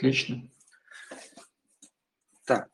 Отлично. 0.00 0.48
Так. 2.46 2.70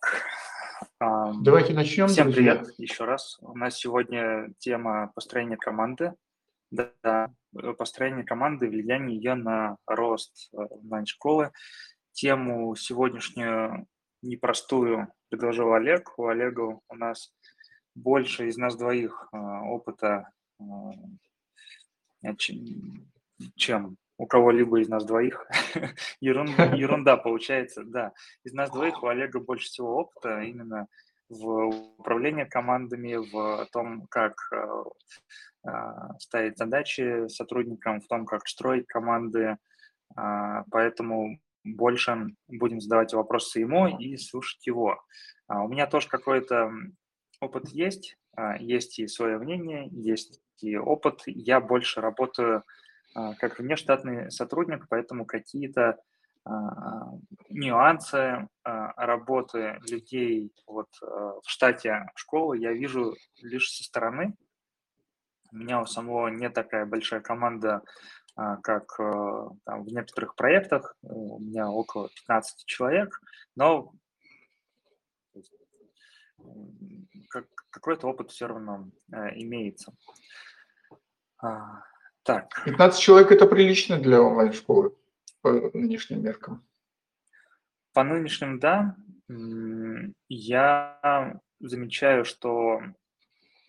Давайте 1.00 1.74
начнем. 1.74 2.06
Всем 2.06 2.30
друзья. 2.30 2.54
привет 2.54 2.74
еще 2.78 3.04
раз. 3.04 3.36
У 3.40 3.56
нас 3.58 3.74
сегодня 3.74 4.52
тема 4.60 5.10
построения 5.12 5.56
команды. 5.56 6.14
Да, 6.70 7.32
построение 7.78 8.24
команды, 8.24 8.68
влияние 8.68 9.16
ее 9.16 9.34
на 9.34 9.76
рост 9.88 10.50
э, 10.52 10.56
онлайн-школы. 10.56 11.50
Тему 12.12 12.76
сегодняшнюю 12.76 13.88
непростую 14.22 15.12
предложил 15.28 15.72
Олег. 15.72 16.16
У 16.20 16.28
Олега 16.28 16.78
у 16.88 16.94
нас 16.94 17.34
больше 17.96 18.46
из 18.46 18.56
нас 18.56 18.76
двоих 18.76 19.26
э, 19.32 19.36
опыта, 19.36 20.30
э, 20.60 20.64
чем 23.56 23.96
у 24.18 24.26
кого-либо 24.26 24.80
из 24.80 24.88
нас 24.88 25.04
двоих. 25.04 25.46
ерунда, 26.20 26.64
ерунда 26.74 27.16
получается, 27.16 27.84
да. 27.84 28.12
Из 28.44 28.52
нас 28.52 28.70
двоих 28.70 29.02
у 29.02 29.06
Олега 29.06 29.40
больше 29.40 29.66
всего 29.66 29.96
опыта 29.96 30.40
именно 30.40 30.88
в 31.28 31.96
управлении 31.98 32.44
командами, 32.44 33.16
в 33.16 33.66
том, 33.72 34.06
как 34.08 34.34
э, 34.52 34.84
э, 35.66 35.70
ставить 36.20 36.56
задачи 36.56 37.28
сотрудникам, 37.28 38.00
в 38.00 38.06
том, 38.06 38.26
как 38.26 38.46
строить 38.46 38.86
команды. 38.86 39.58
Э, 40.16 40.62
поэтому 40.70 41.40
больше 41.64 42.28
будем 42.46 42.80
задавать 42.80 43.12
вопросы 43.12 43.60
ему 43.60 43.88
и 43.98 44.16
слушать 44.16 44.64
его. 44.66 45.02
А 45.48 45.62
у 45.62 45.68
меня 45.68 45.86
тоже 45.86 46.08
какой-то 46.08 46.72
опыт 47.40 47.68
есть, 47.68 48.16
а, 48.36 48.56
есть 48.56 48.98
и 48.98 49.08
свое 49.08 49.38
мнение, 49.38 49.88
есть 49.90 50.40
и 50.60 50.76
опыт. 50.76 51.22
Я 51.26 51.60
больше 51.60 52.00
работаю 52.00 52.62
как 53.38 53.58
внештатный 53.58 54.30
сотрудник, 54.30 54.86
поэтому 54.88 55.24
какие-то 55.24 55.98
а, 56.44 57.10
нюансы 57.48 58.48
работы 58.62 59.78
людей 59.88 60.52
вот 60.66 60.88
в 61.00 61.44
штате 61.46 62.06
школы 62.14 62.58
я 62.58 62.72
вижу 62.72 63.16
лишь 63.42 63.70
со 63.70 63.84
стороны. 63.84 64.36
У 65.52 65.56
меня 65.56 65.80
у 65.80 65.86
самого 65.86 66.28
не 66.28 66.50
такая 66.50 66.84
большая 66.84 67.20
команда, 67.20 67.82
как 68.34 68.96
там, 68.96 69.84
в 69.84 69.86
некоторых 69.86 70.34
проектах. 70.34 70.96
У 71.02 71.38
меня 71.38 71.70
около 71.70 72.08
15 72.08 72.66
человек, 72.66 73.20
но 73.54 73.92
какой-то 77.70 78.08
опыт 78.08 78.30
все 78.30 78.46
равно 78.46 78.90
имеется. 79.10 79.92
Так. 82.26 82.62
15 82.64 83.00
человек– 83.00 83.30
это 83.32 83.46
прилично 83.46 83.98
для 84.00 84.20
онлайн-школы 84.20 84.96
по 85.42 85.52
нынешним 85.72 86.24
меркам. 86.24 86.66
По 87.92 88.02
нынешним, 88.02 88.58
да. 88.58 88.96
Я 90.28 91.40
замечаю, 91.60 92.24
что 92.24 92.80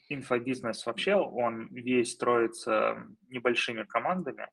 инфобизнес 0.09 0.85
вообще, 0.85 1.16
он 1.16 1.67
весь 1.67 2.13
строится 2.13 3.05
небольшими 3.30 3.83
командами, 3.83 4.50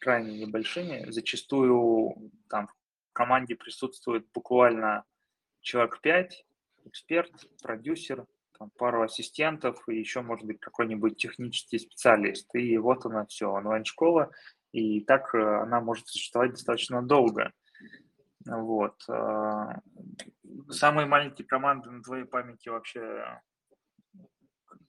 крайне 0.00 0.44
небольшими. 0.44 1.08
Зачастую 1.10 2.32
там 2.48 2.66
в 2.66 2.74
команде 3.12 3.54
присутствует 3.54 4.26
буквально 4.32 5.04
человек 5.60 6.00
5, 6.00 6.44
эксперт, 6.86 7.32
продюсер, 7.62 8.26
там, 8.62 8.70
пару 8.78 9.02
ассистентов 9.02 9.88
и 9.88 9.98
еще, 9.98 10.22
может 10.22 10.46
быть, 10.46 10.60
какой-нибудь 10.60 11.16
технический 11.16 11.78
специалист. 11.78 12.48
И 12.54 12.78
вот 12.78 13.04
она 13.04 13.26
все, 13.26 13.50
онлайн-школа, 13.50 14.30
и 14.72 15.00
так 15.00 15.34
э, 15.34 15.38
она 15.38 15.80
может 15.80 16.06
существовать 16.06 16.52
достаточно 16.52 17.02
долго. 17.02 17.52
Вот. 18.46 19.02
Э, 19.08 19.80
самые 20.70 21.06
маленькие 21.06 21.46
команды 21.46 21.90
на 21.90 22.02
твоей 22.02 22.24
памяти 22.24 22.68
вообще 22.68 23.40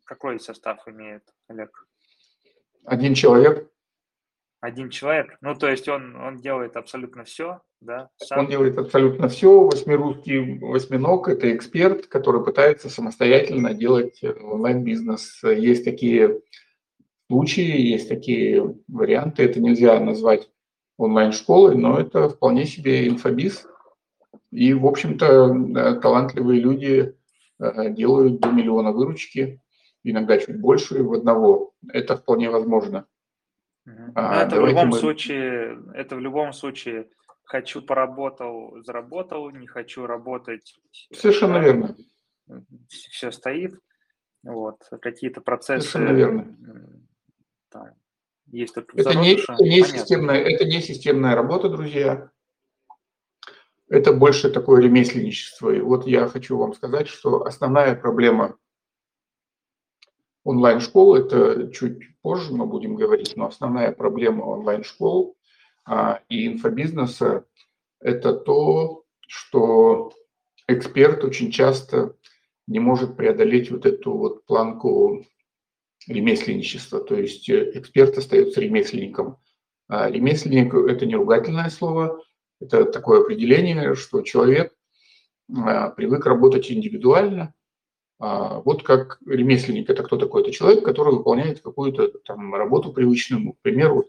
какой 0.03 0.39
состав 0.39 0.87
имеет, 0.87 1.23
Олег? 1.47 1.87
Один 2.85 3.15
человек 3.15 3.71
один 4.63 4.89
человек. 4.89 5.35
Ну, 5.41 5.55
то 5.55 5.67
есть 5.67 5.89
он, 5.89 6.15
он 6.15 6.37
делает 6.37 6.77
абсолютно 6.77 7.25
все, 7.25 7.59
да? 7.81 8.09
Сам. 8.15 8.39
Он 8.39 8.47
делает 8.47 8.77
абсолютно 8.77 9.27
все. 9.27 9.59
Восьмирусский 9.65 10.57
восьминог– 10.59 11.27
это 11.27 11.53
эксперт, 11.53 12.07
который 12.07 12.41
пытается 12.45 12.89
самостоятельно 12.89 13.73
делать 13.73 14.23
онлайн-бизнес. 14.23 15.43
Есть 15.43 15.83
такие 15.83 16.39
случаи, 17.29 17.91
есть 17.91 18.07
такие 18.07 18.77
варианты. 18.87 19.43
Это 19.43 19.59
нельзя 19.59 19.99
назвать 19.99 20.49
онлайн-школой, 20.97 21.75
но 21.75 21.99
это 21.99 22.29
вполне 22.29 22.63
себе 22.63 23.09
инфобиз. 23.09 23.67
И, 24.51 24.73
в 24.73 24.87
общем-то, 24.87 25.99
талантливые 25.99 26.61
люди 26.61 27.17
э, 27.59 27.89
делают 27.89 28.39
до 28.39 28.49
миллиона 28.49 28.93
выручки, 28.93 29.59
иногда 30.05 30.37
чуть 30.37 30.57
больше 30.61 31.03
в 31.03 31.11
одного. 31.11 31.73
Это 31.91 32.15
вполне 32.15 32.49
возможно. 32.49 33.07
А, 34.15 34.43
это 34.43 34.61
в 34.61 34.65
любом 34.65 34.89
мы... 34.89 34.97
случае, 34.97 35.79
это 35.93 36.15
в 36.15 36.19
любом 36.19 36.53
случае 36.53 37.09
хочу 37.43 37.81
поработал, 37.81 38.81
заработал, 38.83 39.49
не 39.51 39.67
хочу 39.67 40.05
работать. 40.05 40.75
Совершенно 41.13 41.55
да, 41.55 41.59
верно. 41.59 41.95
Все 42.89 43.31
стоит. 43.31 43.79
Вот 44.43 44.83
какие-то 45.01 45.41
процессы. 45.41 45.87
Совершенно 45.87 46.15
верно. 46.17 46.57
Там, 47.69 47.89
есть 48.47 48.73
только 48.73 48.97
это 48.97 49.15
не, 49.15 49.35
это, 49.35 49.63
не 49.63 49.83
системная, 49.83 50.41
это 50.41 50.65
не 50.65 50.81
системная 50.81 51.35
работа, 51.35 51.69
друзья. 51.69 52.29
Это 53.89 54.13
больше 54.13 54.49
такое 54.49 54.81
ремесленничество. 54.81 55.69
И 55.69 55.79
вот 55.79 56.07
я 56.07 56.27
хочу 56.27 56.57
вам 56.57 56.73
сказать, 56.73 57.07
что 57.07 57.45
основная 57.45 57.95
проблема 57.95 58.57
онлайн-школ, 60.43 61.15
это 61.15 61.71
чуть 61.71 61.99
позже 62.21 62.53
мы 62.53 62.65
будем 62.65 62.95
говорить, 62.95 63.33
но 63.35 63.47
основная 63.47 63.91
проблема 63.91 64.43
онлайн-школ 64.43 65.37
а, 65.85 66.21
и 66.29 66.47
инфобизнеса– 66.47 67.45
это 67.99 68.33
то, 68.33 69.03
что 69.27 70.13
эксперт 70.67 71.23
очень 71.23 71.51
часто 71.51 72.15
не 72.67 72.79
может 72.79 73.17
преодолеть 73.17 73.71
вот 73.71 73.85
эту 73.85 74.13
вот 74.17 74.45
планку 74.45 75.25
ремесленничества. 76.07 77.01
То 77.01 77.15
есть 77.15 77.49
э, 77.49 77.71
эксперт 77.77 78.17
остается 78.17 78.61
ремесленником. 78.61 79.37
А 79.87 80.09
ремесленник– 80.09 80.73
это 80.73 81.05
не 81.05 81.15
ругательное 81.15 81.69
слово, 81.69 82.23
это 82.59 82.85
такое 82.85 83.21
определение, 83.21 83.95
что 83.95 84.21
человек 84.21 84.73
а, 85.53 85.89
привык 85.89 86.25
работать 86.25 86.71
индивидуально, 86.71 87.53
вот 88.23 88.83
как 88.83 89.19
ремесленник– 89.25 89.89
это 89.89 90.03
кто 90.03 90.17
такой? 90.17 90.43
Это 90.43 90.51
человек, 90.51 90.85
который 90.85 91.13
выполняет 91.13 91.59
какую-то 91.59 92.07
там 92.25 92.55
работу 92.55 92.93
привычную. 92.93 93.53
К 93.53 93.61
примеру, 93.61 94.05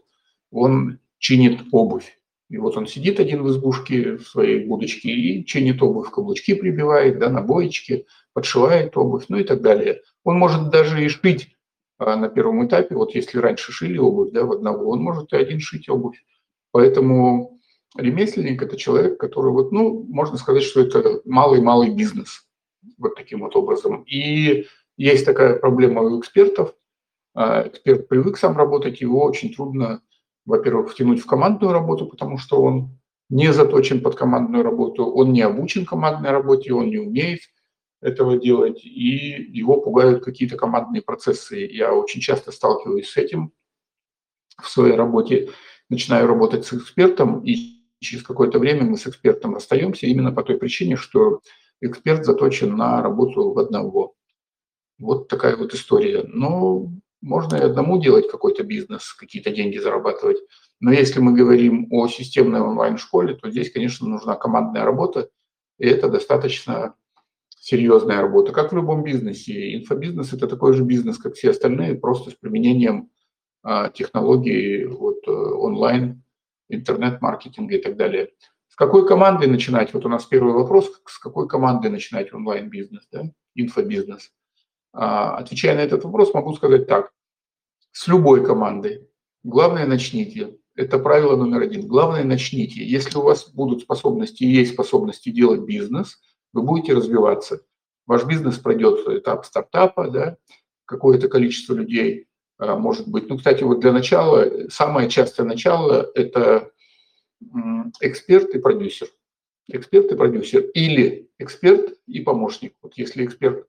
он 0.51 0.99
чинит 1.17 1.61
обувь. 1.71 2.17
И 2.49 2.57
вот 2.57 2.77
он 2.77 2.87
сидит 2.87 3.19
один 3.19 3.43
в 3.43 3.49
избушке 3.49 4.17
в 4.17 4.27
своей 4.27 4.65
будочке 4.65 5.09
и 5.09 5.45
чинит 5.45 5.81
обувь, 5.81 6.11
каблучки 6.11 6.53
прибивает, 6.53 7.19
да, 7.19 7.29
набоечки, 7.29 8.05
подшивает 8.31 8.95
обувь, 8.95 9.25
ну 9.27 9.37
и 9.37 9.43
так 9.43 9.61
далее. 9.61 10.01
Он 10.23 10.37
может 10.37 10.69
даже 10.69 11.03
и 11.03 11.09
шить 11.09 11.49
а, 11.97 12.15
на 12.15 12.29
первом 12.29 12.65
этапе, 12.65 12.95
вот 12.95 13.15
если 13.15 13.39
раньше 13.39 13.71
шили 13.71 13.97
обувь, 13.97 14.31
да, 14.31 14.45
в 14.45 14.51
одного, 14.51 14.91
он 14.91 15.01
может 15.01 15.33
и 15.33 15.37
один 15.37 15.59
шить 15.59 15.89
обувь. 15.89 16.23
Поэтому 16.71 17.59
ремесленник– 17.97 18.61
это 18.63 18.77
человек, 18.77 19.19
который, 19.19 19.51
вот, 19.51 19.71
ну, 19.71 20.05
можно 20.07 20.37
сказать, 20.37 20.63
что 20.63 20.81
это 20.81 21.21
малый-малый 21.25 21.93
бизнес 21.93 22.45
вот 22.97 23.14
таким 23.25 23.39
вот 23.39 23.55
образом. 23.55 24.03
И 24.03 24.67
есть 24.97 25.25
такая 25.25 25.57
проблема 25.57 26.03
у 26.03 26.19
экспертов. 26.19 26.73
А, 27.33 27.67
эксперт 27.67 28.07
привык 28.07 28.37
сам 28.37 28.55
работать, 28.55 29.01
его 29.01 29.23
очень 29.23 29.53
трудно, 29.53 30.01
во-первых, 30.45 30.91
втянуть 30.91 31.19
в 31.19 31.25
командную 31.25 31.73
работу, 31.73 32.05
потому 32.05 32.37
что 32.37 32.61
он 32.61 32.97
не 33.29 33.51
заточен 33.51 34.01
под 34.01 34.15
командную 34.15 34.63
работу, 34.63 35.05
он 35.05 35.33
не 35.33 35.41
обучен 35.41 35.85
командной 35.85 36.29
работе, 36.29 36.73
он 36.73 36.89
не 36.89 36.99
умеет 36.99 37.39
этого 38.01 38.37
делать, 38.37 38.85
и 38.85 39.49
его 39.51 39.81
пугают 39.81 40.23
какие-то 40.23 40.55
командные 40.55 41.01
процессы. 41.01 41.65
Я 41.65 41.93
очень 41.93 42.21
часто 42.21 42.51
сталкиваюсь 42.51 43.09
с 43.09 43.17
этим 43.17 43.51
в 44.61 44.69
своей 44.69 44.95
работе, 44.95 45.49
начинаю 45.89 46.27
работать 46.27 46.65
с 46.65 46.73
экспертом, 46.73 47.43
и 47.43 47.81
через 47.99 48.23
какое-то 48.23 48.59
время 48.59 48.83
мы 48.83 48.97
с 48.97 49.07
экспертом 49.07 49.55
расстаемся 49.55 50.05
именно 50.05 50.31
по 50.31 50.43
той 50.43 50.57
причине, 50.57 50.95
что 50.95 51.41
эксперт 51.81 52.25
заточен 52.25 52.75
на 52.75 53.01
работу 53.01 53.51
в 53.51 53.59
одного. 53.59 54.15
Вот 54.97 55.27
такая 55.27 55.57
вот 55.57 55.73
история. 55.73 56.23
Но 56.27 56.91
можно 57.21 57.55
и 57.55 57.61
одному 57.61 57.99
делать 57.99 58.29
какой-то 58.29 58.63
бизнес, 58.63 59.13
какие-то 59.13 59.51
деньги 59.51 59.77
зарабатывать. 59.77 60.37
Но 60.79 60.91
если 60.91 61.19
мы 61.19 61.33
говорим 61.33 61.87
о 61.91 62.07
системной 62.07 62.61
онлайн-школе, 62.61 63.35
то 63.35 63.49
здесь, 63.49 63.71
конечно, 63.71 64.07
нужна 64.07 64.35
командная 64.35 64.85
работа, 64.85 65.29
и 65.79 65.87
это 65.87 66.09
достаточно 66.09 66.95
серьезная 67.57 68.21
работа, 68.21 68.51
как 68.51 68.71
в 68.71 68.75
любом 68.75 69.03
бизнесе. 69.03 69.75
Инфобизнес– 69.75 70.33
это 70.33 70.47
такой 70.47 70.73
же 70.73 70.83
бизнес, 70.83 71.17
как 71.17 71.33
все 71.33 71.49
остальные, 71.49 71.95
просто 71.95 72.29
с 72.29 72.35
применением 72.35 73.09
а, 73.63 73.89
технологий 73.89 74.85
вот, 74.85 75.27
э, 75.27 75.31
онлайн, 75.31 76.23
интернет-маркетинга 76.69 77.75
и 77.77 77.81
так 77.81 77.97
далее. 77.97 78.29
С 78.75 78.77
какой 78.77 79.07
командой 79.07 79.47
начинать? 79.47 79.93
Вот 79.93 80.05
у 80.05 80.09
нас 80.09 80.25
первый 80.25 80.51
вопрос, 80.51 80.91
с 81.05 81.17
какой 81.17 81.47
командой 81.47 81.89
начинать 81.89 82.33
онлайн-бизнес, 82.33 83.07
да, 83.09 83.23
инфобизнес? 83.53 84.33
А, 84.91 85.37
отвечая 85.37 85.77
на 85.77 85.79
этот 85.79 86.03
вопрос, 86.03 86.33
могу 86.33 86.53
сказать 86.55 86.85
так. 86.85 87.13
С 87.93 88.05
любой 88.07 88.45
командой. 88.45 89.07
Главное, 89.43 89.87
начните. 89.87 90.57
Это 90.75 90.99
правило 90.99 91.37
номер 91.37 91.61
один. 91.61 91.87
Главное, 91.87 92.25
начните. 92.25 92.85
Если 92.85 93.17
у 93.17 93.21
вас 93.21 93.49
будут 93.49 93.83
способности 93.83 94.43
и 94.43 94.51
есть 94.51 94.73
способности 94.73 95.29
делать 95.29 95.61
бизнес, 95.61 96.19
вы 96.51 96.61
будете 96.61 96.93
развиваться. 96.93 97.61
Ваш 98.05 98.25
бизнес 98.25 98.57
пройдет 98.57 99.07
этап 99.07 99.45
стартапа, 99.45 100.09
да, 100.09 100.35
какое-то 100.83 101.29
количество 101.29 101.73
людей 101.75 102.27
а, 102.57 102.75
может 102.75 103.07
быть. 103.07 103.29
Ну, 103.29 103.37
кстати, 103.37 103.63
вот 103.63 103.79
для 103.79 103.93
начала, 103.93 104.67
самое 104.67 105.09
частое 105.09 105.45
начало– 105.45 106.11
это 106.13 106.71
эксперт 108.01 108.49
и 108.55 108.59
продюсер. 108.59 109.07
Эксперт 109.67 110.11
и 110.11 110.15
продюсер. 110.15 110.61
Или 110.73 111.29
эксперт 111.39 111.95
и 112.07 112.21
помощник. 112.21 112.75
Вот 112.81 112.97
если 112.97 113.25
эксперт 113.25 113.67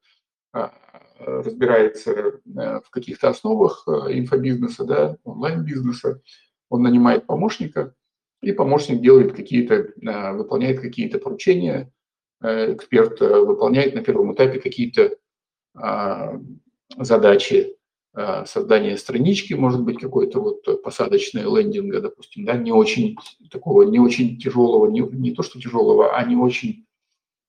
а, 0.52 0.72
разбирается 1.18 2.12
э, 2.12 2.40
в 2.84 2.90
каких-то 2.90 3.28
основах 3.28 3.84
э, 3.86 4.18
инфобизнеса, 4.18 4.84
да, 4.84 5.16
онлайн-бизнеса, 5.24 6.20
он 6.68 6.82
нанимает 6.82 7.26
помощника, 7.26 7.94
и 8.42 8.52
помощник 8.52 9.00
делает 9.00 9.34
какие-то, 9.34 9.92
а, 10.06 10.32
выполняет 10.34 10.80
какие-то 10.80 11.18
поручения, 11.18 11.90
э, 12.42 12.74
эксперт 12.74 13.20
выполняет 13.20 13.94
на 13.94 14.02
первом 14.02 14.34
этапе 14.34 14.60
какие-то 14.60 15.16
а, 15.74 16.40
задачи 16.98 17.75
а, 18.18 18.46
создания 18.46 18.96
странички, 18.96 19.52
может 19.52 19.82
быть, 19.82 20.00
какой-то 20.00 20.40
вот 20.40 20.82
посадочной 20.82 21.42
лендинга, 21.42 22.00
допустим, 22.00 22.46
да, 22.46 22.56
не 22.56 22.72
очень 22.72 23.14
такого, 23.50 23.82
не 23.82 23.98
очень 23.98 24.38
тяжелого, 24.38 24.90
не, 24.90 25.00
не 25.00 25.34
то 25.34 25.42
что 25.42 25.60
тяжелого, 25.60 26.16
а 26.16 26.24
не 26.24 26.34
очень 26.34 26.86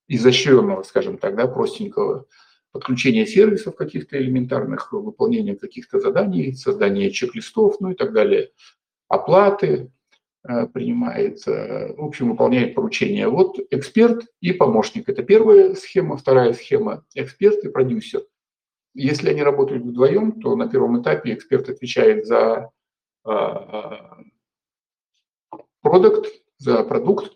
изощренного, 0.09 0.83
скажем 0.83 1.19
так, 1.19 1.37
да, 1.37 1.47
простенького 1.47 2.25
подключения 2.73 3.25
сервисов 3.25 3.77
каких-то 3.77 4.17
элементарных, 4.17 4.91
выполнения 4.91 5.55
каких-то 5.55 6.01
заданий, 6.01 6.51
создания 6.51 7.11
чек-листов, 7.11 7.77
ну 7.79 7.91
и 7.91 7.95
так 7.95 8.11
далее, 8.11 8.51
оплаты 9.07 9.93
э, 10.43 10.67
принимает, 10.67 11.45
в 11.45 12.03
общем, 12.03 12.31
выполняет 12.31 12.75
поручения. 12.75 13.29
Вот 13.29 13.57
эксперт 13.71 14.25
и 14.41 14.51
помощник– 14.51 15.07
это 15.07 15.23
первая 15.23 15.75
схема, 15.75 16.17
вторая 16.17 16.51
схема– 16.51 17.05
эксперт 17.15 17.63
и 17.63 17.69
продюсер– 17.69 18.23
если 18.97 19.29
они 19.29 19.43
работают 19.43 19.83
вдвоем, 19.83 20.41
то 20.41 20.55
на 20.55 20.67
первом 20.67 21.01
этапе 21.01 21.33
эксперт 21.33 21.69
отвечает 21.69 22.25
за 22.25 22.71
а, 23.23 24.17
а, 25.51 25.57
продукт, 25.81 26.27
за 26.57 26.83
продукт, 26.83 27.31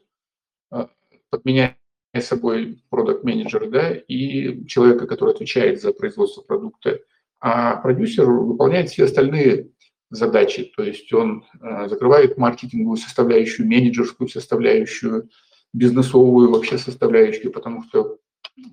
а, 0.72 0.90
подменяя 1.30 1.78
собой 2.20 2.84
продукт 2.90 3.24
менеджер 3.24 3.70
да, 3.70 3.92
и 3.92 4.66
человека, 4.66 5.06
который 5.06 5.36
отвечает 5.36 5.82
за 5.82 5.94
производство 5.94 6.42
продукта. 6.42 7.00
А 7.40 7.78
продюсер 7.78 8.26
выполняет 8.30 8.90
все 8.90 9.06
остальные 9.06 9.70
задачи, 10.10 10.72
то 10.76 10.84
есть 10.84 11.12
он 11.14 11.46
закрывает 11.88 12.38
маркетинговую 12.38 12.98
составляющую, 12.98 13.66
менеджерскую 13.66 14.28
составляющую, 14.28 15.30
бизнесовую 15.74 16.52
вообще 16.52 16.78
составляющую, 16.78 17.52
потому 17.52 17.84
что 17.84 18.20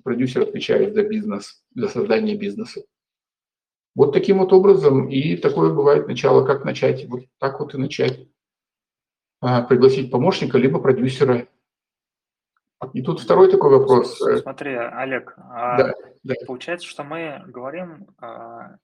продюсер 0.03 0.43
отвечает 0.43 0.93
за 0.93 1.03
бизнес, 1.03 1.63
за 1.75 1.87
создание 1.87 2.35
бизнеса. 2.35 2.81
Вот 3.95 4.13
таким 4.13 4.39
вот 4.39 4.53
образом, 4.53 5.09
и 5.09 5.35
такое 5.35 5.73
бывает 5.73 6.07
начало, 6.07 6.45
как 6.45 6.63
начать, 6.63 7.05
вот 7.07 7.21
так 7.39 7.59
вот 7.59 7.73
и 7.73 7.77
начать. 7.77 8.27
А, 9.41 9.61
пригласить 9.61 10.11
помощника, 10.11 10.57
либо 10.57 10.79
продюсера. 10.79 11.47
И 12.93 13.01
тут 13.01 13.19
второй 13.19 13.51
такой 13.51 13.71
вопрос. 13.71 14.17
Смотри, 14.41 14.75
Олег, 14.75 15.33
а 15.37 15.77
да, 15.77 15.93
да. 16.23 16.35
получается, 16.45 16.87
что 16.87 17.03
мы 17.03 17.43
говорим 17.47 18.07
а, 18.19 18.77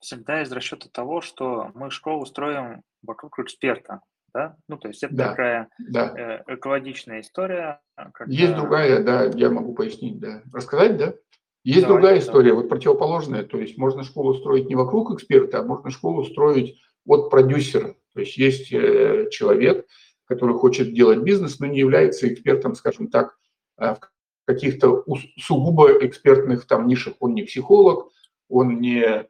всегда 0.00 0.42
из 0.42 0.50
расчета 0.50 0.88
того, 0.90 1.20
что 1.20 1.70
мы 1.74 1.90
школу 1.90 2.26
строим 2.26 2.82
вокруг 3.02 3.38
эксперта 3.38 4.00
да? 4.32 4.56
Ну, 4.68 4.76
то 4.76 4.88
есть 4.88 5.02
это 5.02 5.14
да, 5.14 5.28
такая 5.30 5.68
да. 5.78 6.42
Э, 6.46 6.54
экологичная 6.54 7.20
история. 7.20 7.80
Когда... 8.14 8.32
Есть 8.32 8.54
другая, 8.54 9.02
да, 9.02 9.24
я 9.24 9.50
могу 9.50 9.74
пояснить, 9.74 10.18
да. 10.18 10.42
Рассказать, 10.52 10.96
да? 10.96 11.14
Есть 11.62 11.82
Давай, 11.82 11.96
другая 11.96 12.18
история, 12.18 12.54
вот 12.54 12.68
противоположная, 12.70 13.42
то 13.42 13.58
есть 13.58 13.76
можно 13.76 14.02
школу 14.02 14.34
строить 14.34 14.68
не 14.68 14.74
вокруг 14.74 15.12
эксперта, 15.12 15.60
а 15.60 15.62
можно 15.62 15.90
школу 15.90 16.24
строить 16.24 16.80
от 17.04 17.28
продюсера. 17.28 17.96
То 18.14 18.20
есть 18.20 18.38
есть 18.38 18.72
э, 18.72 19.28
человек, 19.30 19.86
который 20.24 20.56
хочет 20.56 20.94
делать 20.94 21.20
бизнес, 21.20 21.60
но 21.60 21.66
не 21.66 21.78
является 21.78 22.32
экспертом, 22.32 22.74
скажем 22.74 23.08
так, 23.08 23.36
э, 23.78 23.94
в 23.94 24.00
каких-то 24.46 25.04
сугубо 25.38 25.92
экспертных 26.04 26.66
там 26.66 26.86
нишах. 26.86 27.14
Он 27.20 27.34
не 27.34 27.42
психолог, 27.42 28.10
он 28.48 28.80
не 28.80 29.28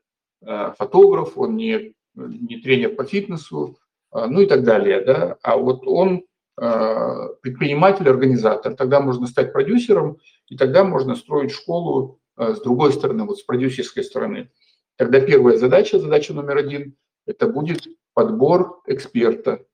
фотограф, 0.78 1.36
он 1.36 1.56
не, 1.56 1.94
не 2.14 2.56
тренер 2.62 2.94
по 2.94 3.04
фитнесу, 3.04 3.76
ну 4.12 4.40
и 4.40 4.46
так 4.46 4.64
далее. 4.64 5.00
Да? 5.02 5.36
А 5.42 5.56
вот 5.56 5.86
он 5.86 6.24
а, 6.56 7.28
предприниматель, 7.40 8.08
организатор, 8.08 8.74
тогда 8.74 9.00
можно 9.00 9.26
стать 9.26 9.52
продюсером, 9.52 10.18
и 10.48 10.56
тогда 10.56 10.84
можно 10.84 11.14
строить 11.16 11.52
школу 11.52 12.20
а, 12.36 12.54
с 12.54 12.60
другой 12.60 12.92
стороны, 12.92 13.24
вот 13.24 13.38
с 13.38 13.42
продюсерской 13.42 14.04
стороны. 14.04 14.50
Тогда 14.96 15.20
первая 15.20 15.56
задача, 15.56 15.98
задача 15.98 16.34
номер 16.34 16.58
один, 16.58 16.96
это 17.26 17.48
будет 17.48 17.86
подбор 18.12 18.82
эксперта. 18.86 19.64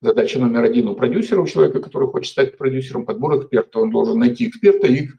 Задача 0.00 0.38
номер 0.38 0.64
один 0.64 0.88
у 0.88 0.94
продюсера, 0.94 1.42
у 1.42 1.46
человека, 1.46 1.80
который 1.80 2.08
хочет 2.08 2.32
стать 2.32 2.56
продюсером, 2.56 3.04
подбор 3.04 3.38
эксперта. 3.38 3.80
Он 3.80 3.90
должен 3.90 4.18
найти 4.18 4.48
эксперта, 4.48 4.86
их, 4.86 5.16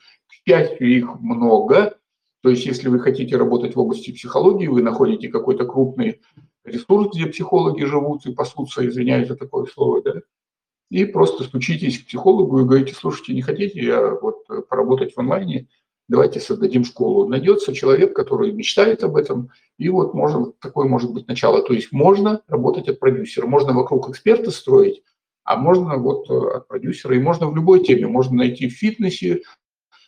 счастью, 0.48 0.88
их 0.88 1.20
много. 1.20 1.98
То 2.42 2.50
есть, 2.50 2.66
если 2.66 2.90
вы 2.90 3.00
хотите 3.00 3.38
работать 3.38 3.76
в 3.76 3.80
области 3.80 4.12
психологии, 4.12 4.66
вы 4.66 4.82
находите 4.82 5.30
какой-то 5.30 5.66
крупный 5.66 6.22
ресурс, 6.72 7.16
где 7.16 7.28
психологи 7.28 7.84
живут 7.84 8.26
и 8.26 8.34
пасутся, 8.34 8.88
извиняюсь 8.88 9.28
за 9.28 9.36
такое 9.36 9.66
слово, 9.66 10.02
да, 10.02 10.14
и 10.90 11.06
просто 11.06 11.44
стучитесь 11.44 12.00
к 12.00 12.08
психологу 12.08 12.60
и 12.60 12.66
говорите, 12.66 12.94
слушайте, 12.94 13.34
не 13.34 13.42
хотите 13.42 13.80
я 13.80 14.14
вот 14.16 14.46
поработать 14.68 15.14
в 15.14 15.20
онлайне, 15.20 15.68
давайте 16.10 16.42
создадим 16.42 16.84
школу. 16.84 17.28
Найдется 17.28 17.74
человек, 17.74 18.14
который 18.14 18.52
мечтает 18.52 19.02
об 19.04 19.16
этом, 19.16 19.52
и 19.78 19.88
вот 19.88 20.14
можно, 20.14 20.52
такое 20.60 20.88
может 20.90 21.14
быть 21.14 21.28
начало. 21.30 21.64
То 21.64 21.74
есть 21.74 21.94
можно 21.94 22.42
работать 22.50 22.90
от 22.90 23.00
продюсера, 23.00 23.48
можно 23.48 23.72
вокруг 23.72 24.10
эксперта 24.10 24.52
строить, 24.52 25.02
а 25.46 25.56
можно 25.56 25.96
вот 25.96 26.30
от 26.30 26.68
продюсера, 26.68 27.16
и 27.16 27.20
можно 27.20 27.48
в 27.48 27.56
любой 27.56 27.86
теме, 27.86 28.08
можно 28.08 28.36
найти 28.36 28.68
в 28.68 28.74
фитнесе, 28.74 29.44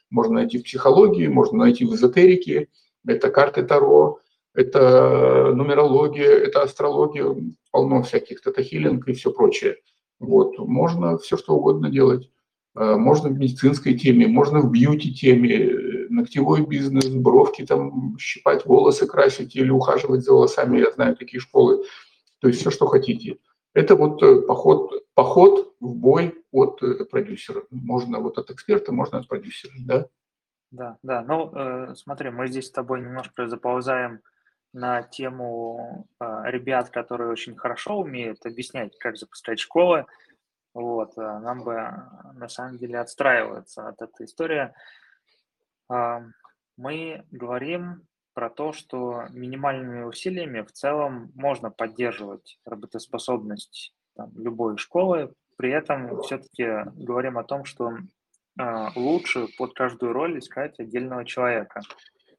можно 0.10 0.36
найти 0.36 0.58
в 0.58 0.64
психологии, 0.64 1.28
можно 1.28 1.60
найти 1.60 1.86
в 1.86 1.96
эзотерике, 1.96 2.68
это 3.08 3.30
карты 3.30 3.64
Таро, 3.64 4.20
это 4.54 5.52
нумерология, 5.54 6.30
это 6.30 6.62
астрология, 6.62 7.36
полно 7.72 8.04
всяких, 8.04 8.42
тета-хиллинг 8.42 9.04
и 9.08 9.14
все 9.14 9.32
прочее. 9.32 9.78
Вот. 10.20 10.58
Можно 10.60 11.18
все 11.18 11.38
что 11.38 11.56
угодно 11.56 11.90
делать. 11.90 12.30
Э, 12.76 12.96
можно 12.96 13.30
в 13.30 13.38
медицинской 13.38 13.96
теме, 13.96 14.28
можно 14.28 14.62
в 14.62 14.72
бьюти-теме, 14.72 16.08
ногтевой 16.10 16.66
бизнес, 16.66 17.08
бровки 17.08 17.66
там, 17.66 18.18
щипать 18.20 18.66
волосы, 18.66 19.08
красить 19.08 19.56
или 19.56 19.70
ухаживать 19.70 20.24
за 20.24 20.34
волосами. 20.34 20.80
Я 20.80 20.92
знаю 20.92 21.16
такие 21.16 21.40
школы. 21.40 21.84
То 22.40 22.48
есть 22.48 22.62
все, 22.62 22.70
что 22.70 22.86
хотите. 22.86 23.38
Это 23.74 23.96
вот 23.96 24.22
э, 24.22 24.42
поход, 24.44 24.92
поход 25.16 25.74
в 25.80 25.96
бой 25.96 26.36
от 26.52 26.82
э, 26.84 27.06
продюсера. 27.06 27.64
Можно 27.72 28.20
вот 28.20 28.38
от 28.38 28.52
эксперта, 28.52 28.92
можно 28.92 29.18
от 29.18 29.28
продюсера, 29.28 29.74
да? 29.80 30.08
Да, 30.70 30.98
да. 31.02 31.24
Ну, 31.24 31.52
э, 31.56 31.96
смотри, 31.96 32.30
мы 32.30 32.48
здесь 32.48 32.68
с 32.68 32.72
тобой 32.72 33.02
немножко 33.02 33.48
заползаем 33.48 34.22
на 34.74 35.04
тему 35.04 36.08
э, 36.20 36.26
ребят, 36.46 36.90
которые 36.90 37.32
очень 37.32 37.56
хорошо 37.56 38.00
умеют 38.00 38.46
объяснять, 38.46 38.98
как 38.98 39.18
запускать 39.18 39.60
школы. 39.60 40.06
Вот, 40.74 41.16
э, 41.18 41.22
нам 41.22 41.64
бы 41.64 41.76
на 42.34 42.48
самом 42.50 42.78
деле 42.78 43.00
отстраиваться 43.00 43.88
от 43.88 44.02
этой 44.02 44.26
истории. 44.26 44.74
Мы 46.76 47.24
говорим 47.30 48.08
про 48.34 48.50
то, 48.50 48.74
что 48.74 49.26
минимальными 49.30 50.04
усилиями 50.04 50.62
в 50.62 50.72
целом 50.72 51.32
можно 51.36 51.70
поддерживать 51.70 52.60
работоспособность 52.66 53.94
там, 54.16 54.32
любой 54.36 54.78
школы. 54.78 55.34
При 55.56 55.70
этом 55.70 56.20
все-таки 56.24 56.66
говорим 56.96 57.38
о 57.38 57.44
том, 57.44 57.64
что 57.66 57.96
лучше 58.96 59.50
под 59.56 59.76
каждую 59.76 60.14
роль 60.14 60.40
искать 60.40 60.80
отдельного 60.80 61.26
человека. 61.26 61.82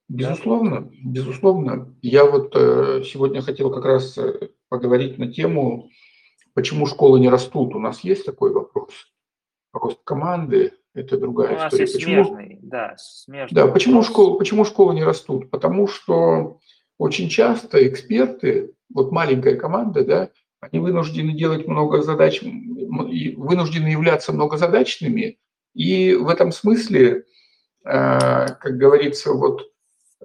Безусловно, 0.09 0.91
безусловно. 1.03 1.95
Я 2.03 2.25
вот 2.25 2.55
э, 2.55 3.03
сегодня 3.05 3.41
хотел 3.41 3.71
как 3.71 3.85
раз 3.85 4.17
э, 4.19 4.51
поговорить 4.69 5.19
на 5.19 5.33
тему, 5.33 5.89
почему 6.53 6.87
школы 6.87 7.21
не 7.21 7.31
растут. 7.31 7.75
У 7.75 7.79
нас 7.79 8.01
есть 8.01 8.27
такой 8.27 8.53
вопрос. 8.53 8.93
Рост 9.73 9.99
команды– 10.05 10.73
это 10.95 11.17
другая 11.19 11.53
У 11.53 11.55
нас 11.55 11.67
история. 11.67 11.83
есть 11.83 11.95
почему, 11.95 12.25
смежный, 12.25 12.59
да, 12.63 12.95
смежный 12.99 13.55
да, 13.55 13.67
почему 13.67 14.03
школы, 14.03 14.39
почему 14.39 14.65
школы 14.65 14.95
не 14.95 15.03
растут? 15.03 15.51
Потому 15.51 15.89
что 15.89 16.59
очень 16.99 17.29
часто 17.29 17.89
эксперты, 17.89 18.73
вот 18.93 19.11
маленькая 19.11 19.57
команда, 19.57 20.05
да, 20.05 20.31
они 20.61 20.81
вынуждены 20.81 21.33
делать 21.33 21.67
много 21.67 22.03
задач, 22.03 22.43
вынуждены 22.43 23.89
являться 23.89 24.33
многозадачными, 24.33 25.39
и 25.75 26.15
в 26.15 26.29
этом 26.29 26.53
смысле, 26.53 27.25
как 27.83 28.79
говорится, 28.79 29.33
вот 29.33 29.74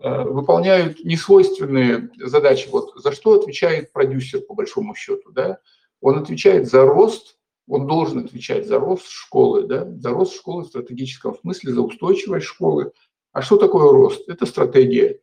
выполняют 0.01 1.03
несвойственные 1.03 2.09
задачи. 2.17 2.67
Вот 2.69 2.93
за 2.95 3.11
что 3.11 3.33
отвечает 3.33 3.91
продюсер, 3.91 4.41
по 4.41 4.53
большому 4.53 4.95
счету, 4.95 5.31
да? 5.31 5.59
Он 6.01 6.17
отвечает 6.17 6.69
за 6.69 6.85
рост 6.85 7.39
он 7.69 7.85
должен 7.85 8.25
отвечать 8.25 8.67
за 8.67 8.79
рост 8.79 9.07
школы, 9.07 9.67
да, 9.67 9.85
за 9.85 10.09
рост 10.09 10.35
школы 10.35 10.63
в 10.63 10.67
стратегическом 10.67 11.37
смысле, 11.37 11.73
за 11.73 11.81
устойчивость 11.81 12.47
школы. 12.47 12.91
А 13.31 13.43
что 13.43 13.57
такое 13.57 13.91
рост? 13.91 14.27
Это 14.27 14.47
стратегия. 14.47 15.19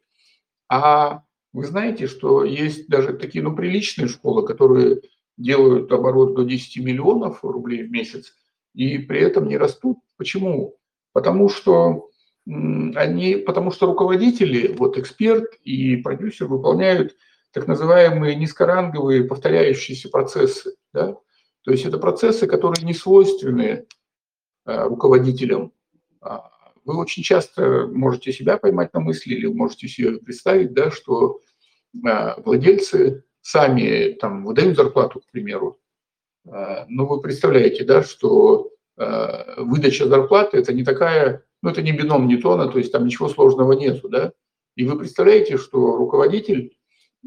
А 0.68 1.25
вы 1.52 1.66
знаете, 1.66 2.06
что 2.06 2.45
есть 2.45 2.88
даже 2.88 3.14
такие, 3.14 3.42
ну, 3.42 3.54
приличные 3.54 4.06
школы, 4.06 4.47
которые 4.47 5.00
делают 5.37 5.92
оборот 5.92 6.35
до 6.35 6.45
10 6.45 6.85
миллионов 6.85 7.45
рублей 7.45 7.83
в 7.83 7.90
месяц 7.90 8.33
и 8.75 8.99
при 8.99 9.21
этом 9.21 9.49
не 9.49 9.56
растут. 9.56 9.99
Почему? 10.16 10.76
Потому 11.12 11.49
что 11.49 12.11
они, 12.47 13.37
потому 13.37 13.73
что 13.73 13.87
руководители, 13.87 14.73
вот 14.73 14.97
эксперт 14.99 15.55
и 15.65 15.97
продюсер 15.97 16.47
выполняют 16.47 17.17
так 17.53 17.67
называемые 17.67 18.37
низкоранговые 18.37 19.25
повторяющиеся 19.25 20.09
процессы. 20.11 20.76
Да? 20.93 21.17
То 21.62 21.73
есть 21.73 21.85
это 21.85 21.99
процессы, 21.99 22.47
которые 22.47 22.85
не 22.85 22.95
свойственны 22.95 23.87
э, 24.65 24.85
руководителям. 24.85 25.73
А, 26.21 26.50
вы 26.85 26.97
очень 26.99 27.25
часто 27.25 27.88
можете 27.88 28.33
себя 28.33 28.59
поймать 28.59 28.95
на 28.95 29.00
мысли 29.00 29.35
или 29.35 29.47
можете 29.47 29.88
себе 29.88 30.19
представить, 30.19 30.73
да, 30.73 30.93
что 30.93 31.41
э, 31.95 32.41
владельцы 32.43 33.25
сами 33.41 34.12
там 34.21 34.45
выдают 34.45 34.76
зарплату, 34.76 35.21
к 35.21 35.31
примеру. 35.31 35.81
Но 36.45 37.07
вы 37.07 37.21
представляете, 37.21 37.83
да, 37.85 38.05
что 38.05 38.71
выдача 38.97 40.07
зарплаты– 40.07 40.57
это 40.59 40.73
не 40.73 40.85
такая, 40.85 41.46
ну, 41.66 41.73
это 41.73 41.82
не 41.82 41.90
бином 41.90 42.28
Ньютона, 42.28 42.68
то 42.68 42.78
есть 42.78 42.92
там 42.92 43.04
ничего 43.06 43.28
сложного 43.28 43.73
нету, 43.73 44.08
да. 44.08 44.32
И 44.76 44.85
вы 44.85 44.96
представляете, 44.96 45.58
что 45.58 45.96
руководитель, 45.96 46.76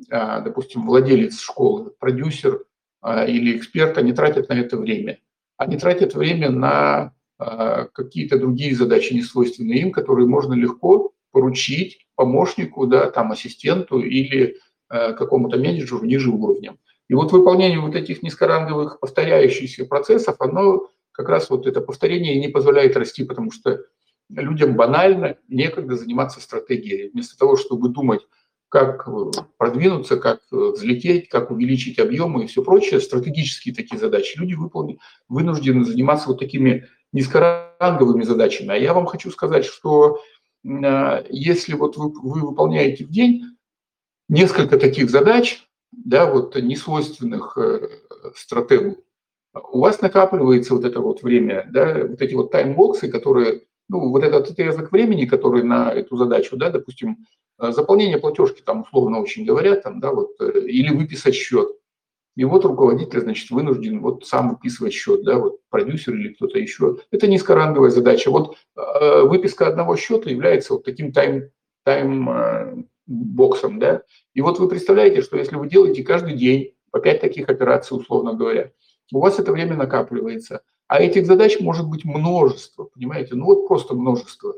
допустим, 0.07 0.87
владелец 0.87 1.39
школы, 1.41 1.91
продюсер, 1.99 2.63
а, 3.01 3.25
или 3.25 3.57
эксперта 3.57 4.01
не 4.01 4.13
тратят 4.13 4.47
на 4.47 4.53
это 4.53 4.77
время. 4.77 5.19
Они 5.57 5.77
тратят 5.77 6.15
время 6.15 6.49
на 6.51 7.13
а, 7.37 7.85
какие-то 7.85 8.39
другие 8.39 8.75
задачи, 8.75 9.13
не 9.13 9.21
свойственные 9.21 9.81
им, 9.81 9.91
которые 9.91 10.25
можно 10.27 10.53
легко 10.53 11.11
поручить 11.31 12.07
помощнику, 12.15 12.87
да, 12.87 13.09
там, 13.09 13.33
ассистенту 13.33 13.99
или 13.99 14.57
а, 14.87 15.11
какому-то 15.11 15.57
менеджеру 15.57 16.05
ниже 16.05 16.29
уровнем. 16.29 16.77
И 17.09 17.13
вот 17.13 17.33
выполнение 17.33 17.79
вот 17.79 17.95
этих 17.95 18.23
низкоранговых 18.23 18.99
повторяющихся 19.01 19.85
процессов, 19.85 20.35
оно 20.39 20.87
как 21.11 21.27
раз 21.27 21.49
вот 21.49 21.67
это 21.67 21.81
повторение 21.81 22.39
не 22.39 22.47
позволяет 22.47 22.95
расти, 22.95 23.25
потому 23.25 23.51
что 23.51 23.83
людям 24.29 24.75
банально 24.75 25.37
некогда 25.47 25.95
заниматься 25.95 26.39
стратегией. 26.41 27.09
Вместо 27.09 27.37
того, 27.37 27.57
чтобы 27.57 27.89
думать, 27.89 28.21
как 28.69 29.07
э, 29.07 29.31
продвинуться, 29.57 30.17
как 30.17 30.41
э, 30.51 30.55
взлететь, 30.55 31.27
как 31.29 31.51
увеличить 31.51 31.99
объемы 31.99 32.43
и 32.43 32.47
все 32.47 32.63
прочее, 32.63 33.01
стратегические 33.01 33.73
такие 33.73 33.99
задачи, 33.99 34.37
люди 34.37 34.53
выполнены, 34.53 34.99
вынуждены 35.27 35.83
заниматься 35.83 36.27
вот 36.27 36.39
такими 36.39 36.87
низкоранговыми 37.11 38.23
задачами. 38.23 38.69
А 38.69 38.77
я 38.77 38.93
вам 38.93 39.07
хочу 39.07 39.31
сказать, 39.31 39.65
что 39.65 40.21
э, 40.63 41.25
если 41.29 41.73
вот 41.73 41.97
вы, 41.97 42.11
вы 42.11 42.47
выполняете 42.47 43.05
в 43.05 43.09
день 43.09 43.57
несколько 44.29 44.77
таких 44.77 45.09
задач, 45.09 45.67
да, 45.91 46.31
вот 46.31 46.55
несвойственных 46.55 47.57
стратегу, 48.35 49.03
у 49.71 49.79
вас 49.79 50.01
накапливается 50.01 50.75
вот 50.75 50.85
это 50.85 50.99
вот 50.99 51.23
время, 51.23 51.67
да, 51.71 52.05
вот 52.05 52.21
эти 52.21 52.35
вот 52.35 52.51
таймбоксы, 52.51 53.09
которые, 53.09 53.63
ну, 53.89 54.09
вот 54.09 54.23
этот 54.23 54.49
отрезок 54.49 54.91
времени, 54.91 55.25
который 55.25 55.63
на 55.63 55.91
эту 55.91 56.15
задачу, 56.15 56.55
да, 56.55 56.69
допустим, 56.69 57.25
Э, 57.59 57.71
заполнение 57.71 58.17
платежки, 58.17 58.61
там 58.61 58.81
условно 58.81 59.19
очень 59.19 59.45
говорят, 59.45 59.83
там, 59.83 59.99
да, 59.99 60.11
вот, 60.11 60.31
э, 60.39 60.61
или 60.61 60.95
выписать 60.95 61.35
счет. 61.35 61.69
И 62.37 62.45
вот 62.45 62.63
руководитель, 62.63 63.19
значит, 63.19 63.49
вынужден 63.49 63.99
вот 63.99 64.25
сам 64.25 64.51
выписывать 64.51 64.93
счет, 64.93 65.25
да, 65.25 65.37
вот 65.37 65.59
продюсер 65.69 66.15
или 66.15 66.29
кто-то 66.29 66.57
еще. 66.57 66.99
Это 67.11 67.27
низкоранговая 67.27 67.89
задача. 67.89 68.31
Вот 68.31 68.55
э, 68.77 69.23
выписка 69.23 69.67
одного 69.67 69.97
счета 69.97 70.29
является 70.29 70.73
вот 70.73 70.85
таким 70.85 71.11
тайм, 71.11 71.49
тайм 71.83 72.29
э, 72.29 72.83
да. 73.07 74.03
И 74.33 74.41
вот 74.41 74.59
вы 74.59 74.69
представляете, 74.69 75.21
что 75.21 75.35
если 75.35 75.57
вы 75.57 75.67
делаете 75.67 76.03
каждый 76.03 76.35
день 76.35 76.75
по 76.91 76.99
пять 76.99 77.19
таких 77.19 77.49
операций, 77.49 77.97
условно 77.97 78.33
говоря, 78.33 78.71
у 79.11 79.19
вас 79.19 79.39
это 79.39 79.51
время 79.51 79.75
накапливается. 79.75 80.61
А 80.87 81.01
этих 81.01 81.25
задач 81.25 81.59
может 81.59 81.87
быть 81.87 82.05
множество, 82.05 82.85
понимаете? 82.85 83.35
Ну 83.35 83.45
вот 83.45 83.67
просто 83.67 83.93
множество. 83.93 84.55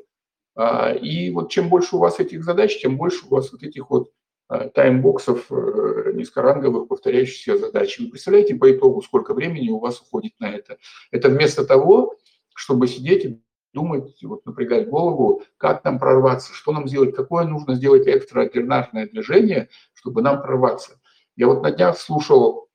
А, 0.56 0.92
и 0.94 1.32
вот 1.32 1.52
чем 1.52 1.70
больше 1.70 1.96
у 1.96 2.00
вас 2.00 2.20
этих 2.20 2.44
задач, 2.44 2.80
тем 2.80 2.98
больше 2.98 3.26
у 3.26 3.30
вас 3.30 3.52
вот 3.52 3.64
этих 3.64 3.90
вот 3.90 4.12
а, 4.48 4.70
таймбоксов 4.70 5.52
э, 5.52 6.12
низкоранговых 6.14 6.88
повторяющихся 6.88 7.58
задач. 7.58 8.00
Вы 8.00 8.10
представляете 8.10 8.56
по 8.56 8.72
итогу, 8.72 9.02
сколько 9.02 9.34
времени 9.34 9.70
у 9.70 9.80
вас 9.80 10.02
уходит 10.02 10.34
на 10.40 10.50
это? 10.50 10.78
Это 11.12 11.30
вместо 11.30 11.66
того, 11.66 12.16
чтобы 12.54 12.88
сидеть 12.88 13.26
и 13.26 13.42
думать, 13.74 14.22
вот 14.24 14.46
напрягать 14.46 14.90
голову, 14.90 15.44
как 15.58 15.84
нам 15.84 16.00
прорваться, 16.00 16.54
что 16.54 16.74
нам 16.74 16.88
сделать, 16.88 17.16
какое 17.16 17.46
нужно 17.46 17.76
сделать 17.76 18.08
экстраординарное 18.08 19.08
движение, 19.08 19.70
чтобы 19.94 20.22
нам 20.22 20.42
прорваться. 20.42 21.00
Я 21.36 21.48
вот 21.48 21.64
на 21.64 21.72
днях 21.72 21.98
слушал 21.98 22.68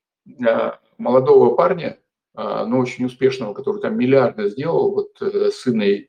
а, 0.45 0.79
молодого 0.97 1.55
парня, 1.55 1.99
но 2.35 2.77
очень 2.77 3.05
успешного, 3.05 3.53
который 3.53 3.81
там 3.81 3.97
миллиарды 3.97 4.49
сделал, 4.49 4.91
вот 4.91 5.21
э, 5.21 5.49
сына 5.49 5.83
э, 5.83 6.05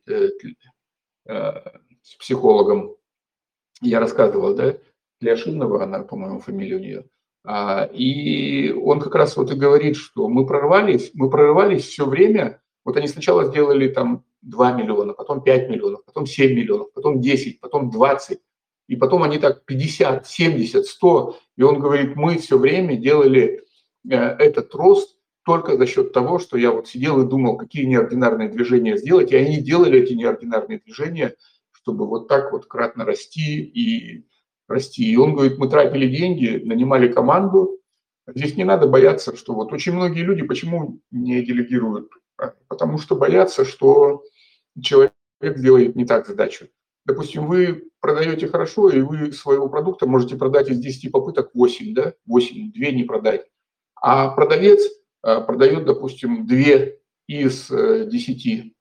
с 2.02 2.14
психологом, 2.16 2.96
я 3.80 4.00
рассказывал, 4.00 4.54
да, 4.54 4.76
Ляшинова, 5.20 5.84
она, 5.84 6.00
по-моему, 6.00 6.40
фамилия 6.40 6.76
у 6.76 6.80
нее, 6.80 7.04
а, 7.44 7.88
и 7.92 8.72
он 8.72 9.00
как 9.00 9.14
раз 9.14 9.36
вот 9.36 9.50
и 9.50 9.54
говорит, 9.54 9.96
что 9.96 10.28
мы 10.28 10.46
прорвались, 10.46 11.10
мы 11.14 11.30
прорывались 11.30 11.86
все 11.86 12.06
время, 12.06 12.60
вот 12.84 12.96
они 12.96 13.08
сначала 13.08 13.46
сделали 13.46 13.88
там 13.88 14.24
2 14.42 14.72
миллиона, 14.72 15.12
потом 15.12 15.42
5 15.42 15.70
миллионов, 15.70 16.04
потом 16.04 16.26
7 16.26 16.54
миллионов, 16.54 16.92
потом 16.92 17.20
10, 17.20 17.60
потом 17.60 17.90
20, 17.90 18.38
и 18.88 18.96
потом 18.96 19.22
они 19.22 19.38
так 19.38 19.64
50, 19.64 20.26
70, 20.26 20.86
100, 20.86 21.36
и 21.56 21.62
он 21.62 21.78
говорит, 21.78 22.16
мы 22.16 22.38
все 22.38 22.58
время 22.58 22.96
делали 22.96 23.42
э, 23.42 23.62
этот 24.06 24.74
рост 24.74 25.16
только 25.44 25.76
за 25.78 25.86
счет 25.86 26.12
того, 26.12 26.38
что 26.38 26.58
я 26.58 26.72
вот 26.72 26.88
сидел 26.88 27.22
и 27.22 27.28
думал, 27.28 27.56
какие 27.56 27.84
неординарные 27.84 28.50
движения 28.50 28.98
сделать, 28.98 29.32
и 29.32 29.36
они 29.36 29.62
делали 29.62 30.00
эти 30.00 30.12
неординарные 30.12 30.78
движения, 30.78 31.34
чтобы 31.72 32.06
вот 32.06 32.28
так 32.28 32.52
вот 32.52 32.66
кратно 32.66 33.04
расти 33.04 33.62
и 33.62 34.26
расти. 34.68 35.10
И 35.10 35.16
он 35.16 35.34
говорит, 35.34 35.56
мы 35.58 35.68
тратили 35.68 36.06
деньги, 36.06 36.62
нанимали 36.64 37.10
команду. 37.10 37.80
Здесь 38.26 38.56
не 38.56 38.64
надо 38.64 38.86
бояться, 38.86 39.34
что 39.36 39.54
вот 39.54 39.72
очень 39.72 39.94
многие 39.94 40.22
люди 40.22 40.42
почему 40.42 41.00
не 41.10 41.42
делегируют? 41.42 42.10
Потому 42.68 42.98
что 42.98 43.16
боятся, 43.16 43.64
что 43.64 44.22
человек 44.80 45.12
делает 45.40 45.96
не 45.96 46.04
так 46.04 46.26
задачу. 46.26 46.68
Допустим, 47.06 47.46
вы 47.46 47.88
продаете 48.00 48.48
хорошо, 48.48 48.90
и 48.90 49.00
вы 49.00 49.32
своего 49.32 49.70
продукта 49.70 50.06
можете 50.06 50.36
продать 50.36 50.68
из 50.68 50.78
10 50.78 51.10
попыток 51.10 51.52
8, 51.54 51.94
да, 51.94 52.12
8, 52.26 52.72
2 52.72 52.90
не 52.90 53.04
продать. 53.04 53.46
А 54.00 54.28
продавец 54.28 54.80
Э, 55.22 55.40
продает, 55.40 55.84
допустим, 55.84 56.46
две 56.46 57.00
из 57.26 57.70
э, 57.70 58.06
десяти. 58.06 58.74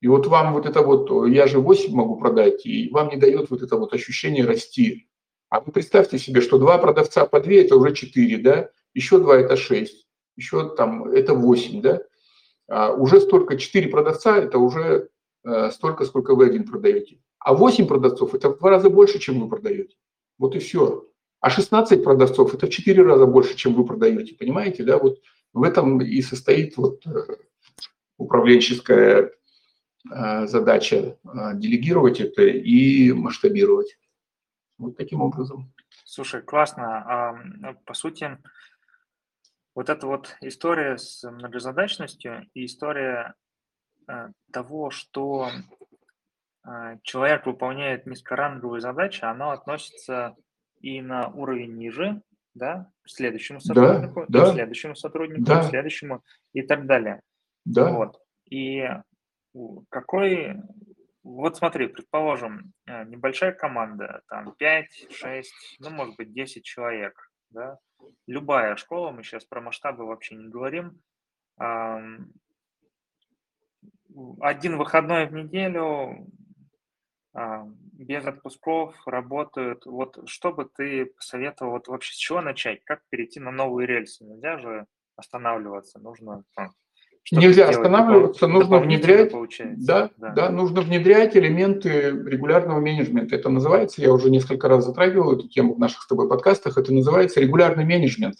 И 0.00 0.08
вот 0.08 0.26
вам 0.26 0.54
вот 0.54 0.66
это 0.66 0.82
вот, 0.82 1.28
я 1.28 1.46
же 1.46 1.60
8 1.60 1.94
могу 1.94 2.16
продать, 2.16 2.66
и 2.66 2.88
вам 2.90 3.08
не 3.08 3.16
дает 3.16 3.50
вот 3.50 3.62
это 3.62 3.76
вот 3.76 3.92
ощущение 3.92 4.44
расти. 4.44 5.08
А 5.48 5.60
вы 5.60 5.72
представьте 5.72 6.18
себе, 6.18 6.40
что 6.40 6.58
два 6.58 6.78
продавца 6.78 7.26
по 7.26 7.40
2– 7.40 7.52
это 7.54 7.76
уже 7.76 7.94
4, 7.94 8.38
да? 8.38 8.70
Еще 8.94 9.18
два– 9.18 9.36
это 9.38 9.56
6, 9.56 10.06
еще 10.36 10.74
там 10.74 11.04
это 11.08 11.34
8, 11.34 11.82
да? 11.82 12.02
А 12.68 12.92
уже 12.92 13.20
столько, 13.20 13.56
4 13.56 13.88
продавца– 13.88 14.38
это 14.38 14.58
уже 14.58 15.10
э, 15.44 15.70
столько, 15.70 16.04
сколько 16.04 16.34
вы 16.34 16.46
один 16.46 16.66
продаете. 16.66 17.18
А 17.38 17.54
8 17.54 17.86
продавцов– 17.86 18.34
это 18.34 18.50
в 18.50 18.58
два 18.58 18.70
раза 18.70 18.90
больше, 18.90 19.18
чем 19.18 19.40
вы 19.40 19.48
продаете. 19.48 19.96
Вот 20.38 20.56
и 20.56 20.58
все. 20.58 21.06
А 21.40 21.48
16 21.48 22.04
продавцов– 22.04 22.54
это 22.54 22.66
в 22.66 22.70
4 22.70 23.02
раза 23.02 23.26
больше, 23.26 23.56
чем 23.56 23.74
вы 23.74 23.86
продаете. 23.86 24.34
Понимаете, 24.34 24.84
да? 24.84 24.98
Вот 24.98 25.20
в 25.52 25.62
этом 25.62 26.00
и 26.00 26.20
состоит 26.22 26.76
вот 26.76 27.04
э, 27.06 27.10
управленческая 28.18 29.30
э, 30.10 30.46
задача 30.46 30.96
э, 30.96 31.16
делегировать 31.54 32.20
это 32.20 32.42
и 32.42 33.12
масштабировать. 33.12 33.98
Вот 34.78 34.96
таким 34.96 35.22
образом. 35.22 35.72
Слушай, 36.04 36.42
классно. 36.42 37.42
Ну, 37.58 37.74
по 37.84 37.94
сути, 37.94 38.38
вот 39.74 39.88
эта 39.90 40.06
вот 40.06 40.36
история 40.40 40.96
с 40.96 41.28
многозадачностью 41.28 42.48
и 42.54 42.64
история 42.64 43.34
того, 44.50 44.90
что 44.90 45.50
человек 47.02 47.44
выполняет 47.44 48.06
низкоранговые 48.06 48.80
задачи, 48.80 49.22
она 49.22 49.52
относится 49.52 50.34
и 50.80 51.00
на 51.00 51.28
уровень 51.28 51.76
ниже, 51.76 52.22
да, 52.54 52.90
следующему 53.06 53.60
сотруднику, 53.60 54.24
да, 54.28 54.46
да, 54.46 54.52
следующему 54.52 54.94
сотруднику, 54.94 55.44
да. 55.44 55.62
следующему 55.62 56.22
и 56.52 56.62
так 56.62 56.86
далее. 56.86 57.22
Да. 57.64 57.92
Вот. 57.92 58.20
И 58.48 58.88
какой, 59.88 60.56
вот 61.22 61.56
смотри, 61.56 61.86
предположим, 61.86 62.72
э, 62.86 63.04
небольшая 63.04 63.52
команда, 63.52 64.22
там 64.28 64.54
5, 64.56 65.12
6, 65.12 65.52
ну, 65.80 65.90
может 65.90 66.16
быть, 66.16 66.32
10 66.32 66.64
человек, 66.64 67.30
да, 67.50 67.78
любая 68.26 68.76
школа, 68.76 69.10
мы 69.10 69.22
сейчас 69.22 69.44
про 69.44 69.60
масштабы 69.60 70.06
вообще 70.06 70.34
не 70.34 70.48
говорим, 70.48 71.00
один 74.40 74.76
выходной 74.76 75.26
в 75.26 75.32
неделю, 75.32 76.26
без 78.00 78.24
отпусков 78.24 78.94
работают. 79.06 79.84
Вот 79.84 80.18
что 80.26 80.52
бы 80.52 80.68
ты 80.74 81.06
посоветовал, 81.06 81.72
вот 81.72 81.88
вообще 81.88 82.14
с 82.14 82.16
чего 82.16 82.40
начать? 82.40 82.82
Как 82.84 83.00
перейти 83.10 83.40
на 83.40 83.50
новые 83.50 83.86
рельсы? 83.86 84.24
Нельзя 84.24 84.58
же 84.58 84.86
останавливаться, 85.16 85.98
нужно 85.98 86.44
там, 86.54 86.72
Нельзя 87.30 87.68
останавливаться, 87.68 88.48
нужно 88.48 88.78
внедрять, 88.78 89.32
да, 89.76 90.10
да, 90.16 90.30
да, 90.30 90.50
нужно 90.50 90.80
внедрять 90.80 91.36
элементы 91.36 92.10
регулярного 92.10 92.80
менеджмента. 92.80 93.36
Это 93.36 93.50
называется, 93.50 94.00
я 94.00 94.12
уже 94.12 94.30
несколько 94.30 94.66
раз 94.68 94.86
затрагивал 94.86 95.34
эту 95.34 95.46
тему 95.46 95.74
в 95.74 95.78
наших 95.78 96.02
с 96.02 96.06
тобой 96.06 96.28
подкастах, 96.28 96.78
это 96.78 96.92
называется 96.92 97.40
регулярный 97.40 97.84
менеджмент. 97.84 98.36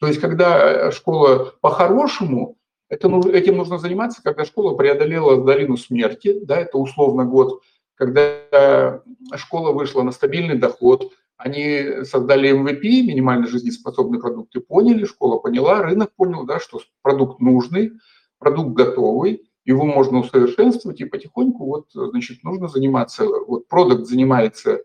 То 0.00 0.08
есть, 0.08 0.20
когда 0.20 0.90
школа 0.90 1.54
по-хорошему, 1.60 2.58
это, 2.88 3.08
этим 3.30 3.56
нужно 3.56 3.78
заниматься, 3.78 4.22
когда 4.22 4.44
школа 4.44 4.76
преодолела 4.76 5.42
долину 5.42 5.76
смерти, 5.76 6.38
да, 6.44 6.58
это 6.60 6.76
условно 6.76 7.24
год, 7.24 7.62
когда 7.96 9.02
школа 9.34 9.72
вышла 9.72 10.02
на 10.02 10.12
стабильный 10.12 10.56
доход, 10.56 11.12
они 11.36 12.04
создали 12.04 12.50
MVP, 12.50 13.02
минимально 13.02 13.46
жизнеспособный 13.46 14.20
продукт, 14.20 14.54
и 14.56 14.60
поняли, 14.60 15.04
школа 15.04 15.38
поняла, 15.38 15.82
рынок 15.82 16.14
понял, 16.14 16.44
да, 16.44 16.60
что 16.60 16.80
продукт 17.02 17.40
нужный, 17.40 17.92
продукт 18.38 18.70
готовый, 18.74 19.42
его 19.64 19.84
можно 19.84 20.20
усовершенствовать, 20.20 21.00
и 21.00 21.04
потихоньку 21.04 21.64
вот, 21.64 21.88
значит, 21.92 22.44
нужно 22.44 22.68
заниматься, 22.68 23.26
вот 23.26 23.68
продукт 23.68 24.06
занимается 24.06 24.82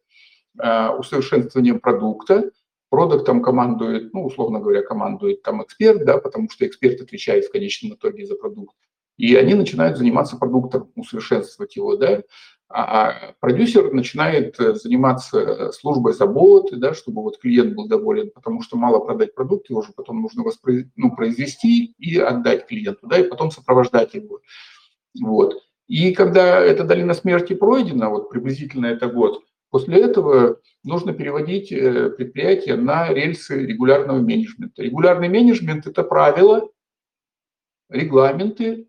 э, 0.60 0.89
усовершенствованием 0.89 1.80
продукта, 1.80 2.51
продуктом 2.89 3.41
командует, 3.41 4.13
ну, 4.13 4.25
условно 4.25 4.60
говоря, 4.60 4.82
командует 4.82 5.44
там 5.44 5.63
эксперт, 5.63 6.03
да, 6.03 6.18
потому 6.18 6.50
что 6.50 6.68
эксперт 6.68 7.00
отвечает 7.00 7.46
в 7.46 7.51
конечном 7.51 7.94
итоге 7.94 8.25
за 8.25 8.36
продукт. 8.36 8.75
И 9.18 9.36
они 9.36 9.53
начинают 9.53 9.98
заниматься 9.98 10.36
продуктом, 10.36 10.91
усовершенствовать 10.96 11.75
его, 11.75 11.96
да, 11.96 12.24
а 12.73 13.33
продюсер 13.39 13.93
начинает 13.93 14.59
э, 14.59 14.75
заниматься 14.75 15.71
службой 15.71 16.13
заботы, 16.13 16.77
да, 16.77 16.93
чтобы 16.93 17.21
вот 17.21 17.39
клиент 17.39 17.75
был 17.75 17.87
доволен, 17.87 18.31
потому 18.31 18.61
что 18.61 18.77
мало 18.77 18.99
продать 18.99 19.35
продукт, 19.35 19.69
его 19.69 19.81
же 19.81 19.93
потом 19.95 20.21
нужно 20.21 20.43
ну, 20.95 21.15
произвести 21.15 21.93
и 21.97 22.17
отдать 22.17 22.67
клиенту, 22.67 23.07
да, 23.07 23.19
и 23.19 23.27
потом 23.27 23.51
сопровождать 23.51 24.13
его. 24.13 24.39
Вот. 25.19 25.61
И 25.87 26.13
когда 26.13 26.59
эта 26.59 26.83
долина 26.83 27.13
смерти 27.13 27.53
пройдена, 27.53 28.09
вот 28.09 28.29
приблизительно 28.29 28.85
это 28.85 29.07
год, 29.07 29.43
после 29.69 30.01
этого 30.01 30.59
нужно 30.83 31.13
переводить 31.13 31.71
э, 31.71 32.09
предприятие 32.11 32.77
на 32.77 33.09
рельсы 33.09 33.65
регулярного 33.65 34.19
менеджмента. 34.19 34.81
Регулярный 34.81 35.27
менеджмент– 35.29 35.85
это 35.87 36.03
правила, 36.03 36.69
регламенты, 37.89 38.87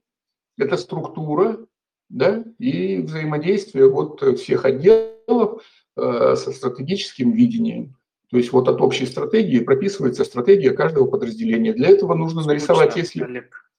это 0.56 0.76
структура, 0.76 1.66
да, 2.12 2.44
и 2.58 2.98
взаимодействие 2.98 3.88
вот 3.88 4.20
всех 4.38 4.64
отделов 4.66 5.62
э, 5.96 6.36
со 6.36 6.52
стратегическим 6.52 7.32
видением. 7.32 7.96
То 8.30 8.36
есть 8.36 8.52
вот 8.52 8.68
от 8.68 8.80
общей 8.80 9.06
стратегии 9.06 9.60
прописывается 9.60 10.24
стратегия 10.24 10.72
каждого 10.72 11.06
подразделения. 11.06 11.72
Для 11.72 11.88
этого 11.88 12.14
нужно 12.14 12.42
скучно, 12.42 12.52
нарисовать, 12.52 12.96
если... 12.96 13.24
Олег, 13.24 13.70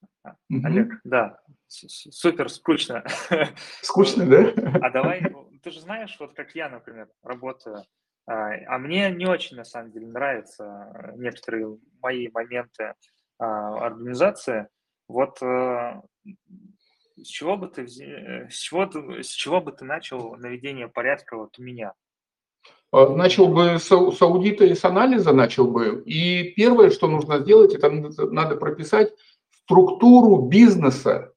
угу. 0.49 0.61
Олег 0.63 0.99
да, 1.03 1.39
супер 1.67 2.49
скучно. 2.49 3.05
Скучно, 3.81 4.25
да? 4.25 4.51
А 4.81 4.89
давай, 4.89 5.23
ты 5.61 5.71
же 5.71 5.79
знаешь, 5.79 6.15
вот 6.19 6.33
как 6.33 6.55
я, 6.55 6.69
например, 6.69 7.07
работаю, 7.23 7.83
а, 8.25 8.51
а 8.67 8.77
мне 8.79 9.11
не 9.11 9.27
очень, 9.27 9.57
на 9.57 9.63
самом 9.63 9.91
деле, 9.91 10.07
нравятся 10.07 11.13
некоторые 11.17 11.77
мои 12.01 12.29
моменты 12.33 12.93
а, 13.37 13.85
организации. 13.85 14.67
Вот 15.07 15.41
э, 15.41 16.01
с 17.21 17.27
чего 17.27 17.57
бы 17.57 17.67
ты, 17.67 17.83
э, 17.83 18.49
с 18.49 18.55
чего, 18.55 18.89
с 19.21 19.27
чего 19.27 19.61
бы 19.61 19.71
ты 19.71 19.85
начал 19.85 20.35
наведение 20.35 20.87
порядка 20.87 21.37
вот 21.37 21.57
у 21.59 21.63
меня? 21.63 21.93
А, 22.91 23.09
начал 23.09 23.47
бы 23.47 23.79
с, 23.79 23.87
с 23.87 24.21
аудита 24.21 24.65
и 24.65 24.75
с 24.75 24.83
анализа 24.85 25.33
начал 25.33 25.67
бы. 25.67 26.03
И 26.05 26.53
первое, 26.55 26.89
что 26.89 27.07
нужно 27.07 27.39
сделать, 27.39 27.73
это 27.73 27.89
надо 27.89 28.55
прописать 28.55 29.13
структуру 29.63 30.47
бизнеса. 30.47 31.33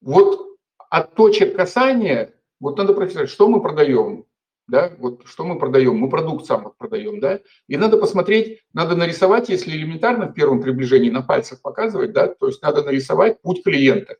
Вот 0.00 0.56
от 0.90 1.14
точек 1.14 1.56
касания, 1.56 2.34
вот 2.60 2.78
надо 2.78 2.94
прописать, 2.94 3.28
что 3.28 3.48
мы 3.48 3.60
продаем, 3.60 4.24
да, 4.68 4.92
вот 4.98 5.26
что 5.26 5.44
мы 5.44 5.58
продаем, 5.58 5.96
мы 5.96 6.08
продукт 6.08 6.46
сам 6.46 6.72
продаем, 6.78 7.20
да, 7.20 7.40
и 7.68 7.76
надо 7.76 7.98
посмотреть, 7.98 8.62
надо 8.72 8.96
нарисовать, 8.96 9.48
если 9.48 9.72
элементарно 9.72 10.26
в 10.26 10.32
первом 10.32 10.60
приближении 10.60 11.10
на 11.10 11.22
пальцах 11.22 11.60
показывать, 11.60 12.12
да, 12.12 12.28
то 12.28 12.46
есть 12.46 12.62
надо 12.62 12.82
нарисовать 12.82 13.40
путь 13.42 13.62
клиента. 13.62 14.16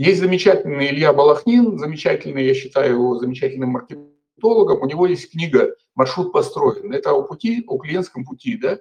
Есть 0.00 0.20
замечательный 0.20 0.88
Илья 0.88 1.12
Балахнин, 1.12 1.78
замечательный, 1.78 2.46
я 2.46 2.54
считаю 2.54 2.92
его 2.92 3.18
замечательным 3.18 3.68
маркетологом. 3.68 4.80
У 4.80 4.86
него 4.86 5.06
есть 5.06 5.30
книга 5.30 5.76
«Маршрут 5.94 6.32
построен». 6.32 6.90
Это 6.90 7.10
о 7.10 7.20
пути, 7.22 7.62
о 7.66 7.76
клиентском 7.76 8.24
пути. 8.24 8.56
Да? 8.56 8.78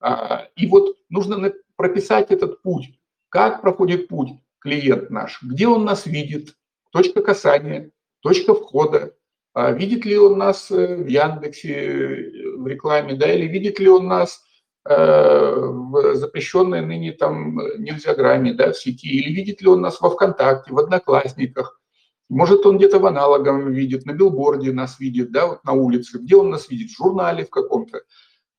А, 0.00 0.48
и 0.56 0.66
вот 0.66 0.96
нужно 1.10 1.52
прописать 1.76 2.30
этот 2.30 2.62
путь. 2.62 2.98
Как 3.28 3.60
проходит 3.60 4.08
путь 4.08 4.30
клиент 4.60 5.10
наш? 5.10 5.42
Где 5.42 5.68
он 5.68 5.84
нас 5.84 6.06
видит? 6.06 6.54
Точка 6.90 7.20
касания, 7.20 7.90
точка 8.20 8.54
входа. 8.54 9.14
А 9.52 9.72
видит 9.72 10.06
ли 10.06 10.16
он 10.16 10.38
нас 10.38 10.70
э, 10.70 10.96
в 10.96 11.06
Яндексе, 11.06 11.74
э, 11.74 12.56
в 12.56 12.66
рекламе, 12.66 13.12
да, 13.12 13.30
или 13.30 13.46
видит 13.46 13.78
ли 13.78 13.90
он 13.90 14.06
нас 14.08 14.42
в 14.84 16.14
запрещенной 16.16 16.80
ныне 16.80 17.12
там 17.12 17.56
нельзяграмме, 17.78 18.52
да, 18.52 18.72
в 18.72 18.76
сети, 18.76 19.08
или 19.08 19.32
видит 19.32 19.62
ли 19.62 19.68
он 19.68 19.80
нас 19.80 20.00
во 20.00 20.10
ВКонтакте, 20.10 20.72
в 20.72 20.78
Одноклассниках, 20.78 21.80
может, 22.28 22.64
он 22.64 22.78
где-то 22.78 22.98
в 22.98 23.06
аналоговом 23.06 23.72
видит, 23.72 24.06
на 24.06 24.12
билборде 24.12 24.72
нас 24.72 24.98
видит, 24.98 25.30
да, 25.30 25.46
вот 25.48 25.64
на 25.64 25.72
улице, 25.72 26.18
где 26.18 26.36
он 26.36 26.48
нас 26.50 26.70
видит, 26.70 26.90
в 26.90 26.96
журнале 26.96 27.44
в 27.44 27.50
каком-то. 27.50 28.00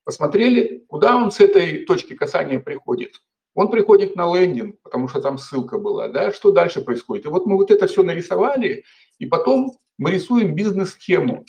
Посмотрели, 0.06 0.86
куда 0.88 1.18
он 1.18 1.32
с 1.32 1.40
этой 1.40 1.86
точки 1.86 2.14
касания 2.14 2.60
приходит. 2.60 3.22
Он 3.56 3.70
приходит 3.72 4.16
на 4.16 4.32
лендинг, 4.34 4.78
потому 4.84 5.08
что 5.08 5.22
там 5.22 5.38
ссылка 5.38 5.78
была, 5.80 6.08
да, 6.08 6.32
что 6.32 6.52
дальше 6.52 6.82
происходит. 6.82 7.26
И 7.26 7.30
вот 7.30 7.46
мы 7.46 7.58
вот 7.58 7.72
это 7.72 7.88
все 7.88 8.04
нарисовали, 8.04 8.84
и 9.18 9.26
потом 9.26 9.74
мы 9.98 10.12
рисуем 10.12 10.56
бизнес-схему. 10.56 11.46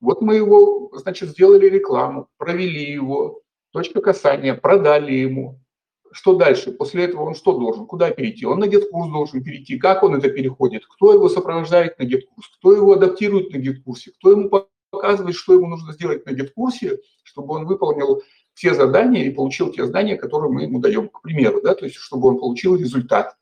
Вот 0.00 0.20
мы 0.20 0.34
его, 0.34 0.90
значит, 0.94 1.28
сделали 1.30 1.66
рекламу, 1.68 2.28
провели 2.38 2.92
его, 2.92 3.42
точка 3.72 4.00
касания, 4.00 4.54
продали 4.54 5.12
ему. 5.12 5.60
Что 6.12 6.36
дальше? 6.36 6.72
После 6.72 7.04
этого 7.04 7.22
он 7.22 7.34
что 7.34 7.58
должен? 7.58 7.86
Куда 7.86 8.10
перейти? 8.10 8.44
Он 8.44 8.58
на 8.58 8.66
гет-курс 8.66 9.10
должен 9.10 9.42
перейти. 9.42 9.78
Как 9.78 10.02
он 10.02 10.14
это 10.14 10.28
переходит? 10.28 10.84
Кто 10.86 11.14
его 11.14 11.28
сопровождает 11.28 11.98
на 11.98 12.04
гет-курс? 12.04 12.48
Кто 12.58 12.74
его 12.74 12.92
адаптирует 12.92 13.50
на 13.52 13.56
гет-курсе? 13.56 14.12
Кто 14.18 14.30
ему 14.30 14.50
показывает, 14.90 15.34
что 15.34 15.54
ему 15.54 15.68
нужно 15.68 15.94
сделать 15.94 16.26
на 16.26 16.32
гет-курсе, 16.32 16.98
чтобы 17.24 17.54
он 17.54 17.66
выполнил 17.66 18.22
все 18.52 18.74
задания 18.74 19.24
и 19.24 19.30
получил 19.30 19.72
те 19.72 19.86
знания, 19.86 20.16
которые 20.16 20.52
мы 20.52 20.62
ему 20.64 20.80
даем, 20.80 21.08
к 21.08 21.22
примеру, 21.22 21.62
да, 21.62 21.74
то 21.74 21.86
есть 21.86 21.96
чтобы 21.96 22.28
он 22.28 22.38
получил 22.38 22.76
результат. 22.76 23.34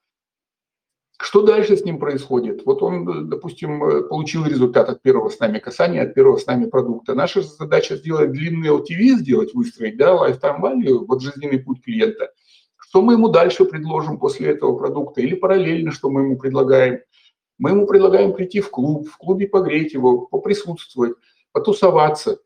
Что 1.23 1.43
дальше 1.43 1.77
с 1.77 1.85
ним 1.85 1.99
происходит? 1.99 2.65
Вот 2.65 2.83
он, 2.83 3.29
допустим, 3.29 4.09
получил 4.09 4.47
результат 4.47 4.89
от 4.89 5.03
первого 5.03 5.29
с 5.29 5.39
нами 5.39 5.59
касания, 5.59 6.03
от 6.03 6.15
первого 6.15 6.39
с 6.39 6.47
нами 6.47 6.65
продукта. 6.65 7.15
Наша 7.15 7.43
задача 7.43 7.97
сделать 7.97 8.33
длинный 8.33 8.71
LTV, 8.71 9.19
сделать, 9.19 9.53
выстроить, 9.53 9.99
да, 9.99 10.15
lifetime 10.15 10.63
value, 10.63 11.05
вот 11.07 11.21
жизненный 11.21 11.59
путь 11.59 11.83
клиента. 11.85 12.31
Что 12.79 13.03
мы 13.03 13.13
ему 13.13 13.29
дальше 13.29 13.67
предложим 13.67 14.19
после 14.19 14.49
этого 14.49 14.79
продукта? 14.79 15.21
Или 15.21 15.35
параллельно, 15.35 15.93
что 15.93 16.09
мы 16.09 16.23
ему 16.23 16.39
предлагаем? 16.39 17.01
Мы 17.59 17.71
ему 17.71 17.87
предлагаем 17.87 18.33
прийти 18.33 18.61
в 18.61 18.71
клуб, 18.71 19.07
в 19.07 19.19
клубе 19.19 19.47
погреть 19.47 19.93
его, 19.93 20.27
поприсутствовать, 20.27 21.13
потусоваться. 21.53 22.39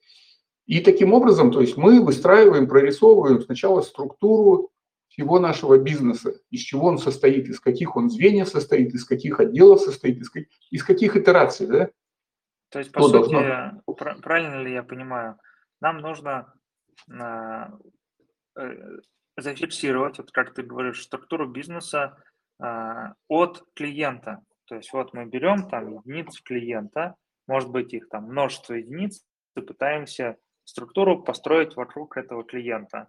И 0.67 0.81
таким 0.81 1.13
образом, 1.13 1.53
то 1.53 1.61
есть 1.61 1.77
мы 1.77 2.03
выстраиваем, 2.03 2.67
прорисовываем 2.67 3.41
сначала 3.41 3.83
структуру 3.83 4.73
всего 5.15 5.39
нашего 5.39 5.79
бизнеса, 5.79 6.35
из 6.51 6.61
чего 6.61 6.89
он 6.89 6.99
состоит, 6.99 7.49
из 7.49 7.61
каких 7.61 7.95
он 7.97 8.11
звеньев 8.11 8.49
состоит, 8.49 8.93
из 8.95 9.05
каких 9.05 9.39
отделов 9.39 9.81
состоит, 9.81 10.19
из, 10.19 10.29
как, 10.29 10.43
из 10.71 10.83
каких 10.83 11.17
итераций, 11.17 11.69
да? 11.69 11.91
То 12.71 12.81
есть, 12.81 12.91
по 12.91 13.01
Что 13.01 13.23
сути, 13.23 13.33
должно... 13.33 13.83
правильно 14.23 14.61
ли 14.61 14.73
я 14.73 14.83
понимаю, 14.83 15.39
нам 15.81 15.99
нужно 15.99 16.53
э, 17.09 17.67
зафиксировать, 19.37 20.19
вот 20.19 20.33
как 20.33 20.53
ты 20.53 20.65
говоришь, 20.65 21.05
структуру 21.05 21.49
бизнеса 21.49 22.17
э, 22.61 23.13
от 23.29 23.65
клиента. 23.75 24.43
То 24.65 24.75
есть 24.75 24.93
вот 24.93 25.15
мы 25.15 25.27
берем 25.27 25.69
там 25.69 25.93
единиц 25.93 26.41
клиента, 26.41 27.15
может 27.47 27.71
быть 27.71 27.95
их 27.95 28.09
там 28.09 28.25
множество 28.25 28.75
единиц, 28.75 29.25
и 29.57 29.61
пытаемся 29.61 30.39
структуру 30.65 31.23
построить 31.23 31.77
вокруг 31.77 32.17
этого 32.17 32.43
клиента. 32.43 33.07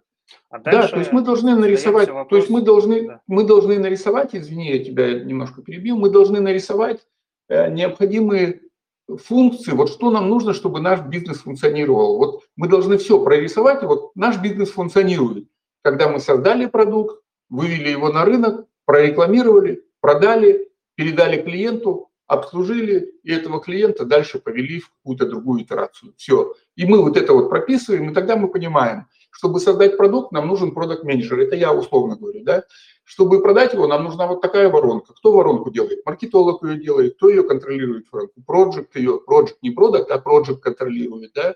А 0.50 0.58
да, 0.58 0.88
то 0.88 0.98
есть 0.98 1.12
мы 1.12 1.22
должны 1.22 1.54
нарисовать, 1.54 2.08
вопрос, 2.08 2.28
то 2.28 2.36
есть 2.36 2.50
мы 2.50 2.62
должны, 2.62 3.06
да. 3.06 3.20
мы 3.26 3.44
должны 3.44 3.78
нарисовать, 3.78 4.34
извини, 4.34 4.70
я 4.70 4.84
тебя 4.84 5.20
немножко 5.20 5.62
перебил, 5.62 5.96
мы 5.96 6.10
должны 6.10 6.40
нарисовать 6.40 7.06
э, 7.48 7.70
необходимые 7.70 8.62
функции, 9.08 9.72
вот 9.72 9.90
что 9.90 10.10
нам 10.10 10.28
нужно, 10.28 10.52
чтобы 10.52 10.80
наш 10.80 11.00
бизнес 11.00 11.38
функционировал. 11.38 12.18
Вот 12.18 12.44
мы 12.56 12.68
должны 12.68 12.98
все 12.98 13.22
прорисовать, 13.22 13.82
вот 13.82 14.10
наш 14.16 14.40
бизнес 14.40 14.70
функционирует. 14.70 15.46
Когда 15.82 16.08
мы 16.08 16.18
создали 16.18 16.66
продукт, 16.66 17.22
вывели 17.48 17.88
его 17.90 18.12
на 18.12 18.24
рынок, 18.24 18.66
прорекламировали, 18.84 19.84
продали, 20.00 20.68
передали 20.96 21.40
клиенту, 21.40 22.10
обслужили, 22.26 23.12
и 23.22 23.32
этого 23.32 23.60
клиента 23.60 24.04
дальше 24.04 24.40
повели 24.40 24.80
в 24.80 24.90
какую-то 24.90 25.26
другую 25.26 25.62
итерацию. 25.62 26.12
Все. 26.16 26.54
И 26.74 26.84
мы 26.84 27.00
вот 27.00 27.16
это 27.16 27.32
вот 27.32 27.48
прописываем, 27.48 28.10
и 28.10 28.14
тогда 28.14 28.36
мы 28.36 28.48
понимаем, 28.48 29.06
чтобы 29.36 29.60
создать 29.60 29.98
продукт, 29.98 30.32
нам 30.32 30.48
нужен 30.48 30.72
продукт-менеджер. 30.72 31.38
Это 31.40 31.56
я 31.56 31.70
условно 31.70 32.16
говорю, 32.16 32.42
да. 32.42 32.64
Чтобы 33.04 33.42
продать 33.42 33.74
его, 33.74 33.86
нам 33.86 34.04
нужна 34.04 34.26
вот 34.26 34.40
такая 34.40 34.70
воронка. 34.70 35.12
Кто 35.12 35.30
воронку 35.30 35.70
делает? 35.70 36.06
Маркетолог 36.06 36.64
ее 36.64 36.78
делает. 36.78 37.16
Кто 37.16 37.28
ее 37.28 37.42
контролирует? 37.42 38.06
Проджект 38.46 38.96
ее. 38.96 39.20
Проджект 39.20 39.62
не 39.62 39.72
продукт, 39.72 40.10
а 40.10 40.18
проджект 40.18 40.62
контролирует, 40.62 41.32
да. 41.34 41.54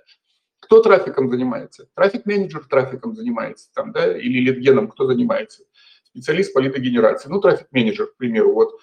Кто 0.61 0.83
трафиком 0.83 1.31
занимается? 1.31 1.89
Трафик-менеджер 1.95 2.67
трафиком 2.69 3.17
занимается, 3.17 3.71
там, 3.75 3.93
да, 3.93 4.15
или 4.15 4.41
литгеном 4.41 4.89
кто 4.89 5.07
занимается? 5.07 5.65
Специалист 6.05 6.53
по 6.53 6.59
лидогенерации. 6.59 7.31
Ну, 7.31 7.41
трафик-менеджер, 7.41 8.09
к 8.09 8.17
примеру, 8.19 8.53
вот 8.53 8.79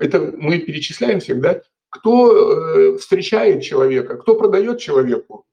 это 0.00 0.18
мы 0.18 0.58
перечисляем 0.58 1.20
всегда, 1.20 1.62
кто 1.90 2.32
э, 2.32 2.98
встречает 2.98 3.62
человека, 3.62 4.16
кто 4.16 4.34
продает 4.34 4.80
человеку, 4.80 5.46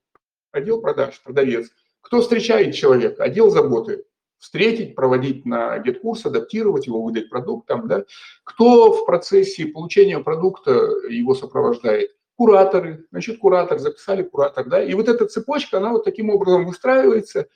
отдел 0.52 0.82
продаж, 0.82 1.21
продавец, 1.23 1.69
кто 2.01 2.21
встречает 2.21 2.75
человека, 2.75 3.23
отдел 3.23 3.49
заботы, 3.49 4.05
встретить, 4.38 4.95
проводить 4.95 5.45
на 5.45 5.77
гет-курс, 5.79 6.25
адаптировать 6.25 6.88
его, 6.88 7.01
выдать 7.01 7.29
продукт 7.29 7.67
там, 7.67 7.88
да, 7.88 8.05
кто 8.43 8.93
в 8.93 9.05
процессе 9.05 9.65
получения 9.65 10.19
продукта 10.19 10.71
его 11.09 11.35
сопровождает, 11.35 12.12
кураторы, 12.35 13.05
значит, 13.12 13.38
куратор, 13.39 13.79
записали 13.79 14.23
куратор, 14.23 14.67
да, 14.67 14.81
и 14.81 14.93
вот 14.93 15.09
эта 15.09 15.25
цепочка, 15.25 15.77
она 15.77 15.91
вот 15.91 16.05
таким 16.05 16.29
образом 16.29 16.65
выстраивается, 16.65 17.47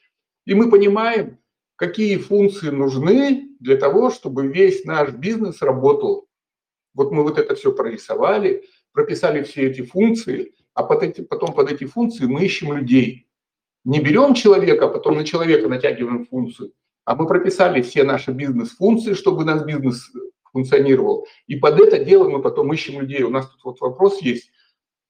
и 0.46 0.54
мы 0.54 0.70
понимаем, 0.70 1.40
какие 1.76 2.18
функции 2.18 2.70
нужны 2.70 3.56
для 3.60 3.78
того, 3.78 4.10
чтобы 4.10 4.48
весь 4.48 4.86
наш 4.86 5.12
бизнес 5.12 5.62
работал. 5.62 6.28
Вот 6.94 7.12
мы 7.12 7.24
вот 7.24 7.40
это 7.40 7.56
все 7.56 7.72
прорисовали, 7.72 8.66
прописали 8.92 9.44
все 9.44 9.70
эти 9.70 9.82
функции, 9.82 10.54
а 10.74 10.84
под 10.84 11.04
эти, 11.04 11.22
потом 11.22 11.54
под 11.54 11.72
эти 11.72 11.86
функции 11.86 12.26
мы 12.26 12.44
ищем 12.46 12.74
людей. 12.74 13.28
Не 13.86 14.00
берем 14.00 14.34
человека, 14.34 14.86
а 14.86 14.90
потом 14.90 15.16
на 15.16 15.26
человека 15.26 15.68
натягиваем 15.68 16.26
функцию, 16.26 16.74
а 17.06 17.16
мы 17.16 17.28
прописали 17.28 17.82
все 17.82 18.04
наши 18.04 18.32
бизнес-функции, 18.32 19.14
чтобы 19.14 19.44
наш 19.44 19.64
бизнес 19.66 20.10
функционировал. 20.52 21.28
И 21.48 21.56
под 21.56 21.80
это 21.80 22.04
дело 22.04 22.30
мы 22.30 22.42
потом 22.42 22.72
ищем 22.72 23.02
людей. 23.02 23.24
У 23.24 23.30
нас 23.30 23.50
тут 23.50 23.64
вот 23.66 23.82
вопрос 23.82 24.22
есть, 24.22 24.52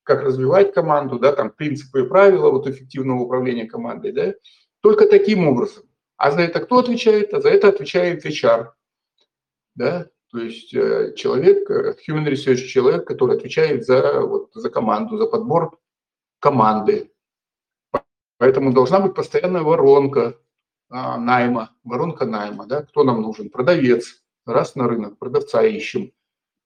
как 0.02 0.22
развивать 0.22 0.72
команду, 0.72 1.18
да, 1.18 1.32
там 1.32 1.50
принципы 1.50 2.02
и 2.02 2.08
правила 2.08 2.50
вот 2.50 2.66
эффективного 2.66 3.20
управления 3.20 3.66
командой, 3.66 4.12
да, 4.12 4.34
только 4.80 5.06
таким 5.06 5.46
образом. 5.46 5.84
А 6.16 6.30
за 6.30 6.42
это 6.42 6.60
кто 6.60 6.78
отвечает? 6.78 7.32
А 7.32 7.40
за 7.40 7.50
это 7.50 7.68
отвечает 7.68 8.26
HR, 8.26 8.70
да, 9.74 10.08
то 10.30 10.40
есть 10.40 10.74
э, 10.74 11.14
человек, 11.14 11.70
э, 11.70 11.94
human 12.08 12.26
research 12.28 12.66
человек, 12.66 13.06
который 13.06 13.36
отвечает 13.36 13.86
за, 13.86 14.20
вот, 14.20 14.50
за 14.52 14.68
команду, 14.68 15.16
за 15.16 15.26
подбор 15.26 15.78
команды. 16.40 17.12
Поэтому 18.44 18.72
должна 18.72 19.00
быть 19.00 19.14
постоянная 19.14 19.62
воронка 19.62 20.38
а, 20.90 21.18
найма, 21.18 21.70
воронка 21.82 22.26
найма, 22.26 22.66
да, 22.66 22.82
кто 22.82 23.04
нам 23.04 23.22
нужен, 23.22 23.50
продавец, 23.50 24.22
раз 24.46 24.74
на 24.74 24.86
рынок, 24.86 25.18
продавца 25.18 25.62
ищем. 25.62 26.12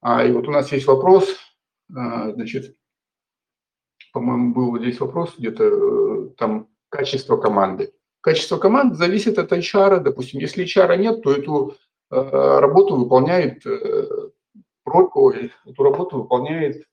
А, 0.00 0.24
и 0.24 0.32
вот 0.32 0.48
у 0.48 0.50
нас 0.50 0.72
есть 0.72 0.86
вопрос, 0.86 1.36
а, 1.94 2.32
значит, 2.32 2.76
по-моему, 4.12 4.54
был 4.54 4.78
здесь 4.78 4.98
вопрос 5.00 5.34
где-то, 5.38 5.64
э, 5.64 6.28
там, 6.36 6.68
качество 6.88 7.36
команды. 7.36 7.92
Качество 8.20 8.56
команды 8.56 8.96
зависит 8.96 9.38
от 9.38 9.52
HR, 9.52 10.00
допустим, 10.00 10.40
если 10.40 10.64
HR 10.64 10.96
нет, 10.96 11.22
то 11.22 11.32
эту 11.32 11.76
Э, 12.10 12.58
работу 12.60 12.96
выполняет 12.96 13.66
э, 13.66 14.30
эту 15.66 15.82
работу 15.82 16.22
выполняет 16.22 16.86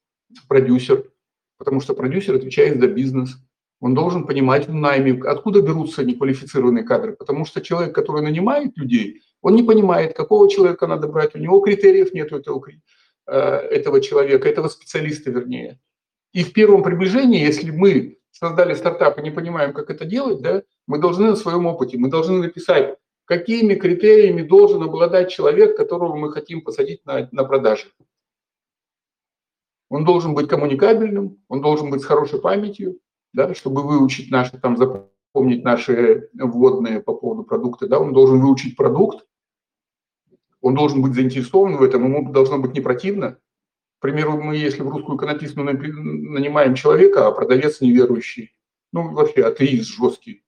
продюсер, 0.50 1.10
потому 1.58 1.80
что 1.80 1.93
продюсер 1.93 2.36
отвечает 2.36 2.82
за 2.82 2.88
бизнес. 2.88 3.38
Он 3.81 3.93
должен 3.93 4.25
понимать 4.25 4.67
в 4.67 4.73
найме, 4.73 5.21
откуда 5.23 5.61
берутся 5.61 6.03
неквалифицированные 6.03 6.83
кадры, 6.83 7.15
потому 7.15 7.45
что 7.45 7.61
человек, 7.61 7.93
который 7.93 8.21
нанимает 8.21 8.77
людей, 8.77 9.21
он 9.41 9.55
не 9.55 9.63
понимает, 9.63 10.15
какого 10.15 10.49
человека 10.49 10.88
надо 10.88 11.07
брать, 11.07 11.35
у 11.35 11.39
него 11.39 11.59
критериев 11.59 12.13
нет 12.13 12.31
этого, 12.31 12.65
э, 13.27 13.35
этого 13.35 14.01
человека, 14.01 14.47
этого 14.47 14.69
специалиста 14.69 15.29
вернее. 15.29 15.79
И 16.33 16.43
в 16.43 16.53
первом 16.53 16.83
приближении, 16.83 17.39
если 17.39 17.69
мы 17.71 18.17
создали 18.31 18.73
стартап 18.73 19.19
и 19.19 19.21
не 19.21 19.31
понимаем, 19.31 19.73
как 19.73 19.89
это 19.89 20.05
делать, 20.05 20.41
да, 20.41 20.63
мы 20.88 20.99
должны 20.99 21.29
на 21.29 21.35
своем 21.35 21.65
опыте, 21.65 21.97
мы 21.97 22.09
должны 22.09 22.39
написать 22.39 22.97
какими 23.25 23.75
критериями 23.75 24.41
должен 24.41 24.83
обладать 24.83 25.31
человек, 25.31 25.75
которого 25.75 26.15
мы 26.15 26.31
хотим 26.31 26.61
посадить 26.61 27.05
на, 27.05 27.27
на 27.31 27.43
продаже. 27.43 27.88
Он 29.89 30.05
должен 30.05 30.33
быть 30.33 30.47
коммуникабельным, 30.47 31.43
он 31.47 31.61
должен 31.61 31.89
быть 31.89 32.01
с 32.01 32.05
хорошей 32.05 32.39
памятью, 32.39 32.99
да, 33.36 33.54
чтобы 33.54 33.84
выучить 33.84 34.32
наши, 34.32 34.58
там, 34.58 34.78
запомнить 34.78 35.63
наши 35.63 36.30
вводные 36.34 37.02
по 37.02 37.13
поводу 37.13 37.43
продукта, 37.43 37.88
да, 37.88 38.00
он 38.00 38.13
должен 38.13 38.39
выучить 38.39 38.78
продукт, 38.78 39.26
он 40.62 40.74
должен 40.74 41.02
быть 41.02 41.13
заинтересован 41.13 41.76
в 41.76 41.84
этом, 41.84 42.06
ему 42.06 42.32
должно 42.32 42.58
быть 42.60 42.74
не 42.74 42.80
противно. 42.80 43.38
К 44.00 44.02
примеру, 44.02 44.41
мы, 44.41 44.56
если 44.56 44.82
в 44.82 44.89
русскую 44.89 45.17
иконописную 45.17 45.78
нанимаем 45.78 46.76
человека, 46.76 47.28
а 47.28 47.32
продавец 47.32 47.82
неверующий, 47.82 48.56
ну, 48.93 49.13
вообще 49.13 49.43
атеист 49.43 49.89
жесткий, 49.89 50.43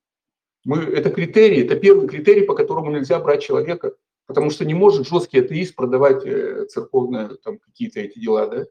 мы, 0.63 0.78
это 0.78 1.10
критерий, 1.10 1.63
это 1.63 1.76
первый 1.76 2.08
критерий, 2.08 2.45
по 2.45 2.56
которому 2.56 2.91
нельзя 2.91 3.19
брать 3.19 3.43
человека, 3.43 3.95
потому 4.28 4.50
что 4.50 4.63
не 4.63 4.73
может 4.73 5.08
жесткий 5.08 5.39
атеист 5.39 5.76
продавать 5.76 6.26
э, 6.26 6.65
церковные 6.67 7.36
там 7.43 7.60
какие-то 7.60 8.00
эти 8.00 8.17
дела, 8.19 8.47
да. 8.47 8.65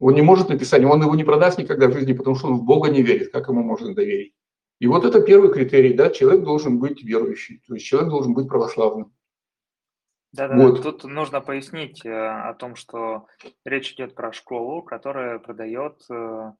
Он 0.00 0.14
не 0.14 0.22
может 0.22 0.48
написать, 0.48 0.84
он 0.84 1.02
его 1.02 1.14
не 1.14 1.24
продаст 1.24 1.58
никогда 1.58 1.88
в 1.88 1.92
жизни, 1.92 2.12
потому 2.12 2.36
что 2.36 2.48
он 2.48 2.58
в 2.58 2.64
Бога 2.64 2.90
не 2.90 3.02
верит, 3.02 3.32
как 3.32 3.48
ему 3.48 3.62
можно 3.62 3.94
доверить. 3.94 4.34
И 4.80 4.86
вот 4.86 5.04
это 5.04 5.22
первый 5.22 5.52
критерий, 5.52 5.94
да, 5.94 6.10
человек 6.10 6.42
должен 6.42 6.78
быть 6.78 7.02
верующий, 7.02 7.62
то 7.66 7.74
есть 7.74 7.86
человек 7.86 8.10
должен 8.10 8.34
быть 8.34 8.48
православным. 8.48 9.12
Да, 10.32 10.48
да, 10.48 10.56
вот. 10.56 10.82
тут 10.82 11.04
нужно 11.04 11.40
пояснить 11.40 12.04
э, 12.04 12.10
о 12.10 12.54
том, 12.54 12.74
что 12.74 13.26
речь 13.64 13.92
идет 13.92 14.16
про 14.16 14.32
школу, 14.32 14.82
которая 14.82 15.38
продает 15.38 16.02
э, 16.10 16.52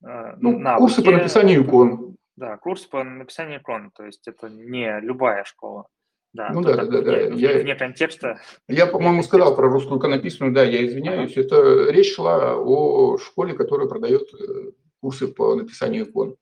ну, 0.00 0.58
навыки. 0.58 0.80
курсы 0.80 1.04
по 1.04 1.10
написанию 1.10 1.62
икон. 1.62 2.16
Да, 2.36 2.56
курс 2.56 2.86
по 2.86 3.04
написанию 3.04 3.60
икон, 3.60 3.90
то 3.90 4.06
есть 4.06 4.26
это 4.26 4.48
не 4.48 4.98
любая 5.00 5.44
школа. 5.44 5.86
Да, 6.32 6.50
ну 6.52 6.62
да, 6.62 6.76
да, 6.76 6.84
да, 6.84 7.02
да. 7.02 7.12
Вне, 7.30 7.40
я, 7.40 7.58
вне 7.58 7.74
контекста. 7.74 8.40
Я, 8.68 8.86
по-моему, 8.86 9.22
сказал 9.22 9.56
про 9.56 9.68
русскую 9.68 9.98
иконописную, 9.98 10.52
да, 10.52 10.62
я 10.62 10.86
извиняюсь. 10.86 11.32
Ага. 11.32 11.40
Это 11.40 11.90
речь 11.90 12.14
шла 12.14 12.56
о 12.56 13.18
школе, 13.18 13.54
которая 13.54 13.88
продает 13.88 14.28
э, 14.34 14.70
курсы 15.00 15.26
по 15.26 15.56
написанию 15.56 16.04
икон. 16.04 16.36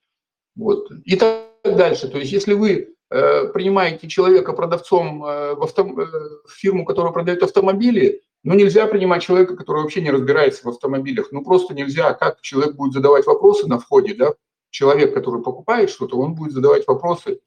Вот. 0.56 0.90
И 1.04 1.16
так 1.16 1.46
дальше. 1.64 2.08
То 2.08 2.18
есть, 2.18 2.32
если 2.32 2.52
вы 2.52 2.94
э, 3.10 3.48
принимаете 3.48 4.08
человека 4.08 4.52
продавцом 4.52 5.24
э, 5.24 5.54
в, 5.54 5.62
авто, 5.62 5.82
э, 5.82 6.06
в 6.46 6.52
фирму, 6.52 6.84
которая 6.84 7.12
продает 7.12 7.42
автомобили, 7.42 8.20
ну, 8.44 8.54
нельзя 8.54 8.86
принимать 8.86 9.22
человека, 9.22 9.56
который 9.56 9.82
вообще 9.82 10.02
не 10.02 10.10
разбирается 10.10 10.64
в 10.64 10.68
автомобилях. 10.68 11.32
Ну, 11.32 11.42
просто 11.42 11.74
нельзя. 11.74 12.12
Как 12.12 12.42
человек 12.42 12.74
будет 12.74 12.92
задавать 12.92 13.26
вопросы 13.26 13.66
на 13.66 13.78
входе, 13.78 14.14
да, 14.14 14.34
человек, 14.70 15.14
который 15.14 15.42
покупает 15.42 15.88
что-то, 15.88 16.18
он 16.18 16.34
будет 16.34 16.52
задавать 16.52 16.86
вопросы, 16.86 17.40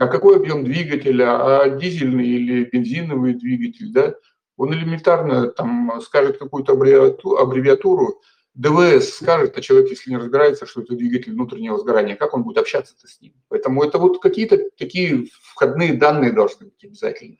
а 0.00 0.08
какой 0.08 0.36
объем 0.36 0.64
двигателя, 0.64 1.64
а 1.64 1.68
дизельный 1.68 2.26
или 2.26 2.64
бензиновый 2.64 3.34
двигатель, 3.34 3.92
да, 3.92 4.14
он 4.56 4.72
элементарно 4.72 5.48
там 5.48 6.00
скажет 6.00 6.38
какую-то 6.38 6.72
аббревиатуру, 6.72 8.22
ДВС 8.54 9.16
скажет, 9.16 9.58
а 9.58 9.60
человек, 9.60 9.90
если 9.90 10.08
не 10.08 10.16
разбирается, 10.16 10.64
что 10.64 10.80
это 10.80 10.94
двигатель 10.94 11.34
внутреннего 11.34 11.78
сгорания, 11.78 12.16
как 12.16 12.32
он 12.32 12.44
будет 12.44 12.56
общаться 12.56 12.94
с 12.96 13.20
ним? 13.20 13.34
Поэтому 13.48 13.84
это 13.84 13.98
вот 13.98 14.22
какие-то 14.22 14.70
такие 14.78 15.26
входные 15.42 15.92
данные 15.92 16.32
должны 16.32 16.68
быть 16.68 16.82
обязательно. 16.82 17.36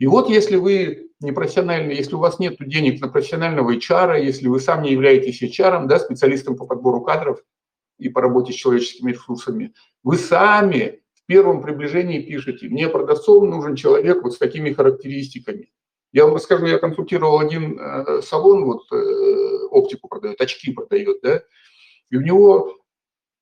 И 0.00 0.08
вот 0.08 0.28
если 0.28 0.56
вы 0.56 1.10
не 1.20 1.30
профессиональный, 1.30 1.94
если 1.94 2.16
у 2.16 2.18
вас 2.18 2.40
нет 2.40 2.56
денег 2.58 3.00
на 3.00 3.06
профессионального 3.06 3.72
HR, 3.72 4.20
если 4.20 4.48
вы 4.48 4.58
сам 4.58 4.82
не 4.82 4.90
являетесь 4.90 5.40
HR, 5.40 5.86
да, 5.86 6.00
специалистом 6.00 6.56
по 6.56 6.66
подбору 6.66 7.02
кадров, 7.02 7.40
и 7.98 8.08
по 8.08 8.20
работе 8.20 8.52
с 8.52 8.56
человеческими 8.56 9.12
ресурсами, 9.12 9.72
вы 10.02 10.18
сами 10.18 11.03
первом 11.26 11.62
приближении 11.62 12.20
пишете, 12.20 12.68
мне 12.68 12.88
продавцом 12.88 13.48
нужен 13.48 13.76
человек 13.76 14.22
вот 14.22 14.34
с 14.34 14.38
такими 14.38 14.72
характеристиками. 14.72 15.72
Я 16.12 16.26
вам 16.26 16.34
расскажу, 16.36 16.66
я 16.66 16.78
консультировал 16.78 17.40
один 17.40 17.78
э, 17.78 18.22
салон, 18.22 18.64
вот 18.64 18.82
э, 18.92 19.66
оптику 19.70 20.08
продает, 20.08 20.40
очки 20.40 20.72
продает, 20.72 21.18
да, 21.22 21.42
и 22.10 22.16
у 22.16 22.20
него 22.20 22.78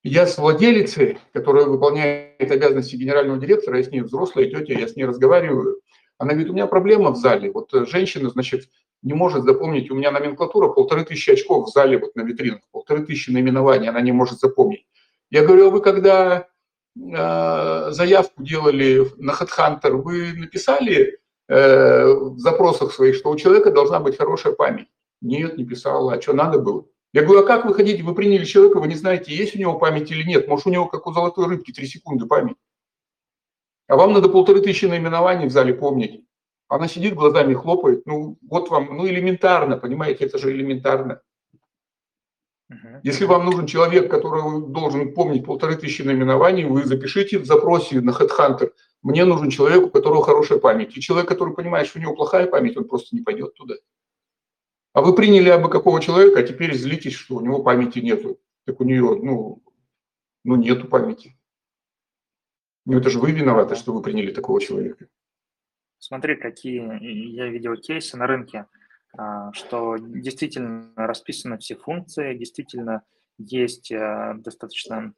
Я 0.04 0.26
с 0.26 0.36
владелицей, 0.36 1.18
которая 1.32 1.66
выполняет 1.66 2.50
обязанности 2.50 2.96
генерального 2.96 3.38
директора, 3.38 3.78
я 3.78 3.84
с 3.84 3.90
ней 3.90 4.00
взрослая 4.00 4.46
тетя, 4.46 4.74
я 4.74 4.88
с 4.88 4.96
ней 4.96 5.04
разговариваю. 5.04 5.80
Она 6.18 6.32
говорит, 6.32 6.50
у 6.50 6.54
меня 6.54 6.66
проблема 6.66 7.10
в 7.12 7.16
зале. 7.16 7.52
Вот 7.52 7.70
женщина, 7.88 8.28
значит, 8.30 8.68
не 9.02 9.14
может 9.14 9.44
запомнить, 9.44 9.90
у 9.90 9.94
меня 9.94 10.10
номенклатура 10.10 10.68
полторы 10.68 11.04
тысячи 11.04 11.30
очков 11.30 11.68
в 11.68 11.72
зале, 11.72 11.98
вот 11.98 12.16
на 12.16 12.22
витринах, 12.22 12.62
полторы 12.72 13.04
тысячи 13.06 13.30
наименований, 13.30 13.88
она 13.88 14.00
не 14.00 14.12
может 14.12 14.40
запомнить. 14.40 14.86
Я 15.30 15.44
говорю, 15.44 15.68
а 15.68 15.70
вы 15.70 15.80
когда 15.80 16.38
э, 16.40 16.51
заявку 16.94 18.42
делали 18.42 19.06
на 19.16 19.32
HeadHunter, 19.32 19.92
вы 19.92 20.32
написали 20.34 21.18
э, 21.48 22.12
в 22.12 22.38
запросах 22.38 22.92
своих, 22.92 23.16
что 23.16 23.30
у 23.30 23.36
человека 23.36 23.70
должна 23.70 24.00
быть 24.00 24.18
хорошая 24.18 24.52
память? 24.52 24.88
Нет, 25.20 25.56
не 25.56 25.64
писала. 25.64 26.14
А 26.14 26.20
что 26.20 26.32
надо 26.32 26.58
было? 26.58 26.84
Я 27.12 27.22
говорю, 27.22 27.42
а 27.42 27.46
как 27.46 27.64
вы 27.64 27.74
хотите, 27.74 28.02
вы 28.02 28.14
приняли 28.14 28.44
человека, 28.44 28.80
вы 28.80 28.88
не 28.88 28.94
знаете, 28.94 29.34
есть 29.34 29.54
у 29.54 29.58
него 29.58 29.78
память 29.78 30.10
или 30.10 30.22
нет. 30.22 30.48
Может, 30.48 30.66
у 30.66 30.70
него, 30.70 30.86
как 30.86 31.06
у 31.06 31.12
золотой 31.12 31.46
рыбки, 31.46 31.72
три 31.72 31.86
секунды 31.86 32.26
память. 32.26 32.56
А 33.86 33.96
вам 33.96 34.12
надо 34.14 34.28
полторы 34.28 34.60
тысячи 34.60 34.86
наименований 34.86 35.46
в 35.46 35.52
зале 35.52 35.74
помнить. 35.74 36.24
Она 36.68 36.88
сидит, 36.88 37.14
глазами 37.14 37.52
хлопает. 37.52 38.06
Ну, 38.06 38.38
вот 38.48 38.70
вам, 38.70 38.96
ну, 38.96 39.06
элементарно, 39.06 39.76
понимаете, 39.76 40.24
это 40.24 40.38
же 40.38 40.50
элементарно. 40.52 41.20
Если 43.02 43.24
вам 43.24 43.44
нужен 43.44 43.66
человек, 43.66 44.10
который 44.10 44.66
должен 44.68 45.14
помнить 45.14 45.44
полторы 45.44 45.76
тысячи 45.76 46.02
наименований, 46.02 46.64
вы 46.64 46.84
запишите 46.84 47.38
в 47.38 47.46
запросе 47.46 48.00
на 48.00 48.10
HeadHunter. 48.10 48.72
Мне 49.02 49.24
нужен 49.24 49.50
человек, 49.50 49.84
у 49.84 49.90
которого 49.90 50.22
хорошая 50.24 50.58
память. 50.58 50.96
И 50.96 51.00
человек, 51.00 51.28
который 51.28 51.54
понимает, 51.54 51.88
что 51.88 51.98
у 51.98 52.02
него 52.02 52.14
плохая 52.14 52.46
память, 52.46 52.76
он 52.76 52.84
просто 52.84 53.16
не 53.16 53.22
пойдет 53.22 53.54
туда. 53.54 53.74
А 54.92 55.00
вы 55.00 55.14
приняли 55.14 55.48
абы 55.48 55.70
какого 55.70 56.00
человека, 56.00 56.40
а 56.40 56.42
теперь 56.42 56.74
злитесь, 56.74 57.14
что 57.14 57.36
у 57.36 57.40
него 57.40 57.62
памяти 57.62 58.00
нету. 58.00 58.38
Так 58.64 58.80
у 58.80 58.84
нее, 58.84 59.02
ну, 59.22 59.62
ну 60.44 60.56
нету 60.56 60.86
памяти. 60.86 61.36
Ну 62.84 62.98
это 62.98 63.10
же 63.10 63.18
вы 63.18 63.32
виноваты, 63.32 63.74
что 63.74 63.92
вы 63.92 64.02
приняли 64.02 64.32
такого 64.32 64.60
человека. 64.60 65.06
Смотри, 65.98 66.36
какие 66.36 66.80
я 67.34 67.46
видел 67.48 67.76
кейсы 67.76 68.16
на 68.16 68.26
рынке. 68.26 68.66
А, 69.16 69.52
что 69.52 69.96
действительно 69.98 70.90
расписаны 70.96 71.58
все 71.58 71.76
функции, 71.76 72.36
действительно 72.36 73.02
есть 73.38 73.90
э, 73.90 74.34
достаточно 74.38 75.12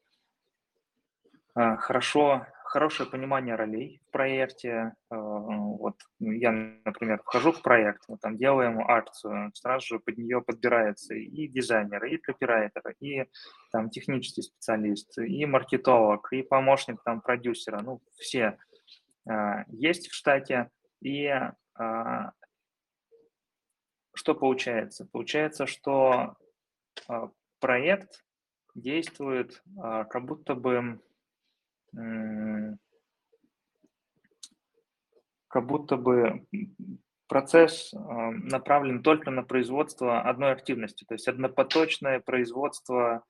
а, 1.54 1.76
хорошо, 1.76 2.46
хорошее 2.64 3.08
понимание 3.08 3.54
ролей 3.54 4.00
в 4.08 4.10
проекте. 4.10 4.94
А, 5.10 5.16
вот 5.16 5.96
я, 6.18 6.50
например, 6.50 7.20
вхожу 7.22 7.52
в 7.52 7.62
проект, 7.62 8.02
мы 8.08 8.18
там 8.18 8.36
делаем 8.36 8.80
акцию, 8.80 9.52
сразу 9.54 9.86
же 9.86 10.00
под 10.00 10.18
нее 10.18 10.42
подбирается 10.42 11.14
и 11.14 11.46
дизайнер, 11.46 12.04
и 12.04 12.16
копирайтер, 12.16 12.96
и 12.98 13.26
там 13.70 13.90
технический 13.90 14.42
специалист, 14.42 15.16
и 15.18 15.46
маркетолог, 15.46 16.32
и 16.32 16.42
помощник 16.42 17.00
там 17.04 17.20
продюсера, 17.20 17.80
ну 17.80 18.00
все 18.16 18.58
есть 19.68 20.08
в 20.08 20.14
штате, 20.14 20.70
и 21.00 21.32
что 24.14 24.34
получается? 24.34 25.06
Получается, 25.10 25.66
что 25.66 26.36
а, 27.08 27.30
проект 27.60 28.24
действует 28.74 29.62
а, 29.78 30.04
как 30.04 30.24
будто 30.24 30.54
бы 30.54 31.00
как 35.46 35.66
будто 35.66 35.96
бы 35.96 36.44
процесс 37.28 37.94
а, 37.94 38.30
направлен 38.30 39.02
только 39.02 39.30
на 39.30 39.42
производство 39.42 40.22
одной 40.22 40.52
активности, 40.52 41.04
то 41.04 41.14
есть 41.14 41.28
однопоточное 41.28 42.20
производство 42.20 43.24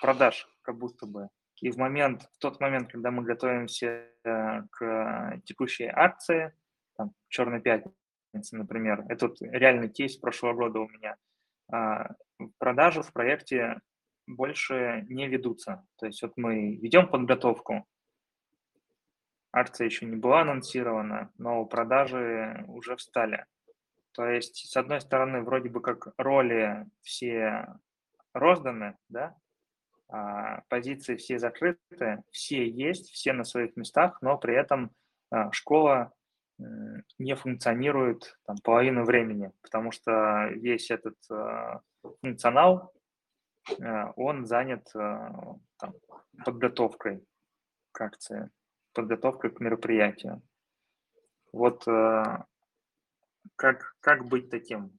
продаж, 0.00 0.48
как 0.62 0.78
будто 0.78 1.06
бы. 1.06 1.28
И 1.60 1.70
в 1.70 1.76
момент, 1.76 2.22
в 2.22 2.38
тот 2.38 2.58
момент, 2.58 2.90
когда 2.90 3.10
мы 3.10 3.22
готовимся 3.22 4.08
к 4.24 5.40
текущей 5.44 5.84
акции, 5.86 6.52
там, 6.96 7.12
черной 7.28 7.60
пятницы, 8.30 8.56
например. 8.56 9.04
Это 9.08 9.28
вот 9.28 9.40
реальный 9.40 9.88
кейс 9.88 10.16
прошлого 10.16 10.54
года 10.54 10.80
у 10.80 10.88
меня. 10.88 11.16
А, 11.72 12.10
продажи 12.58 13.02
в 13.02 13.12
проекте 13.12 13.80
больше 14.26 15.04
не 15.08 15.28
ведутся. 15.28 15.84
То 15.98 16.06
есть 16.06 16.22
вот 16.22 16.32
мы 16.36 16.76
ведем 16.76 17.08
подготовку, 17.08 17.86
акция 19.52 19.86
еще 19.86 20.06
не 20.06 20.16
была 20.16 20.42
анонсирована, 20.42 21.30
но 21.38 21.64
продажи 21.64 22.64
уже 22.68 22.96
встали. 22.96 23.46
То 24.12 24.26
есть, 24.26 24.68
с 24.70 24.76
одной 24.76 25.00
стороны, 25.00 25.42
вроде 25.42 25.68
бы 25.68 25.80
как 25.80 26.12
роли 26.16 26.86
все 27.02 27.66
розданы, 28.32 28.96
да, 29.08 29.36
а 30.08 30.62
позиции 30.68 31.14
все 31.14 31.38
закрыты, 31.38 32.22
все 32.32 32.68
есть, 32.68 33.10
все 33.10 33.32
на 33.32 33.44
своих 33.44 33.76
местах, 33.76 34.18
но 34.22 34.36
при 34.38 34.56
этом 34.56 34.90
а, 35.30 35.52
школа 35.52 36.12
не 37.18 37.34
функционирует 37.36 38.36
там, 38.46 38.56
половину 38.62 39.04
времени, 39.04 39.52
потому 39.62 39.92
что 39.92 40.48
весь 40.54 40.90
этот 40.90 41.16
э, 41.30 41.78
функционал, 42.20 42.92
э, 43.78 44.12
он 44.16 44.46
занят 44.46 44.86
э, 44.94 44.98
там, 45.78 45.94
подготовкой 46.44 47.24
к 47.92 48.00
акции, 48.00 48.50
подготовкой 48.94 49.50
к 49.50 49.60
мероприятию. 49.60 50.42
Вот 51.52 51.86
э, 51.86 52.24
как, 53.56 53.94
как 54.00 54.26
быть 54.26 54.50
таким? 54.50 54.92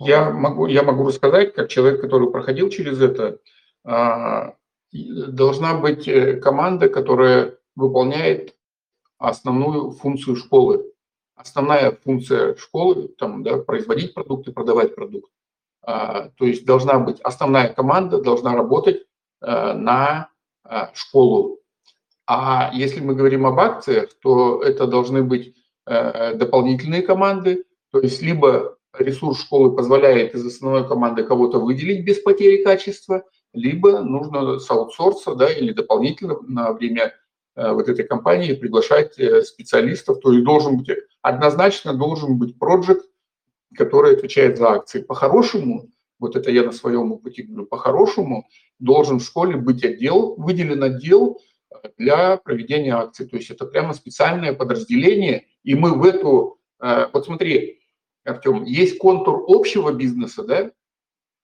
Я 0.00 0.30
могу, 0.30 0.66
я 0.66 0.82
могу 0.82 1.06
рассказать, 1.06 1.54
как 1.54 1.68
человек, 1.68 2.00
который 2.00 2.30
проходил 2.30 2.70
через 2.70 3.00
это, 3.00 3.38
э, 3.84 4.52
должна 4.92 5.74
быть 5.74 6.08
э, 6.08 6.40
команда, 6.40 6.88
которая 6.88 7.56
выполняет 7.76 8.56
основную 9.28 9.90
функцию 9.90 10.36
школы. 10.36 10.92
Основная 11.34 11.92
функция 11.92 12.54
школы 12.56 13.08
там, 13.18 13.42
да, 13.42 13.58
производить 13.58 14.14
продукты, 14.14 14.52
продавать 14.52 14.94
продукт. 14.94 15.30
А, 15.82 16.28
то 16.36 16.44
есть 16.46 16.64
должна 16.64 16.98
быть 16.98 17.20
основная 17.20 17.72
команда, 17.72 18.22
должна 18.22 18.54
работать 18.54 19.04
а, 19.40 19.74
на 19.74 20.28
а, 20.62 20.90
школу. 20.94 21.60
А 22.26 22.70
если 22.72 23.00
мы 23.00 23.14
говорим 23.14 23.46
об 23.46 23.58
акциях, 23.58 24.10
то 24.22 24.62
это 24.62 24.86
должны 24.86 25.22
быть 25.22 25.54
а, 25.84 26.34
дополнительные 26.34 27.02
команды, 27.02 27.64
то 27.90 28.00
есть 28.00 28.22
либо 28.22 28.78
ресурс 28.96 29.40
школы 29.40 29.74
позволяет 29.74 30.34
из 30.34 30.46
основной 30.46 30.86
команды 30.86 31.24
кого-то 31.24 31.58
выделить 31.58 32.04
без 32.04 32.20
потери 32.20 32.62
качества, 32.62 33.24
либо 33.52 34.00
нужно 34.00 34.58
с 34.58 34.70
аутсорса 34.70 35.34
да, 35.34 35.52
или 35.52 35.72
дополнительно 35.72 36.38
на 36.42 36.72
время 36.72 37.12
Э, 37.12 37.23
вот 37.56 37.88
этой 37.88 38.04
компании 38.04 38.54
приглашать 38.54 39.18
э, 39.18 39.42
специалистов, 39.42 40.20
то 40.20 40.32
есть 40.32 40.44
должен 40.44 40.78
быть, 40.78 40.90
однозначно 41.22 41.94
должен 41.94 42.38
быть 42.38 42.58
проект, 42.58 43.06
который 43.76 44.14
отвечает 44.14 44.58
за 44.58 44.70
акции. 44.70 45.02
По-хорошему, 45.02 45.88
вот 46.18 46.36
это 46.36 46.50
я 46.50 46.64
на 46.64 46.72
своем 46.72 47.12
опыте 47.12 47.42
говорю, 47.42 47.66
по-хорошему 47.66 48.48
должен 48.78 49.18
в 49.18 49.24
школе 49.24 49.56
быть 49.56 49.84
отдел, 49.84 50.34
выделен 50.36 50.82
отдел 50.82 51.40
э, 51.70 51.88
для 51.98 52.36
проведения 52.36 52.94
акций. 52.94 53.26
То 53.26 53.36
есть 53.36 53.50
это 53.50 53.66
прямо 53.66 53.94
специальное 53.94 54.52
подразделение, 54.52 55.46
и 55.62 55.74
мы 55.74 55.94
в 55.94 56.04
эту, 56.04 56.58
вот 56.78 57.24
смотри, 57.24 57.80
Артем, 58.24 58.64
есть 58.64 58.98
контур 58.98 59.44
общего 59.48 59.92
бизнеса, 59.92 60.42
да, 60.44 60.70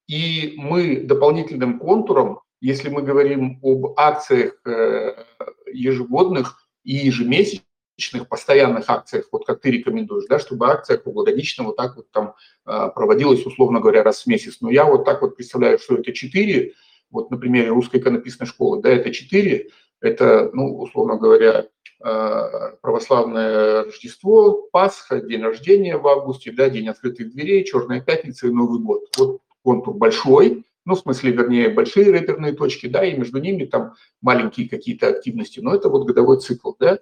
и 0.07 0.55
мы 0.57 1.01
дополнительным 1.01 1.79
контуром 1.79 2.41
если 2.61 2.91
мы 2.91 3.03
говорим 3.03 3.59
об 3.63 3.99
акциях 3.99 4.55
э, 4.67 5.25
ежегодных 5.73 6.69
и 6.85 6.95
ежемесячных, 6.95 8.29
постоянных 8.29 8.89
акциях, 8.89 9.27
вот 9.31 9.47
как 9.47 9.61
ты 9.61 9.71
рекомендуешь, 9.71 10.25
да, 10.29 10.39
чтобы 10.39 10.71
акция 10.71 10.97
круглогодично 10.97 11.65
вот 11.65 11.77
так 11.77 11.97
вот 11.97 12.11
там 12.11 12.35
э, 12.67 12.89
проводилась, 12.95 13.45
условно 13.45 13.81
говоря, 13.81 14.03
раз 14.03 14.23
в 14.23 14.27
месяц. 14.27 14.59
Но 14.61 14.71
я 14.71 14.85
вот 14.85 15.05
так 15.05 15.21
вот 15.23 15.37
представляю, 15.37 15.79
что 15.79 15.97
это 15.97 16.13
4, 16.13 16.73
вот 17.11 17.31
на 17.31 17.37
примере 17.37 17.69
русской 17.69 18.01
иконописной 18.01 18.47
школы, 18.47 18.81
да, 18.81 18.91
это 18.91 19.13
4, 19.13 19.69
это, 20.01 20.51
ну, 20.55 20.79
условно 20.79 21.17
говоря, 21.17 21.67
э, 22.03 22.77
православное 22.81 23.85
Рождество, 23.85 24.69
Пасха, 24.73 25.21
день 25.21 25.43
рождения 25.43 25.99
в 25.99 26.09
августе, 26.09 26.53
да, 26.53 26.71
день 26.71 26.89
открытых 26.89 27.31
дверей, 27.31 27.65
Черная 27.65 28.01
пятница 28.01 28.47
и 28.47 28.51
Новый 28.51 28.81
год. 28.81 29.03
Вот 29.19 29.41
контур 29.63 29.95
большой, 29.95 30.65
ну, 30.91 30.97
в 30.97 31.01
смысле, 31.01 31.31
вернее, 31.31 31.69
большие 31.69 32.11
реперные 32.11 32.53
точки, 32.53 32.89
да, 32.89 33.05
и 33.05 33.17
между 33.17 33.39
ними 33.39 33.65
там 33.65 33.95
маленькие 34.21 34.69
какие-то 34.69 35.07
активности, 35.07 35.61
но 35.61 35.73
это 35.73 35.89
вот 35.89 36.05
годовой 36.05 36.41
цикл, 36.41 36.73
да. 36.81 36.99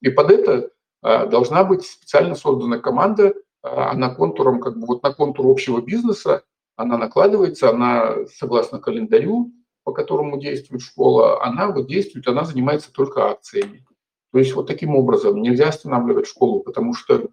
И 0.00 0.08
под 0.08 0.30
это 0.30 0.70
а, 1.02 1.26
должна 1.26 1.62
быть 1.62 1.84
специально 1.84 2.34
создана 2.34 2.78
команда, 2.78 3.34
а, 3.62 3.90
она 3.90 4.14
контуром, 4.14 4.60
как 4.60 4.78
бы 4.78 4.86
вот 4.86 5.02
на 5.02 5.12
контур 5.12 5.46
общего 5.46 5.82
бизнеса, 5.82 6.42
она 6.76 6.96
накладывается, 6.96 7.68
она 7.68 8.26
согласно 8.34 8.78
календарю, 8.78 9.52
по 9.84 9.92
которому 9.92 10.40
действует 10.40 10.80
школа, 10.80 11.44
она 11.44 11.70
вот 11.70 11.86
действует, 11.86 12.26
она 12.28 12.44
занимается 12.44 12.90
только 12.90 13.26
акциями. 13.26 13.84
То 14.32 14.38
есть 14.38 14.54
вот 14.54 14.66
таким 14.66 14.96
образом 14.96 15.42
нельзя 15.42 15.68
останавливать 15.68 16.26
школу, 16.26 16.60
потому 16.60 16.94
что 16.94 17.28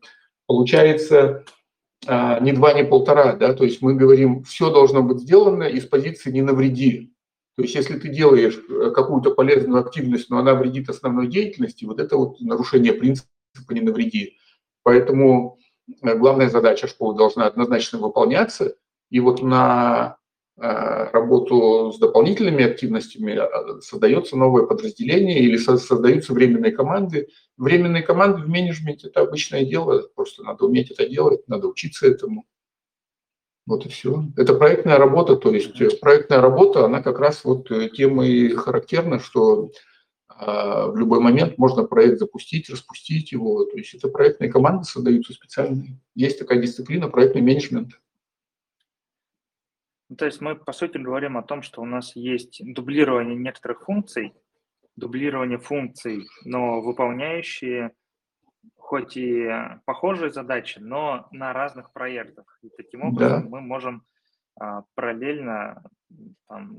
получается 0.45 1.45
не 2.08 2.52
два, 2.52 2.74
не 2.74 2.84
полтора, 2.84 3.34
да, 3.34 3.54
то 3.54 3.63
есть 3.63 3.82
мы 3.82 3.96
говорим, 3.96 4.44
все 4.44 4.72
должно 4.72 5.02
быть 5.02 5.20
сделано 5.20 5.63
из 5.63 5.86
позиции 5.86 6.32
«не 6.32 6.41
навреди». 6.41 7.15
То 7.56 7.63
есть 7.63 7.76
если 7.76 7.98
ты 7.98 8.10
делаешь 8.10 8.60
э, 8.70 8.91
какую-то 8.91 9.32
полезную 9.32 9.82
активность, 9.82 10.30
но 10.30 10.39
она 10.39 10.56
вредит 10.56 10.89
основной 10.89 11.28
деятельности, 11.28 11.86
вот 11.86 12.00
это 12.00 12.18
вот 12.18 12.39
нарушение 12.41 12.94
принципа 12.94 13.30
«не 13.70 13.82
навреди». 13.82 14.38
Поэтому 14.84 15.58
э, 16.02 16.15
главная 16.15 16.50
задача 16.50 16.88
школы 16.88 17.18
должна 17.18 17.48
однозначно 17.48 18.00
выполняться. 18.00 18.76
И 19.10 19.20
вот 19.22 19.41
на 19.41 20.18
работу 20.58 21.91
с 21.91 22.00
дополнительными 22.00 22.63
активностями, 22.63 23.34
а, 23.34 23.82
создается 23.82 24.38
новое 24.38 24.65
подразделение 24.65 25.39
или 25.39 25.58
создаются 25.58 26.34
временные 26.34 26.72
команды. 26.72 27.28
Временные 27.58 28.04
команды 28.04 28.41
в 28.41 28.48
менеджменте– 28.48 29.08
это 29.10 29.22
обычное 29.22 29.65
дело, 29.65 30.08
просто 30.15 30.44
надо 30.44 30.65
уметь 30.65 30.91
это 30.91 31.08
делать, 31.10 31.46
надо 31.48 31.68
учиться 31.68 32.08
этому. 32.08 32.46
Вот 33.65 33.86
и 33.86 33.89
все. 33.89 34.26
Это 34.38 34.54
проектная 34.54 34.98
работа, 34.98 35.36
то 35.36 35.52
есть 35.52 35.82
э, 35.82 35.89
проектная 36.00 36.39
работа, 36.39 36.86
она 36.86 37.02
как 37.02 37.20
раз 37.20 37.44
вот 37.44 37.70
э, 37.72 37.89
тем 37.89 38.22
и 38.22 38.50
характерна, 38.50 39.20
что 39.20 39.72
а, 40.38 40.88
в 40.88 40.98
любой 40.98 41.20
момент 41.20 41.58
можно 41.58 41.84
проект 41.84 42.20
запустить, 42.20 42.70
распустить 42.70 43.32
его. 43.32 43.65
То 43.65 43.78
есть 43.78 43.94
это 43.94 44.10
проектные 44.10 44.52
команды 44.52 44.84
создаются 44.84 45.34
специальные. 45.34 46.00
Есть 46.13 46.39
такая 46.39 46.62
дисциплина 46.62 47.08
проектный 47.08 47.41
менеджмент. 47.41 47.94
Ну, 50.10 50.15
то 50.15 50.26
есть 50.26 50.41
мы, 50.41 50.56
по 50.56 50.72
сути, 50.72 50.98
говорим 50.98 51.38
о 51.38 51.44
том, 51.44 51.62
что 51.62 51.82
у 51.82 51.86
нас 51.86 52.15
есть 52.15 52.62
дублирование 52.62 53.36
некоторых 53.36 53.84
функций, 53.84 54.34
дублирование 54.96 55.58
функций, 55.58 56.28
но 56.44 56.82
выполняющие 56.82 57.91
хоть 58.78 59.18
и 59.18 59.50
похожие 59.86 60.32
задачи, 60.32 60.78
но 60.80 61.28
на 61.32 61.54
разных 61.54 61.91
проектах. 61.91 62.46
И 62.62 62.70
таким 62.70 63.04
образом 63.04 63.44
да. 63.44 63.50
мы 63.50 63.62
можем 63.62 64.06
а, 64.60 64.84
параллельно 64.94 65.84
там, 66.48 66.78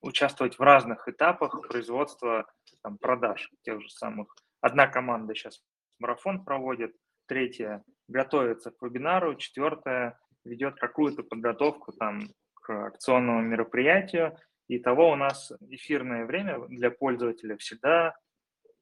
участвовать 0.00 0.58
в 0.58 0.62
разных 0.62 1.08
этапах 1.08 1.60
производства 1.68 2.46
там, 2.82 2.98
продаж 2.98 3.50
тех 3.62 3.80
же 3.80 3.88
самых. 3.88 4.34
Одна 4.60 4.88
команда 4.88 5.34
сейчас 5.34 5.62
марафон 6.00 6.44
проводит, 6.44 6.94
третья 7.26 7.84
готовится 8.08 8.70
к 8.70 8.82
вебинару, 8.82 9.36
четвертая 9.36 10.18
ведет 10.44 10.76
какую-то 10.76 11.22
подготовку 11.22 11.92
там 11.92 12.28
к 12.54 12.86
акционному 12.86 13.42
мероприятию, 13.42 14.36
и 14.68 14.78
того 14.78 15.10
у 15.10 15.16
нас 15.16 15.52
эфирное 15.68 16.24
время 16.24 16.58
для 16.68 16.90
пользователя 16.90 17.56
всегда 17.56 18.14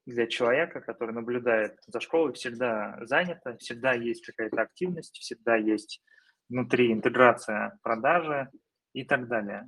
для 0.05 0.27
человека, 0.27 0.81
который 0.81 1.13
наблюдает 1.13 1.77
за 1.87 1.99
школой, 1.99 2.33
всегда 2.33 2.97
занято, 3.01 3.57
всегда 3.57 3.93
есть 3.93 4.25
какая-то 4.25 4.61
активность, 4.61 5.17
всегда 5.17 5.55
есть 5.55 6.01
внутри 6.49 6.91
интеграция 6.91 7.77
продажи 7.81 8.49
и 8.93 9.03
так 9.05 9.27
далее. 9.27 9.67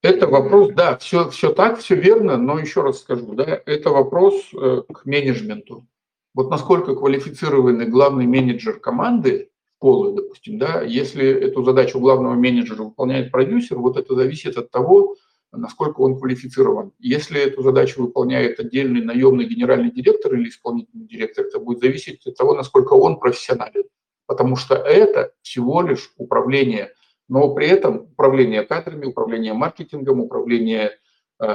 Это 0.00 0.28
вопрос, 0.28 0.72
да, 0.74 0.96
все, 0.96 1.28
все 1.30 1.52
так, 1.52 1.78
все 1.78 1.96
верно, 1.96 2.36
но 2.36 2.58
еще 2.58 2.82
раз 2.82 3.00
скажу, 3.00 3.34
да, 3.34 3.60
это 3.66 3.90
вопрос 3.90 4.48
э, 4.54 4.82
к 4.92 5.04
менеджменту. 5.04 5.88
Вот 6.34 6.50
насколько 6.50 6.94
квалифицированный 6.94 7.86
главный 7.86 8.26
менеджер 8.26 8.78
команды, 8.78 9.50
школы, 9.78 10.12
допустим, 10.12 10.58
да, 10.58 10.82
если 10.82 11.24
эту 11.24 11.64
задачу 11.64 12.00
главного 12.00 12.34
менеджера 12.34 12.82
выполняет 12.82 13.30
продюсер, 13.30 13.78
вот 13.78 13.96
это 13.96 14.14
зависит 14.16 14.58
от 14.58 14.70
того, 14.70 15.14
насколько 15.52 16.00
он 16.00 16.18
квалифицирован. 16.18 16.92
Если 16.98 17.40
эту 17.40 17.62
задачу 17.62 18.02
выполняет 18.02 18.58
отдельный 18.58 19.02
наемный 19.02 19.46
генеральный 19.46 19.92
директор 19.92 20.34
или 20.34 20.48
исполнительный 20.48 21.06
директор, 21.06 21.46
это 21.46 21.60
будет 21.60 21.78
зависеть 21.78 22.26
от 22.26 22.36
того, 22.36 22.54
насколько 22.54 22.94
он 22.94 23.20
профессионален. 23.20 23.84
Потому 24.26 24.56
что 24.56 24.74
это 24.74 25.32
всего 25.42 25.80
лишь 25.80 26.12
управление, 26.16 26.92
но 27.28 27.54
при 27.54 27.68
этом 27.68 28.08
управление 28.12 28.64
кадрами, 28.64 29.06
управление 29.06 29.54
маркетингом, 29.54 30.20
управление, 30.20 30.98
э, 31.40 31.46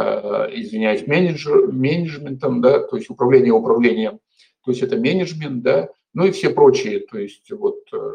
извиняюсь, 0.53 1.05
менеджер, 1.05 1.67
менеджментом, 1.71 2.61
да, 2.61 2.79
то 2.79 2.95
есть 2.95 3.09
управление 3.09 3.51
управлением, 3.51 4.19
то 4.63 4.71
есть 4.71 4.81
это 4.81 4.95
менеджмент, 4.95 5.61
да, 5.61 5.89
ну 6.13 6.25
и 6.25 6.31
все 6.31 6.49
прочие, 6.49 6.99
то 6.99 7.17
есть 7.17 7.51
вот 7.51 7.79
э, 7.93 8.11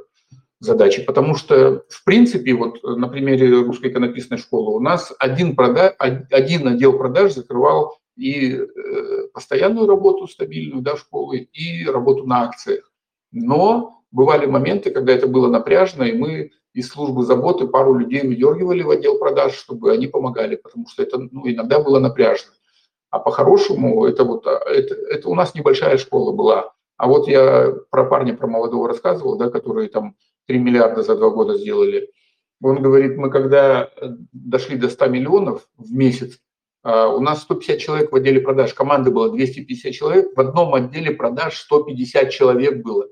задачи. 0.61 1.05
Потому 1.05 1.35
что, 1.35 1.85
в 1.89 2.05
принципе, 2.05 2.55
вот 2.55 2.83
на 2.83 3.09
примере 3.09 3.61
русской 3.61 3.91
иконописной 3.91 4.39
школы 4.39 4.77
у 4.77 4.81
нас 4.81 5.13
один, 5.19 5.57
прода... 5.57 5.89
один 5.91 6.69
отдел 6.69 6.97
продаж 6.97 7.35
закрывал 7.35 7.99
и 8.17 8.55
э, 8.55 9.29
постоянную 9.33 9.87
работу 9.87 10.27
стабильную 10.27 10.83
да, 10.83 10.97
школы, 10.97 11.49
и 11.53 11.87
работу 11.87 12.27
на 12.27 12.43
акциях. 12.43 12.91
Но 13.31 14.03
бывали 14.11 14.47
моменты, 14.47 14.91
когда 14.91 15.13
это 15.13 15.29
было 15.29 15.49
напряжно, 15.49 16.03
и 16.05 16.13
мы 16.13 16.51
из 16.75 16.89
службы 16.89 17.25
заботы 17.25 17.67
пару 17.67 17.95
людей 17.95 18.23
выдергивали 18.23 18.83
в 18.83 18.91
отдел 18.91 19.19
продаж, 19.19 19.55
чтобы 19.55 19.93
они 19.93 20.07
помогали, 20.07 20.57
потому 20.57 20.87
что 20.89 21.03
это 21.03 21.19
ну, 21.19 21.49
иногда 21.49 21.81
было 21.81 21.99
напряжно. 21.99 22.53
А 23.11 23.19
по-хорошему 23.19 24.05
это 24.05 24.25
вот 24.25 24.47
это, 24.47 24.95
это 24.95 25.29
у 25.29 25.35
нас 25.35 25.55
небольшая 25.55 25.97
школа 25.97 26.33
была. 26.33 26.73
А 26.99 27.07
вот 27.07 27.29
я 27.29 27.73
про 27.91 28.05
парня, 28.05 28.37
про 28.37 28.49
молодого 28.49 28.89
рассказывал, 28.89 29.39
да, 29.39 29.49
которые 29.51 29.89
там 29.89 30.17
3 30.47 30.59
миллиарда 30.59 31.03
за 31.03 31.17
два 31.17 31.31
года 31.31 31.57
сделали. 31.57 32.11
Он 32.61 32.83
говорит, 32.83 33.17
мы 33.17 33.31
когда 33.31 33.91
дошли 34.33 34.77
до 34.77 34.89
100 34.89 35.07
миллионов 35.07 35.69
в 35.77 35.93
месяц, 35.93 36.41
а, 36.83 37.09
у 37.09 37.21
нас 37.21 37.43
150 37.43 37.79
человек 37.79 38.11
в 38.11 38.17
отделе 38.17 38.41
продаж, 38.41 38.75
команды 38.75 39.13
было 39.13 39.31
250 39.31 39.93
человек, 39.93 40.37
в 40.37 40.41
одном 40.41 40.75
отделе 40.75 41.13
продаж 41.13 41.59
150 41.59 42.31
человек 42.31 42.83
было. 42.83 43.07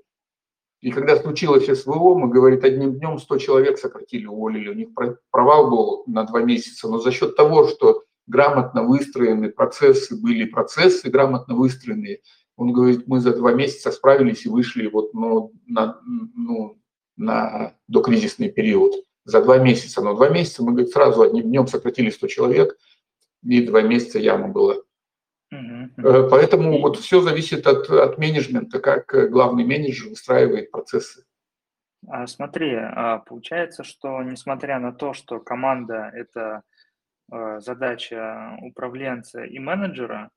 И 0.80 0.90
когда 0.90 1.16
случилось 1.16 1.66
СВО, 1.66 2.16
мы, 2.16 2.28
говорит, 2.28 2.64
одним 2.64 2.98
днем 2.98 3.18
100 3.18 3.38
человек 3.38 3.78
сократили, 3.78 4.26
уволили. 4.26 4.68
У 4.68 4.74
них 4.74 4.88
провал 5.30 5.70
был 5.70 6.04
на 6.06 6.24
два 6.24 6.42
месяца. 6.42 6.88
Но 6.88 6.98
за 6.98 7.12
счет 7.12 7.34
того, 7.34 7.66
что 7.66 8.04
грамотно 8.26 8.82
выстроены 8.82 9.48
процессы, 9.48 10.20
были 10.20 10.44
процессы 10.44 11.08
грамотно 11.08 11.54
выстроенные, 11.54 12.20
он 12.56 12.72
говорит, 12.72 13.06
мы 13.06 13.20
за 13.20 13.34
два 13.34 13.52
месяца 13.52 13.92
справились 13.92 14.46
и 14.46 14.48
вышли 14.48 14.88
вот, 14.88 15.12
ну, 15.14 15.52
на, 15.66 16.00
ну, 16.04 16.78
на 17.16 17.74
докризисный 17.86 18.50
период. 18.50 18.94
За 19.24 19.42
два 19.42 19.58
месяца. 19.58 20.02
Но 20.02 20.14
два 20.14 20.28
месяца 20.28 20.62
мы, 20.62 20.72
говорит, 20.72 20.92
сразу 20.92 21.22
одним 21.22 21.44
днем 21.44 21.66
сократили 21.66 22.10
100 22.10 22.26
человек, 22.28 22.78
и 23.42 23.66
два 23.66 23.82
месяца 23.82 24.18
яма 24.18 24.48
была. 24.48 24.76
Uh-huh. 25.52 26.28
Поэтому 26.30 26.80
вот 26.80 26.96
все 26.98 27.20
зависит 27.20 27.66
от, 27.66 27.88
от 27.90 28.18
менеджмента, 28.18 28.80
как 28.80 29.30
главный 29.30 29.64
менеджер 29.64 30.08
выстраивает 30.10 30.70
процессы. 30.70 31.24
А, 32.08 32.26
смотри, 32.26 32.74
а, 32.74 33.18
получается, 33.18 33.84
что 33.84 34.22
несмотря 34.22 34.78
на 34.78 34.92
то, 34.92 35.12
что 35.12 35.40
команда– 35.40 36.10
это 36.14 36.62
э, 37.32 37.60
задача 37.60 38.56
управленца 38.62 39.42
и 39.42 39.58
менеджера, 39.58 40.30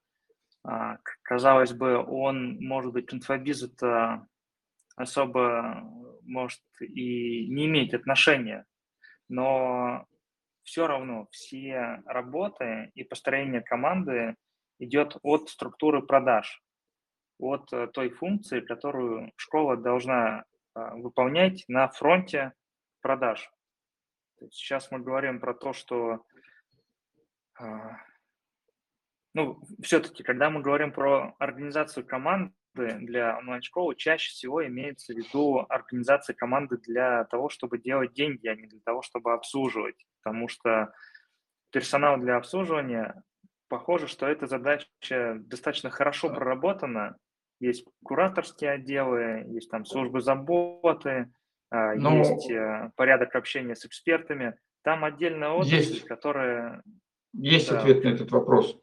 казалось 1.24 1.74
бы, 1.74 1.98
он, 1.98 2.60
может 2.60 2.94
быть, 2.94 3.14
инфобиз 3.14 3.64
это 3.64 4.28
особо 4.96 5.82
может 6.24 6.62
и 6.80 7.48
не 7.48 7.66
иметь 7.66 7.94
отношения, 7.94 8.66
но 9.28 10.06
все 10.64 10.88
равно 10.88 11.28
все 11.32 12.02
работы 12.06 12.92
и 12.94 13.04
построение 13.04 13.62
команды 13.62 14.36
идет 14.80 15.18
от 15.24 15.50
структуры 15.50 16.02
продаж, 16.02 16.62
от 17.40 17.72
э, 17.74 17.88
той 17.88 18.10
функции, 18.10 18.60
которую 18.62 19.32
школа 19.36 19.78
должна 19.78 20.44
а, 20.74 20.96
выполнять 20.96 21.66
на 21.68 21.88
фронте 21.90 22.54
продаж. 23.02 23.50
Сейчас 24.52 24.92
мы 24.92 25.00
говорим 25.00 25.40
про 25.40 25.54
то, 25.54 25.74
что 25.74 26.24
а, 27.56 27.98
ну, 29.34 29.62
все-таки, 29.82 30.24
когда 30.24 30.50
мы 30.50 30.62
говорим 30.62 30.92
про 30.92 31.36
организацию 31.40 32.06
команды 32.06 32.52
для 32.76 33.38
онлайн-школы, 33.38 33.96
чаще 33.96 34.30
всего 34.32 34.66
имеется 34.66 35.14
в 35.14 35.18
виду 35.18 35.66
организация 35.70 36.34
команды 36.36 36.78
для 36.78 37.26
того, 37.26 37.50
чтобы 37.50 37.78
делать 37.78 38.14
деньги, 38.14 38.48
а 38.48 38.56
не 38.56 38.68
для 38.68 38.80
того, 38.84 39.02
чтобы 39.02 39.34
обслуживать. 39.34 40.06
Потому 40.22 40.48
что 40.48 40.94
персонал 41.72 42.18
для 42.18 42.38
обслуживания, 42.38 43.24
похоже, 43.68 44.08
что 44.08 44.28
эта 44.28 44.48
задача 44.48 45.38
достаточно 45.40 45.90
хорошо 45.90 46.30
проработана. 46.30 47.18
Есть 47.60 47.86
кураторские 48.04 48.72
отделы, 48.72 49.44
есть 49.48 49.70
там 49.70 49.86
службы 49.86 50.22
заботы, 50.22 51.32
а, 51.72 51.94
Но... 51.96 52.12
Ну, 52.12 52.18
есть 52.20 52.50
э, 52.50 52.92
порядок 52.96 53.36
общения 53.36 53.76
с 53.76 53.86
экспертами. 53.86 54.56
Там 54.84 55.04
отдельная 55.04 55.50
отрасль, 55.50 55.76
есть, 55.76 56.06
которая... 56.06 56.82
Есть 57.34 57.70
да. 57.70 57.80
ответ 57.80 58.04
на 58.04 58.10
этот 58.10 58.32
вопрос. 58.32 58.80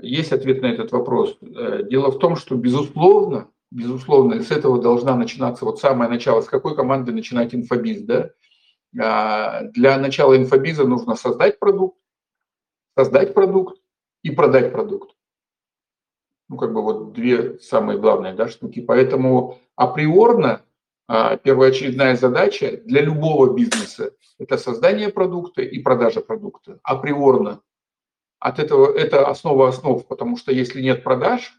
Есть 0.00 0.32
ответ 0.32 0.62
на 0.62 0.66
этот 0.66 0.92
вопрос. 0.92 1.36
Э, 1.40 1.82
дело 1.82 2.10
в 2.10 2.18
том, 2.18 2.36
что 2.36 2.54
безусловно, 2.56 3.50
безусловно, 3.70 4.42
с 4.42 4.50
этого 4.50 4.80
должна 4.80 5.16
начинаться 5.16 5.64
вот 5.64 5.80
самое 5.80 6.10
начало. 6.10 6.40
С 6.42 6.46
какой 6.46 6.76
команды 6.76 7.12
начинать 7.12 7.54
инфобиз, 7.54 8.02
да? 8.02 8.30
А, 9.00 9.62
для 9.64 9.98
начала 9.98 10.36
инфобиза 10.36 10.84
нужно 10.86 11.14
создать 11.14 11.58
продукт, 11.58 11.98
создать 12.96 13.34
продукт 13.34 13.80
и 14.22 14.30
продать 14.30 14.72
продукт. 14.72 15.14
Ну, 16.48 16.56
как 16.56 16.72
бы 16.72 16.82
вот 16.82 17.12
две 17.12 17.58
самые 17.58 17.98
главные 17.98 18.34
да, 18.34 18.48
штуки. 18.48 18.80
Поэтому 18.80 19.58
априорно 19.76 20.62
а, 21.06 21.36
первоочередная 21.36 22.16
задача 22.16 22.80
для 22.84 23.02
любого 23.02 23.54
бизнеса– 23.54 24.12
это 24.38 24.56
создание 24.56 25.10
продукта 25.10 25.62
и 25.62 25.78
продажа 25.80 26.20
продукта 26.20 26.78
априорно. 26.82 27.60
От 28.38 28.58
этого 28.58 28.96
это 28.96 29.26
основа 29.26 29.68
основ, 29.68 30.06
потому 30.06 30.36
что 30.36 30.52
если 30.52 30.80
нет 30.80 31.02
продаж, 31.02 31.52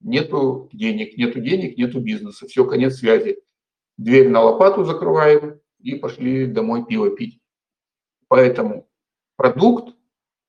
нету 0.00 0.68
денег, 0.72 1.16
нету 1.16 1.40
денег, 1.40 1.76
нету 1.76 2.00
бизнеса, 2.00 2.46
все, 2.46 2.64
конец 2.64 2.96
связи. 2.96 3.42
Дверь 3.96 4.28
на 4.28 4.40
лопату 4.40 4.84
закрываем 4.84 5.60
и 5.80 5.96
пошли 5.96 6.46
домой 6.46 6.86
пиво 6.86 7.10
пить. 7.10 7.40
Поэтому 8.28 8.88
продукт, 9.36 9.94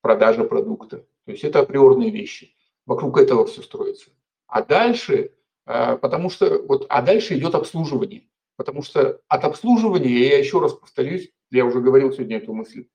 продажа 0.01 0.43
продукта, 0.43 1.05
то 1.25 1.31
есть 1.31 1.43
это 1.43 1.59
априорные 1.59 2.11
вещи. 2.11 2.55
Вокруг 2.85 3.17
этого 3.17 3.45
все 3.45 3.61
строится. 3.61 4.11
А 4.47 4.61
дальше, 4.63 5.31
а, 5.65 5.97
потому 5.97 6.29
что 6.29 6.61
вот, 6.63 6.85
а 6.89 7.01
дальше 7.01 7.37
идет 7.37 7.55
обслуживание. 7.55 8.27
Потому 8.55 8.83
что 8.83 9.19
от 9.27 9.43
обслуживания, 9.45 10.27
я 10.27 10.37
еще 10.37 10.59
раз 10.59 10.73
повторюсь, 10.73 11.31
я 11.49 11.65
уже 11.65 11.79
говорил 11.79 12.11
сегодня 12.11 12.37
эту 12.37 12.53
мысль, 12.53 12.87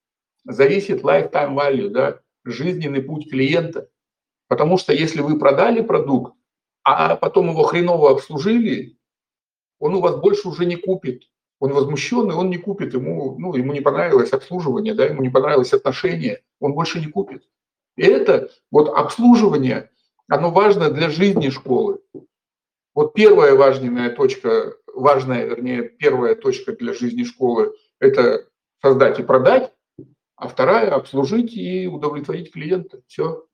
зависит 0.44 1.02
lifetime 1.02 1.54
value, 1.56 1.88
да, 1.88 2.20
жизненный 2.50 3.02
путь 3.02 3.30
клиента. 3.30 3.88
Потому 4.48 4.78
что 4.78 4.92
если 4.92 5.20
вы 5.20 5.38
продали 5.38 5.82
продукт, 5.82 6.34
а 6.82 7.16
потом 7.16 7.50
его 7.50 7.64
хреново 7.64 8.10
обслужили, 8.10 8.98
он 9.78 9.94
у 9.94 10.00
вас 10.00 10.16
больше 10.16 10.48
уже 10.48 10.64
не 10.64 10.76
купит. 10.76 11.24
Он 11.60 11.72
возмущенный, 11.72 12.34
он 12.34 12.50
не 12.50 12.58
купит, 12.58 12.94
ему, 12.94 13.36
ну, 13.38 13.54
ему 13.54 13.72
не 13.72 13.80
понравилось 13.80 14.32
обслуживание, 14.32 14.94
да, 14.94 15.06
ему 15.06 15.22
не 15.22 15.28
понравилось 15.28 15.72
отношение, 15.72 16.42
он 16.60 16.72
больше 16.72 17.00
не 17.00 17.06
купит. 17.06 17.42
И 17.96 18.02
это 18.02 18.50
вот 18.70 18.88
обслуживание, 18.88 19.90
оно 20.28 20.50
важно 20.52 20.88
для 20.88 21.10
жизни 21.10 21.50
школы. 21.50 22.00
Вот 22.94 23.12
первая 23.12 23.54
важная 23.54 24.10
точка, 24.10 24.74
важная, 24.94 25.46
вернее, 25.46 25.82
первая 25.82 26.36
точка 26.36 26.72
для 26.72 26.92
жизни 26.92 27.24
школы– 27.24 27.74
это 27.98 28.46
создать 28.80 29.18
и 29.18 29.24
продать, 29.24 29.72
а 30.38 30.48
вторая– 30.48 30.90
обслужить 30.94 31.54
и 31.54 31.86
удовлетворить 31.86 32.52
клиента. 32.52 33.02
Все. 33.06 33.44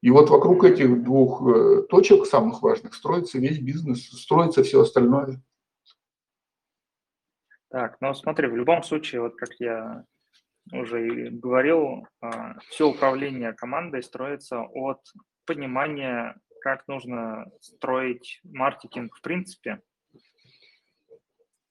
И 0.00 0.10
вот 0.10 0.30
вокруг 0.30 0.64
этих 0.64 1.02
двух 1.02 1.42
э, 1.46 1.82
точек, 1.88 2.26
самых 2.26 2.62
важных, 2.62 2.94
строится 2.94 3.38
весь 3.38 3.58
бизнес, 3.58 4.06
строится 4.10 4.62
все 4.62 4.80
остальное. 4.80 5.42
Так, 7.70 7.96
ну 8.00 8.14
смотри, 8.14 8.48
в 8.48 8.56
любом 8.56 8.82
случае, 8.82 9.22
вот 9.22 9.36
как 9.36 9.50
я 9.58 10.04
уже 10.72 11.06
и 11.06 11.28
говорил, 11.30 12.06
а, 12.20 12.58
все 12.70 12.88
управление 12.88 13.52
командой 13.52 14.02
строится 14.02 14.60
от 14.60 15.00
понимания 15.44 16.34
как 16.64 16.88
нужно 16.88 17.44
строить 17.60 18.40
маркетинг 18.42 19.14
в 19.16 19.20
принципе. 19.20 19.82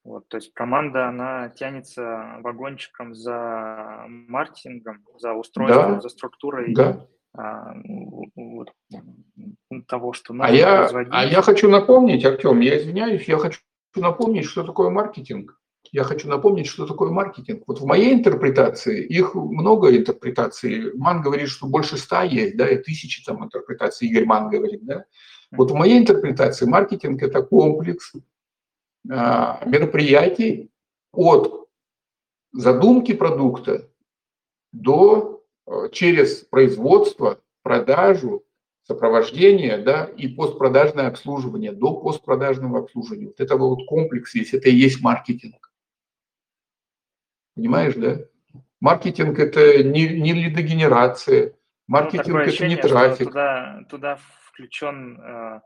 Вот, 0.03 0.27
то 0.27 0.37
есть 0.37 0.53
команда, 0.53 1.07
она 1.07 1.49
тянется 1.49 2.37
вагончиком 2.41 3.15
за 3.15 4.03
маркетингом, 4.07 4.99
за 5.17 5.33
устройством, 5.33 5.95
да, 5.95 6.01
за 6.01 6.09
структурой 6.09 6.73
да. 6.73 7.07
а, 7.33 7.73
вот, 8.35 8.71
того, 9.87 10.11
что 10.11 10.33
надо 10.33 10.51
а 10.51 10.55
я, 10.55 10.85
А 11.09 11.25
я 11.25 11.41
хочу 11.41 11.69
напомнить, 11.69 12.25
Артем, 12.25 12.59
я 12.59 12.77
извиняюсь, 12.77 13.23
я 13.29 13.37
хочу 13.37 13.61
напомнить, 13.95 14.45
что 14.45 14.63
такое 14.63 14.89
маркетинг 14.89 15.57
я 15.93 16.03
хочу 16.03 16.27
напомнить, 16.27 16.65
что 16.65 16.87
такое 16.87 17.11
маркетинг. 17.11 17.63
Вот 17.67 17.79
в 17.79 17.85
моей 17.85 18.13
интерпретации, 18.13 19.05
их 19.05 19.35
много 19.35 19.95
интерпретаций. 19.95 20.91
Ман 20.95 21.21
говорит, 21.21 21.49
что 21.49 21.67
больше 21.67 21.97
ста 21.97 22.23
есть, 22.23 22.57
да, 22.57 22.67
и 22.67 22.81
тысячи 22.81 23.23
там 23.23 23.43
интерпретаций, 23.43 24.07
Игорь 24.07 24.25
Ман 24.25 24.49
говорит, 24.49 24.83
да. 24.83 25.05
Вот 25.51 25.69
в 25.69 25.75
моей 25.75 25.99
интерпретации 25.99 26.65
маркетинг– 26.65 27.21
это 27.23 27.43
комплекс 27.43 28.11
а, 28.15 28.19
мероприятий 29.05 30.71
от 31.11 31.67
задумки 32.53 33.13
продукта 33.13 33.89
до 34.71 35.43
а, 35.65 35.89
через 35.89 36.41
производство, 36.45 37.39
продажу, 37.61 38.43
сопровождение, 38.85 39.77
да, 39.77 40.05
и 40.05 40.27
постпродажное 40.27 41.07
обслуживание, 41.07 41.71
до 41.71 41.95
постпродажного 41.95 42.79
обслуживания. 42.79 43.27
Вот 43.27 43.39
это 43.39 43.55
вот 43.55 43.85
комплекс 43.87 44.35
есть, 44.35 44.53
это 44.53 44.69
и 44.69 44.75
есть 44.75 45.01
маркетинг. 45.01 45.71
Понимаешь, 47.55 47.95
да? 47.95 48.19
Маркетинг– 48.81 49.39
это 49.39 49.83
не, 49.83 50.07
не 50.07 50.33
лидогенерация, 50.33 51.51
ну, 51.51 51.55
маркетинг 51.87 52.27
ну,– 52.27 52.37
это 52.39 52.49
ощущение, 52.49 52.75
не 52.75 52.81
трафик. 52.81 53.27
Туда, 53.27 53.85
туда 53.89 54.19
включен 54.41 55.21
э, 55.21 55.61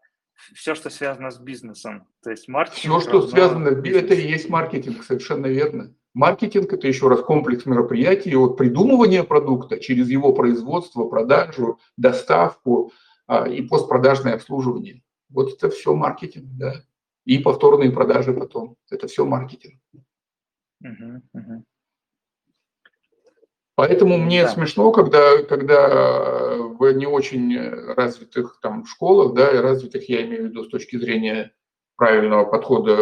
все, 0.54 0.76
что 0.76 0.90
связано 0.90 1.32
с 1.32 1.40
бизнесом. 1.40 2.08
То 2.24 2.32
есть 2.32 2.48
маркетинг… 2.48 2.80
Все, 2.80 3.00
что 3.00 3.28
связано 3.28 3.72
с 3.72 3.76
бизнесом, 3.76 4.06
это 4.06 4.14
и 4.16 4.28
есть 4.28 4.50
маркетинг, 4.50 5.04
совершенно 5.04 5.48
верно. 5.48 5.94
Маркетинг– 6.14 6.74
это 6.74 6.88
еще 6.88 7.10
раз 7.10 7.22
комплекс 7.22 7.66
мероприятий 7.66 8.36
от 8.36 8.58
придумывания 8.58 9.24
продукта 9.24 9.80
через 9.80 10.10
его 10.10 10.34
производство, 10.34 11.06
продажу, 11.06 11.80
доставку 11.96 12.92
а, 13.28 13.48
и 13.48 13.62
постпродажное 13.62 14.34
обслуживание. 14.34 15.04
Вот 15.30 15.54
это 15.54 15.70
все 15.70 15.94
маркетинг, 15.94 16.48
да. 16.58 16.74
И 17.26 17.38
повторные 17.40 17.92
продажи 17.92 18.34
потом. 18.34 18.78
Это 18.90 19.08
все 19.08 19.26
маркетинг. 19.26 19.80
Uh-huh, 20.84 21.22
uh-huh. 21.36 21.64
Поэтому 23.78 24.18
мне 24.18 24.42
да. 24.42 24.50
смешно, 24.50 24.92
когда, 24.92 25.44
когда 25.44 26.58
в 26.58 26.94
не 26.94 27.06
очень 27.06 27.56
развитых 27.94 28.58
там 28.60 28.88
школах, 28.88 29.36
да, 29.36 29.52
и 29.52 29.58
развитых 29.58 30.10
я 30.10 30.24
имею 30.24 30.46
в 30.46 30.46
виду 30.48 30.64
с 30.64 30.70
точки 30.70 30.98
зрения 30.98 31.52
правильного 31.96 32.46
подхода, 32.46 32.98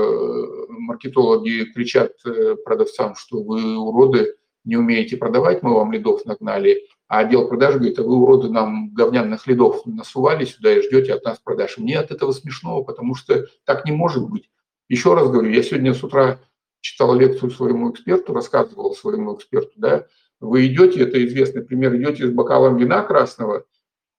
маркетологи 0.67 1.71
кричат 1.73 2.11
э, 2.25 2.57
продавцам, 2.57 3.15
что 3.15 3.41
вы 3.41 3.77
уроды, 3.77 4.35
не 4.65 4.75
умеете 4.75 5.15
продавать, 5.15 5.63
мы 5.63 5.73
вам 5.73 5.93
лидов 5.93 6.25
нагнали, 6.25 6.85
а 7.07 7.19
отдел 7.19 7.47
продаж 7.47 7.75
говорит, 7.75 7.97
а 7.99 8.03
вы 8.03 8.17
уроды 8.17 8.49
нам 8.49 8.93
говняных 8.93 9.47
лидов 9.47 9.85
насували 9.85 10.43
сюда 10.43 10.73
и 10.73 10.81
ждете 10.81 11.13
от 11.13 11.23
нас 11.23 11.39
продаж. 11.39 11.77
Мне 11.77 11.97
от 11.97 12.11
этого 12.11 12.33
смешно, 12.33 12.83
потому 12.83 13.15
что 13.15 13.45
так 13.63 13.85
не 13.85 13.93
может 13.93 14.29
быть. 14.29 14.49
Еще 14.89 15.13
раз 15.13 15.29
говорю, 15.29 15.51
я 15.51 15.63
сегодня 15.63 15.93
с 15.93 16.03
утра 16.03 16.41
читал 16.81 17.15
лекцию 17.15 17.49
своему 17.49 17.91
эксперту, 17.91 18.33
рассказывал 18.33 18.93
своему 18.93 19.37
эксперту, 19.37 19.71
да, 19.77 20.05
вы 20.39 20.67
идете, 20.67 21.01
это 21.01 21.23
известный 21.25 21.63
пример, 21.63 21.95
идете 21.95 22.27
с 22.27 22.31
бокалом 22.31 22.77
вина 22.77 23.03
красного, 23.03 23.65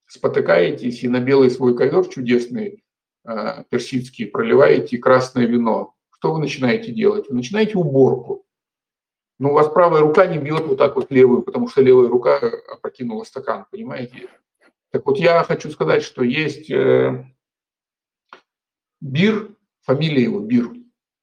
спотыкаетесь 0.06 1.02
и 1.02 1.08
на 1.08 1.20
белый 1.20 1.50
свой 1.50 1.76
ковер 1.76 2.06
чудесный, 2.08 2.84
э, 3.24 3.64
персидский, 3.68 4.26
проливаете 4.26 4.98
красное 4.98 5.46
вино. 5.46 5.94
Что 6.10 6.32
вы 6.32 6.40
начинаете 6.40 6.92
делать? 6.92 7.28
Вы 7.28 7.36
начинаете 7.36 7.76
уборку. 7.76 8.46
Но 9.38 9.50
у 9.50 9.52
вас 9.52 9.68
правая 9.68 10.00
рука 10.00 10.26
не 10.26 10.38
бьет 10.38 10.66
вот 10.66 10.78
так 10.78 10.96
вот 10.96 11.10
левую, 11.10 11.42
потому 11.42 11.68
что 11.68 11.82
левая 11.82 12.08
рука 12.08 12.38
опрокинула 12.72 13.24
стакан, 13.24 13.66
понимаете? 13.70 14.28
Так 14.90 15.04
вот 15.04 15.18
я 15.18 15.42
хочу 15.44 15.70
сказать, 15.70 16.02
что 16.02 16.24
есть 16.24 16.70
э, 16.70 17.26
Бир, 19.00 19.50
фамилия 19.82 20.22
его 20.22 20.40
Бир, 20.40 20.70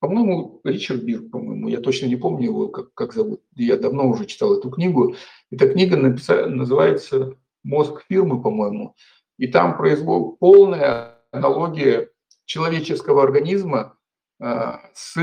по-моему, 0.03 0.59
Ричард 0.65 1.01
Бир, 1.03 1.21
по-моему, 1.29 1.69
я 1.69 1.79
точно 1.79 2.07
не 2.07 2.17
помню 2.17 2.47
его, 2.47 2.67
как, 2.67 2.93
как 2.93 3.13
зовут. 3.13 3.41
Я 3.55 3.77
давно 3.77 4.09
уже 4.09 4.25
читал 4.25 4.53
эту 4.53 4.69
книгу. 4.69 5.15
Эта 5.49 5.69
книга 5.69 5.95
написа, 5.95 6.45
называется 6.47 7.37
«Мозг 7.63 8.03
фирмы», 8.09 8.41
по-моему. 8.41 8.95
И 9.37 9.47
там 9.47 9.77
произвол 9.77 10.35
полная 10.35 11.19
аналогия 11.31 12.09
человеческого 12.43 13.23
организма 13.23 13.95
э, 14.41 14.73
с 14.93 15.15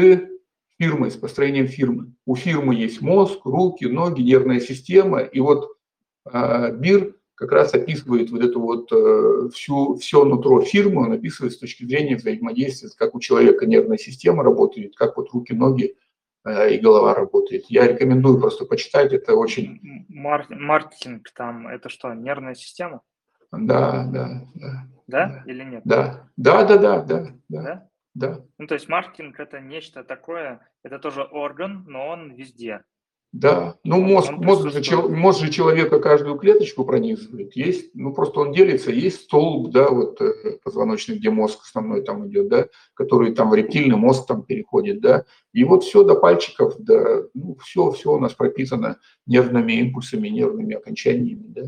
фирмой, 0.78 1.10
с 1.10 1.16
построением 1.16 1.68
фирмы. 1.68 2.14
У 2.24 2.34
фирмы 2.34 2.74
есть 2.74 3.02
мозг, 3.02 3.44
руки, 3.44 3.84
ноги, 3.84 4.22
нервная 4.22 4.60
система. 4.60 5.20
И 5.20 5.40
вот 5.40 5.76
э, 6.32 6.74
Бир 6.74 7.16
как 7.40 7.52
раз 7.52 7.72
описывает 7.72 8.30
вот 8.30 8.42
эту 8.42 8.60
вот 8.60 8.92
э, 8.92 9.48
всю, 9.54 9.96
все 9.96 10.26
нутро 10.26 10.60
фирмы, 10.60 11.06
он 11.06 11.12
описывает 11.12 11.54
с 11.54 11.58
точки 11.58 11.84
зрения 11.84 12.16
взаимодействия, 12.16 12.90
как 12.98 13.14
у 13.14 13.20
человека 13.20 13.64
нервная 13.64 13.96
система 13.96 14.44
работает, 14.44 14.94
как 14.94 15.16
вот 15.16 15.30
руки, 15.30 15.54
ноги 15.54 15.96
э, 16.44 16.74
и 16.74 16.78
голова 16.78 17.14
работает. 17.14 17.64
Я 17.70 17.86
рекомендую 17.86 18.38
просто 18.38 18.66
почитать, 18.66 19.14
это 19.14 19.36
очень... 19.36 19.80
Мар- 20.08 20.50
маркетинг 20.50 21.30
там, 21.34 21.66
это 21.66 21.88
что, 21.88 22.12
нервная 22.12 22.54
система? 22.54 23.00
Да, 23.50 24.06
да, 24.12 24.42
да. 24.54 24.86
Да, 25.06 25.26
да. 25.26 25.42
или 25.50 25.64
нет? 25.64 25.80
Да, 25.86 26.28
да, 26.36 26.64
да, 26.64 26.76
да, 26.76 27.00
да. 27.00 27.26
да? 27.48 27.88
Да. 28.12 28.44
Ну, 28.58 28.66
то 28.66 28.74
есть 28.74 28.86
маркетинг 28.86 29.40
это 29.40 29.60
нечто 29.60 30.04
такое, 30.04 30.60
это 30.82 30.98
тоже 30.98 31.22
орган, 31.22 31.84
но 31.88 32.06
он 32.08 32.34
везде. 32.34 32.82
Да, 33.32 33.78
ну 33.84 34.00
мозг, 34.00 34.32
мозг, 34.32 34.70
же, 34.70 34.96
мозг 35.02 35.40
же 35.40 35.52
человека 35.52 36.00
каждую 36.00 36.36
клеточку 36.36 36.84
пронизывает. 36.84 37.54
Есть, 37.54 37.94
ну 37.94 38.12
просто 38.12 38.40
он 38.40 38.52
делится, 38.52 38.90
есть 38.90 39.22
столб, 39.22 39.70
да, 39.70 39.88
вот 39.88 40.20
э, 40.20 40.58
позвоночный, 40.64 41.16
где 41.16 41.30
мозг 41.30 41.60
основной 41.62 42.02
там 42.02 42.26
идет, 42.26 42.48
да, 42.48 42.66
который 42.94 43.32
там 43.32 43.50
в 43.50 43.54
рептильный 43.54 43.96
мозг 43.96 44.26
там 44.26 44.42
переходит, 44.42 45.00
да. 45.00 45.26
И 45.52 45.62
вот 45.62 45.84
все 45.84 46.02
до 46.02 46.16
пальчиков, 46.16 46.74
да, 46.78 47.22
ну 47.34 47.56
все, 47.62 47.92
все 47.92 48.12
у 48.12 48.18
нас 48.18 48.34
прописано 48.34 48.98
нервными 49.26 49.74
импульсами, 49.74 50.26
нервными 50.26 50.74
окончаниями, 50.74 51.44
да. 51.46 51.62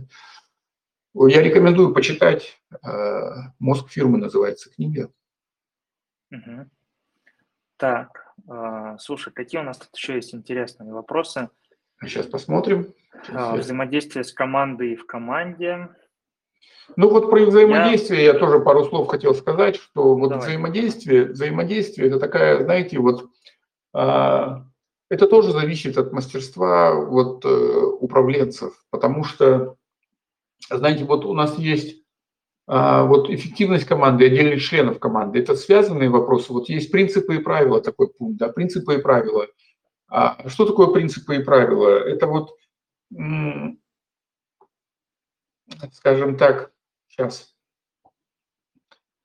Я 1.15 1.43
рекомендую 1.43 1.95
почитать 1.95 2.59
э, 2.73 3.31
«Мозг 3.61 3.89
фирмы» 3.89 4.19
называется 4.19 4.69
книга. 4.69 5.13
Угу. 6.33 6.71
Так, 7.77 8.32
слушай, 8.99 9.33
какие 9.33 9.61
у 9.61 9.65
нас 9.65 9.79
тут 9.79 9.89
еще 9.95 10.15
есть 10.15 10.35
интересные 10.35 10.93
вопросы? 10.93 11.49
Сейчас 12.03 12.27
посмотрим. 12.27 12.93
Сейчас 13.25 13.55
э, 13.55 13.61
взаимодействие 13.61 14.25
с 14.25 14.33
командой 14.33 14.97
в 14.97 15.07
команде. 15.07 15.89
Ну 16.97 17.09
вот 17.09 17.31
про 17.31 17.45
взаимодействие 17.45 18.25
я... 18.25 18.33
я 18.33 18.39
тоже 18.39 18.61
пару 18.61 18.85
слов 18.85 19.09
хотел 19.09 19.35
сказать, 19.35 19.77
что 19.77 20.15
вот 20.17 20.31
Давай. 20.31 20.47
взаимодействие, 20.47 21.27
взаимодействие 21.27 22.09
это 22.09 22.19
такая, 22.19 22.65
знаете, 22.65 22.99
вот 22.99 23.31
а, 23.95 24.65
это 25.09 25.27
тоже 25.27 25.53
зависит 25.53 25.97
от 25.97 26.13
мастерства 26.13 26.95
вот 26.95 27.45
э, 27.45 27.49
управленцев, 27.49 28.75
потому 28.91 29.25
что, 29.25 29.77
знаете, 30.69 31.05
вот 31.05 31.25
у 31.25 31.35
нас 31.35 31.59
есть 31.59 31.97
а, 31.97 32.02
вот 32.67 33.29
эффективность 33.29 33.87
команды, 33.87 34.27
отдельных 34.27 34.63
членов 34.63 34.99
команды. 34.99 35.41
Это 35.41 35.57
связанные 35.57 36.11
вопросы. 36.11 36.53
Вот 36.53 36.69
есть 36.69 36.93
принципы 36.93 37.37
и 37.37 37.41
правила, 37.41 37.81
такой 37.81 38.09
пункт, 38.09 38.39
да, 38.39 38.49
принципы 38.49 38.95
и 38.95 39.01
правила. 39.03 39.47
А 40.09 40.49
что 40.49 40.67
такое 40.67 40.89
принципы 40.89 41.37
и 41.37 41.43
правила? 41.43 41.89
Это 41.89 42.27
вот, 42.27 42.57
скажем 45.93 46.37
так, 46.37 46.71
сейчас, 47.09 47.55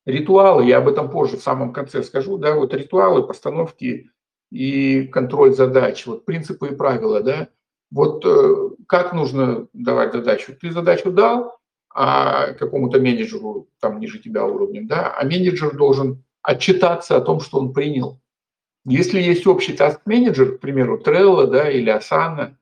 ритуалы, 0.06 0.66
я 0.66 0.78
об 0.78 0.88
этом 0.88 1.10
позже 1.10 1.38
в 1.38 1.44
самом 1.44 1.74
конце 1.74 2.04
скажу, 2.04 2.38
да, 2.38 2.56
вот 2.56 2.74
ритуалы, 2.74 3.28
постановки 3.28 4.10
и 4.50 5.08
контроль 5.08 5.54
задач, 5.54 6.06
вот 6.08 6.26
принципы 6.26 6.70
и 6.70 6.76
правила, 6.76 7.22
да, 7.22 7.50
вот 7.92 8.26
э, 8.26 8.70
как 8.88 9.14
нужно 9.14 9.68
давать 9.74 10.14
задачу? 10.14 10.56
Ты 10.60 10.72
задачу 10.72 11.12
дал 11.12 11.57
а 12.00 12.54
какому-то 12.54 13.00
менеджеру, 13.00 13.70
там 13.80 14.00
ниже 14.00 14.20
тебя 14.20 14.46
уровнем, 14.46 14.86
да, 14.86 15.12
а 15.12 15.26
менеджер 15.26 15.76
должен 15.76 16.24
отчитаться 16.44 17.18
о 17.18 17.22
том, 17.22 17.40
что 17.40 17.58
он 17.58 17.74
принял. 17.74 18.20
Если 18.86 19.20
есть 19.20 19.48
общий 19.48 19.74
таск-менеджер, 19.74 20.58
к 20.58 20.60
примеру, 20.60 21.02
Trello, 21.04 21.48
да, 21.48 21.72
или 21.72 21.92
Asana, 21.92 22.54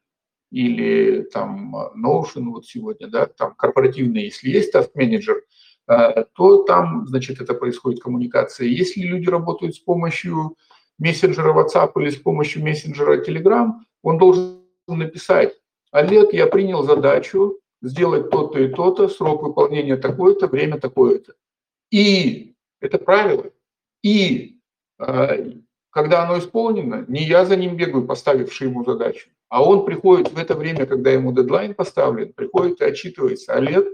или 0.52 1.24
там 1.34 1.76
Notion 2.02 2.46
вот 2.46 2.66
сегодня, 2.66 3.08
да, 3.08 3.26
там 3.26 3.56
корпоративный, 3.56 4.24
если 4.24 4.50
есть 4.50 4.72
таск-менеджер, 4.72 5.44
то 5.86 6.64
там, 6.64 7.06
значит, 7.06 7.42
это 7.42 7.54
происходит 7.54 8.02
коммуникация. 8.02 8.70
Если 8.70 9.02
люди 9.02 9.28
работают 9.28 9.76
с 9.76 9.80
помощью 9.80 10.56
мессенджера 10.98 11.54
WhatsApp 11.54 11.92
или 11.98 12.10
с 12.10 12.16
помощью 12.16 12.64
мессенджера 12.64 13.22
Telegram, 13.22 13.74
он 14.02 14.18
должен 14.18 14.62
написать, 14.88 15.54
Олег, 15.92 16.32
я 16.32 16.48
принял 16.48 16.84
задачу 16.84 17.60
сделать 17.86 18.30
то-то 18.30 18.60
и 18.60 18.68
то-то, 18.68 19.08
срок 19.08 19.44
выполнения 19.44 19.96
такое-то, 19.96 20.48
время 20.48 20.80
такое-то. 20.80 21.34
И 21.92 22.56
это 22.82 22.98
правило. 22.98 23.52
И 24.02 24.60
э, 25.00 25.52
когда 25.92 26.24
оно 26.24 26.40
исполнено, 26.40 27.06
не 27.08 27.24
я 27.24 27.46
за 27.46 27.56
ним 27.56 27.78
бегаю, 27.78 28.06
поставивший 28.06 28.68
ему 28.68 28.84
задачу, 28.84 29.30
а 29.50 29.64
он 29.64 29.86
приходит 29.86 30.32
в 30.32 30.38
это 30.38 30.56
время, 30.56 30.86
когда 30.86 31.12
ему 31.12 31.32
дедлайн 31.32 31.76
поставлен, 31.76 32.34
приходит 32.34 32.82
и 32.82 32.86
отчитывается. 32.86 33.54
Олег, 33.54 33.88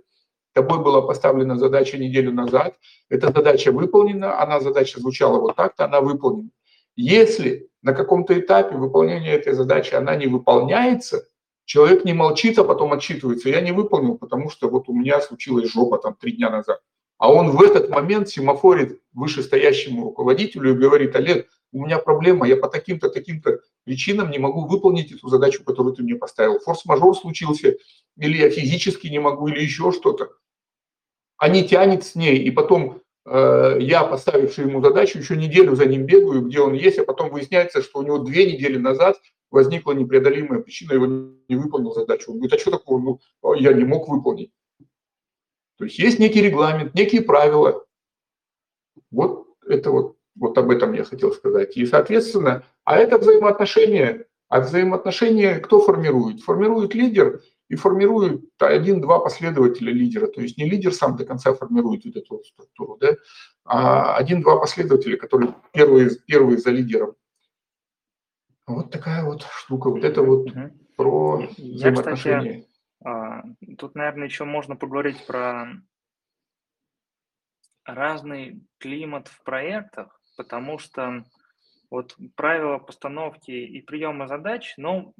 тобой 0.53 0.79
была 0.79 1.01
поставлена 1.01 1.57
задача 1.57 1.97
неделю 1.97 2.31
назад, 2.33 2.75
эта 3.09 3.27
задача 3.27 3.71
выполнена, 3.71 4.41
она 4.41 4.59
задача 4.61 4.99
звучала 4.99 5.39
вот 5.39 5.55
так-то, 5.55 5.85
она 5.85 6.01
выполнена. 6.01 6.49
Если 6.95 7.69
на 7.81 7.93
каком-то 7.93 8.37
этапе 8.39 8.75
выполнения 8.75 9.33
этой 9.33 9.53
задачи 9.53 9.93
она 9.93 10.15
не 10.15 10.27
выполняется, 10.27 11.25
человек 11.65 12.05
не 12.05 12.13
молчит, 12.13 12.57
а 12.59 12.63
потом 12.63 12.93
отчитывается. 12.93 13.49
Я 13.49 13.61
не 13.61 13.71
выполнил, 13.71 14.17
потому 14.17 14.49
что 14.49 14.69
вот 14.69 14.89
у 14.89 14.93
меня 14.93 15.21
случилась 15.21 15.71
жопа 15.71 15.97
там 15.97 16.15
три 16.15 16.33
дня 16.33 16.49
назад. 16.49 16.81
А 17.17 17.31
он 17.31 17.51
в 17.51 17.61
этот 17.61 17.89
момент 17.89 18.29
семафорит 18.29 18.99
вышестоящему 19.13 20.05
руководителю 20.05 20.71
и 20.71 20.77
говорит, 20.77 21.15
Олег, 21.15 21.47
у 21.71 21.85
меня 21.85 21.99
проблема, 21.99 22.47
я 22.47 22.57
по 22.57 22.67
таким-то, 22.67 23.09
таким-то 23.09 23.59
причинам 23.83 24.31
не 24.31 24.39
могу 24.39 24.65
выполнить 24.65 25.11
эту 25.11 25.27
задачу, 25.29 25.63
которую 25.63 25.95
ты 25.95 26.03
мне 26.03 26.15
поставил. 26.15 26.59
Форс-мажор 26.59 27.15
случился, 27.15 27.77
или 28.17 28.37
я 28.37 28.49
физически 28.49 29.07
не 29.07 29.19
могу, 29.19 29.47
или 29.47 29.61
еще 29.61 29.91
что-то. 29.91 30.31
А 31.37 31.47
не 31.47 31.67
тянет 31.67 32.03
с 32.03 32.15
ней, 32.15 32.39
и 32.39 32.51
потом 32.51 33.01
э, 33.25 33.77
я, 33.79 34.03
поставивший 34.03 34.65
ему 34.65 34.81
задачу, 34.83 35.19
еще 35.19 35.37
неделю 35.37 35.75
за 35.75 35.85
ним 35.85 36.05
бегаю, 36.05 36.41
где 36.41 36.59
он 36.59 36.73
есть, 36.73 36.99
а 36.99 37.05
потом 37.05 37.29
выясняется, 37.29 37.81
что 37.81 37.99
у 37.99 38.03
него 38.03 38.17
две 38.17 38.51
недели 38.51 38.77
назад 38.77 39.17
возникла 39.51 39.91
непреодолимая 39.91 40.61
причина, 40.61 40.93
его 40.93 41.05
не 41.05 41.55
выполнил 41.55 41.93
задачу. 41.93 42.31
Он 42.31 42.37
говорит, 42.37 42.53
а 42.53 42.59
что 42.59 42.71
такое? 42.71 43.01
Ну, 43.01 43.19
я 43.55 43.73
не 43.73 43.83
мог 43.83 44.07
выполнить. 44.07 44.51
То 45.77 45.85
есть 45.85 45.99
есть 45.99 46.19
некий 46.19 46.41
регламент, 46.41 46.95
некие 46.95 47.21
правила. 47.21 47.85
Вот 49.11 49.47
это 49.67 49.91
вот 49.91 50.17
вот 50.35 50.57
об 50.57 50.71
этом 50.71 50.93
я 50.93 51.03
хотел 51.03 51.31
сказать. 51.33 51.75
И, 51.77 51.85
соответственно, 51.85 52.63
а 52.83 52.97
это 52.97 53.17
взаимоотношения. 53.17 54.25
А 54.49 54.59
взаимоотношения 54.59 55.59
кто 55.59 55.79
формирует? 55.81 56.41
Формирует 56.41 56.93
лидер 56.93 57.41
и 57.69 57.75
формирует 57.75 58.43
один-два 58.59 59.19
последователя 59.19 59.93
лидера. 59.93 60.27
То 60.27 60.41
есть 60.41 60.57
не 60.57 60.69
лидер 60.69 60.93
сам 60.93 61.15
до 61.15 61.25
конца 61.25 61.53
формирует 61.53 62.05
вот 62.05 62.15
эту 62.15 62.43
структуру, 62.43 62.97
да? 62.99 63.15
а 63.63 64.15
один-два 64.15 64.57
последователя, 64.57 65.15
которые 65.17 65.55
первые, 65.71 66.09
первые 66.27 66.57
за 66.57 66.71
лидером. 66.71 67.15
Вот 68.75 68.91
такая 68.91 69.23
вот 69.23 69.43
штука. 69.43 69.89
Вот 69.89 70.03
это 70.03 70.21
вот 70.21 70.49
угу. 70.49 70.71
про 70.97 71.41
я, 71.57 71.75
взаимоотношения. 71.75 72.65
Кстати, 72.99 73.75
тут, 73.77 73.95
наверное, 73.95 74.25
еще 74.25 74.45
можно 74.45 74.75
поговорить 74.75 75.25
про 75.25 75.67
разный 77.85 78.61
климат 78.77 79.27
в 79.27 79.43
проектах, 79.43 80.21
потому 80.37 80.77
что 80.77 81.25
вот 81.89 82.15
правила 82.35 82.77
постановки 82.77 83.51
и 83.51 83.81
приема 83.81 84.27
задач, 84.27 84.73
ну, 84.77 85.13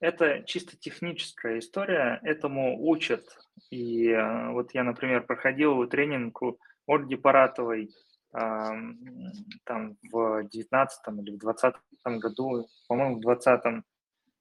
это 0.00 0.42
чисто 0.44 0.76
техническая 0.76 1.58
история, 1.58 2.20
этому 2.22 2.84
учат. 2.88 3.24
И 3.70 4.08
э, 4.08 4.50
вот 4.50 4.74
я, 4.74 4.82
например, 4.84 5.24
проходил 5.24 5.86
тренинг 5.86 6.42
у 6.42 6.58
Ольги 6.86 7.16
Паратовой 7.16 7.90
там 8.32 9.96
в 10.10 10.44
19 10.44 11.00
или 11.18 11.36
в 11.36 11.38
20 11.38 11.74
году, 12.04 12.66
по-моему, 12.88 13.16
в 13.16 13.20
20 13.20 13.84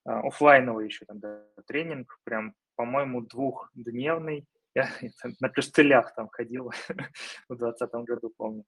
а, 0.03 0.19
офлайновый 0.21 0.85
еще 0.85 1.05
тогда 1.05 1.43
тренинг, 1.67 2.19
прям, 2.23 2.55
по-моему, 2.75 3.21
двухдневный, 3.21 4.47
я 4.75 4.89
на 5.39 5.49
костылях 5.49 6.15
там 6.15 6.29
ходил 6.29 6.71
в 7.49 7.55
2020 7.55 7.93
году, 8.05 8.33
помню. 8.35 8.65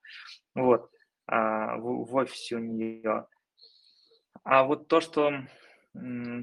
Вот. 0.56 0.92
А, 1.26 1.78
в 1.78 2.16
офисе 2.16 2.58
у 2.58 2.60
нее. 2.60 3.28
А 4.44 4.64
вот 4.64 4.88
то, 4.88 5.00
что 5.00 5.32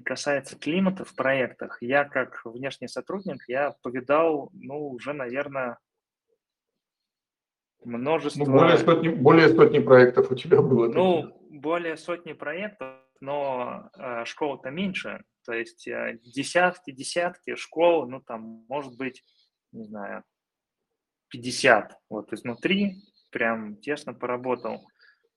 касается 0.04 0.56
климата 0.56 1.04
в 1.04 1.14
проектах, 1.14 1.82
я 1.82 2.04
как 2.04 2.40
внешний 2.44 2.86
сотрудник, 2.86 3.42
я 3.48 3.74
повидал, 3.82 4.48
ну, 4.52 4.90
уже, 4.90 5.12
наверное, 5.12 5.78
множество... 7.84 8.44
Ну, 8.44 8.52
более, 8.52 8.78
сотни, 8.78 9.08
более 9.08 9.48
сотни 9.48 9.78
проектов 9.78 10.30
у 10.30 10.34
тебя 10.34 10.60
было. 10.62 10.88
Ну, 10.88 11.22
таких. 11.22 11.60
более 11.60 11.96
сотни 11.96 12.32
проектов, 12.32 12.88
но 13.20 13.90
э, 13.98 14.24
школ-то 14.24 14.70
меньше. 14.70 15.22
То 15.44 15.52
есть 15.52 15.88
э, 15.88 16.18
десятки, 16.22 16.90
десятки 16.90 17.54
школ, 17.56 18.08
ну, 18.08 18.20
там, 18.20 18.64
может 18.68 18.96
быть, 18.96 19.24
не 19.72 19.84
знаю, 19.84 20.24
50. 21.28 21.96
Вот 22.08 22.32
изнутри 22.32 22.96
прям 23.30 23.76
тесно 23.76 24.14
поработал. 24.14 24.86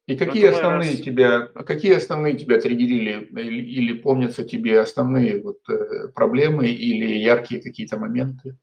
И 0.05 0.17
какие 0.17 0.47
основные 0.47 0.91
раз... 0.91 1.01
тебя, 1.01 1.47
какие 1.47 1.93
основные 1.93 2.37
тебя 2.37 2.59
триггерили 2.59 3.25
или, 3.25 3.61
или 3.61 3.93
помнятся 3.97 4.43
тебе 4.43 4.79
основные 4.81 5.41
вот, 5.41 5.59
э, 5.69 6.09
проблемы 6.09 6.67
или 6.67 7.15
яркие 7.15 7.61
какие-то 7.61 7.97
моменты? 7.97 8.57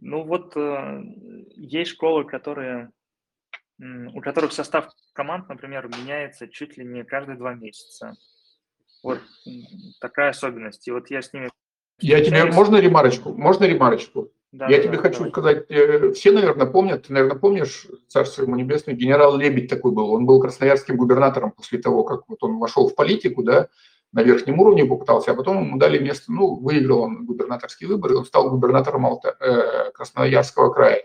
Ну 0.00 0.24
вот 0.24 0.56
э, 0.56 1.02
есть 1.56 1.92
школы, 1.92 2.24
которые, 2.24 2.90
у 3.78 4.20
которых 4.20 4.52
состав 4.52 4.88
команд, 5.12 5.48
например, 5.48 5.88
меняется 5.88 6.48
чуть 6.48 6.76
ли 6.76 6.84
не 6.84 7.04
каждые 7.04 7.36
два 7.36 7.54
месяца. 7.54 8.14
Вот 9.02 9.20
такая 10.00 10.30
особенность. 10.30 10.86
И 10.88 10.90
вот 10.90 11.10
я 11.10 11.22
с 11.22 11.32
ними... 11.32 11.48
Я 12.00 12.24
тебе, 12.24 12.44
можно 12.44 12.76
ремарочку? 12.76 13.32
Можно 13.32 13.64
ремарочку? 13.64 14.30
Да, 14.50 14.66
Я 14.68 14.78
да, 14.78 14.82
тебе 14.84 14.96
хочу 14.96 15.18
давай. 15.18 15.30
сказать, 15.30 15.66
э, 15.68 16.12
все, 16.12 16.32
наверное, 16.32 16.66
помнят, 16.66 17.06
ты, 17.06 17.12
наверное, 17.12 17.38
помнишь, 17.38 17.86
царство 18.08 18.42
ему 18.42 18.56
небесное, 18.56 18.94
генерал 18.94 19.36
Лебедь 19.36 19.68
такой 19.68 19.92
был, 19.92 20.10
он 20.10 20.24
был 20.24 20.40
красноярским 20.40 20.96
губернатором 20.96 21.50
после 21.50 21.78
того, 21.78 22.02
как 22.02 22.22
вот 22.28 22.42
он 22.42 22.58
вошел 22.58 22.88
в 22.88 22.94
политику, 22.94 23.42
да, 23.42 23.68
на 24.12 24.22
верхнем 24.22 24.58
уровне 24.58 24.84
попытался, 24.84 25.32
а 25.32 25.34
потом 25.34 25.64
ему 25.64 25.78
дали 25.78 25.98
место, 25.98 26.32
ну, 26.32 26.56
выиграл 26.56 27.02
он 27.02 27.26
губернаторские 27.26 27.88
выборы, 27.88 28.16
он 28.16 28.24
стал 28.24 28.50
губернатором 28.50 29.06
Алта, 29.06 29.36
э, 29.38 29.90
Красноярского 29.92 30.72
края. 30.72 31.02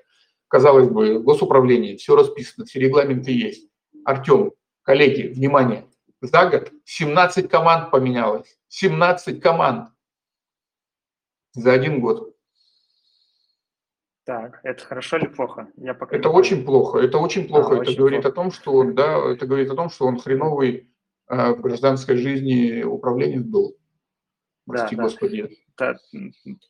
Казалось 0.47 0.87
бы, 0.87 1.19
госуправление, 1.19 1.97
все 1.97 2.15
расписано, 2.15 2.65
все 2.65 2.79
регламенты 2.79 3.31
есть. 3.31 3.69
Артем, 4.05 4.51
коллеги, 4.83 5.33
внимание, 5.33 5.87
за 6.21 6.45
год 6.49 6.71
17 6.85 7.49
команд 7.49 7.91
поменялось, 7.91 8.57
17 8.69 9.41
команд 9.41 9.89
за 11.53 11.73
один 11.73 11.99
год. 11.99 12.33
Так, 14.25 14.61
это 14.63 14.85
хорошо 14.85 15.17
или 15.17 15.27
плохо? 15.27 15.67
Я 15.75 15.93
пока 15.93 16.15
это 16.15 16.29
очень 16.29 16.63
плохо. 16.63 16.99
Это 16.99 17.17
очень 17.17 17.45
плохо. 17.45 17.71
А, 17.71 17.73
это 17.73 17.81
очень 17.81 17.97
говорит 17.97 18.21
плохо. 18.21 18.33
о 18.33 18.35
том, 18.43 18.51
что 18.53 18.73
он, 18.73 18.95
да, 18.95 19.17
это 19.31 19.45
говорит 19.45 19.69
о 19.69 19.75
том, 19.75 19.89
что 19.89 20.05
он 20.05 20.17
хреновый 20.17 20.92
в 21.27 21.61
гражданской 21.61 22.17
жизни 22.17 22.83
управленец 22.83 23.43
был. 23.43 23.77
Прости, 24.65 24.95
да, 24.95 25.03
Господи. 25.03 25.57
Да. 25.77 25.95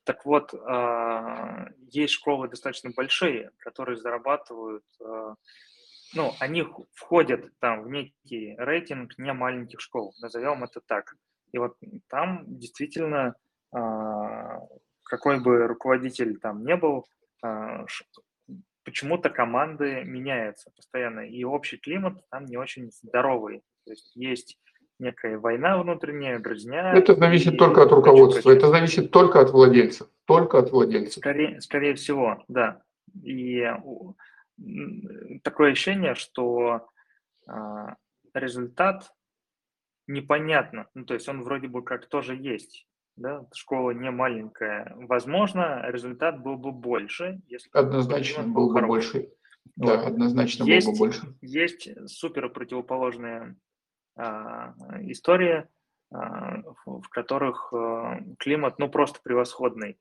Так, 0.03 0.25
вот, 0.25 0.53
э, 0.53 1.65
есть 1.91 2.13
школы 2.13 2.47
достаточно 2.47 2.91
большие, 2.95 3.51
которые 3.59 3.97
зарабатывают, 3.97 4.85
э, 4.99 5.35
ну, 6.15 6.31
они 6.39 6.65
входят 6.93 7.49
там 7.59 7.83
в 7.83 7.89
некий 7.89 8.55
рейтинг 8.57 9.17
не 9.17 9.33
маленьких 9.33 9.79
школ, 9.81 10.13
назовем 10.21 10.63
это 10.63 10.79
так. 10.85 11.15
И 11.51 11.57
вот 11.57 11.75
там 12.07 12.43
действительно 12.47 13.35
какой 15.03 15.39
бы 15.39 15.67
руководитель 15.67 16.39
там 16.39 16.63
не 16.65 16.75
был, 16.75 17.05
а, 17.43 17.85
почему-то 18.83 19.29
команды 19.29 20.03
меняются 20.03 20.71
постоянно, 20.75 21.21
и 21.21 21.43
общий 21.43 21.77
климат 21.77 22.23
там 22.29 22.45
не 22.45 22.57
очень 22.57 22.91
здоровый. 22.91 23.63
То 23.85 23.91
есть 23.91 24.11
есть 24.15 24.57
некая 24.99 25.37
война 25.37 25.77
внутренняя, 25.81 26.39
грызня. 26.39 26.93
Это 26.93 27.15
зависит 27.15 27.57
только 27.57 27.83
от 27.83 27.91
руководства, 27.91 28.51
это 28.51 28.69
зависит 28.69 29.11
только 29.11 29.41
от 29.41 29.51
владельцев, 29.51 30.07
только 30.25 30.59
от 30.59 30.71
владельцев. 30.71 31.17
Скорее, 31.17 31.61
скорее 31.61 31.95
всего, 31.95 32.43
да. 32.47 32.81
И 33.23 33.67
такое 35.43 35.71
ощущение, 35.71 36.15
что 36.15 36.87
а, 37.47 37.95
результат 38.33 39.11
непонятно. 40.07 40.87
Ну, 40.93 41.05
то 41.05 41.13
есть 41.13 41.27
он 41.27 41.43
вроде 41.43 41.67
бы 41.67 41.83
как 41.83 42.07
тоже 42.07 42.35
есть, 42.35 42.87
да, 43.15 43.45
школа 43.53 43.91
не 43.91 44.11
маленькая. 44.11 44.93
Возможно, 44.95 45.83
результат 45.87 46.41
был 46.41 46.57
бы 46.57 46.71
больше, 46.71 47.41
если 47.47 47.69
однозначно 47.73 48.43
был 48.43 48.73
бы 48.73 48.81
больше. 48.81 49.29
Да, 49.75 49.97
вот. 49.97 50.07
однозначно 50.07 50.65
есть, 50.65 50.87
был 50.87 50.93
бы 50.93 50.99
больше. 50.99 51.35
Есть 51.41 51.89
супер 52.07 52.49
противоположные 52.49 53.55
истории, 54.15 55.67
а, 56.13 56.61
в, 56.85 57.01
в 57.01 57.09
которых 57.09 57.73
а, 57.73 58.19
климат 58.37 58.77
ну 58.77 58.89
просто 58.89 59.19
превосходный. 59.23 59.97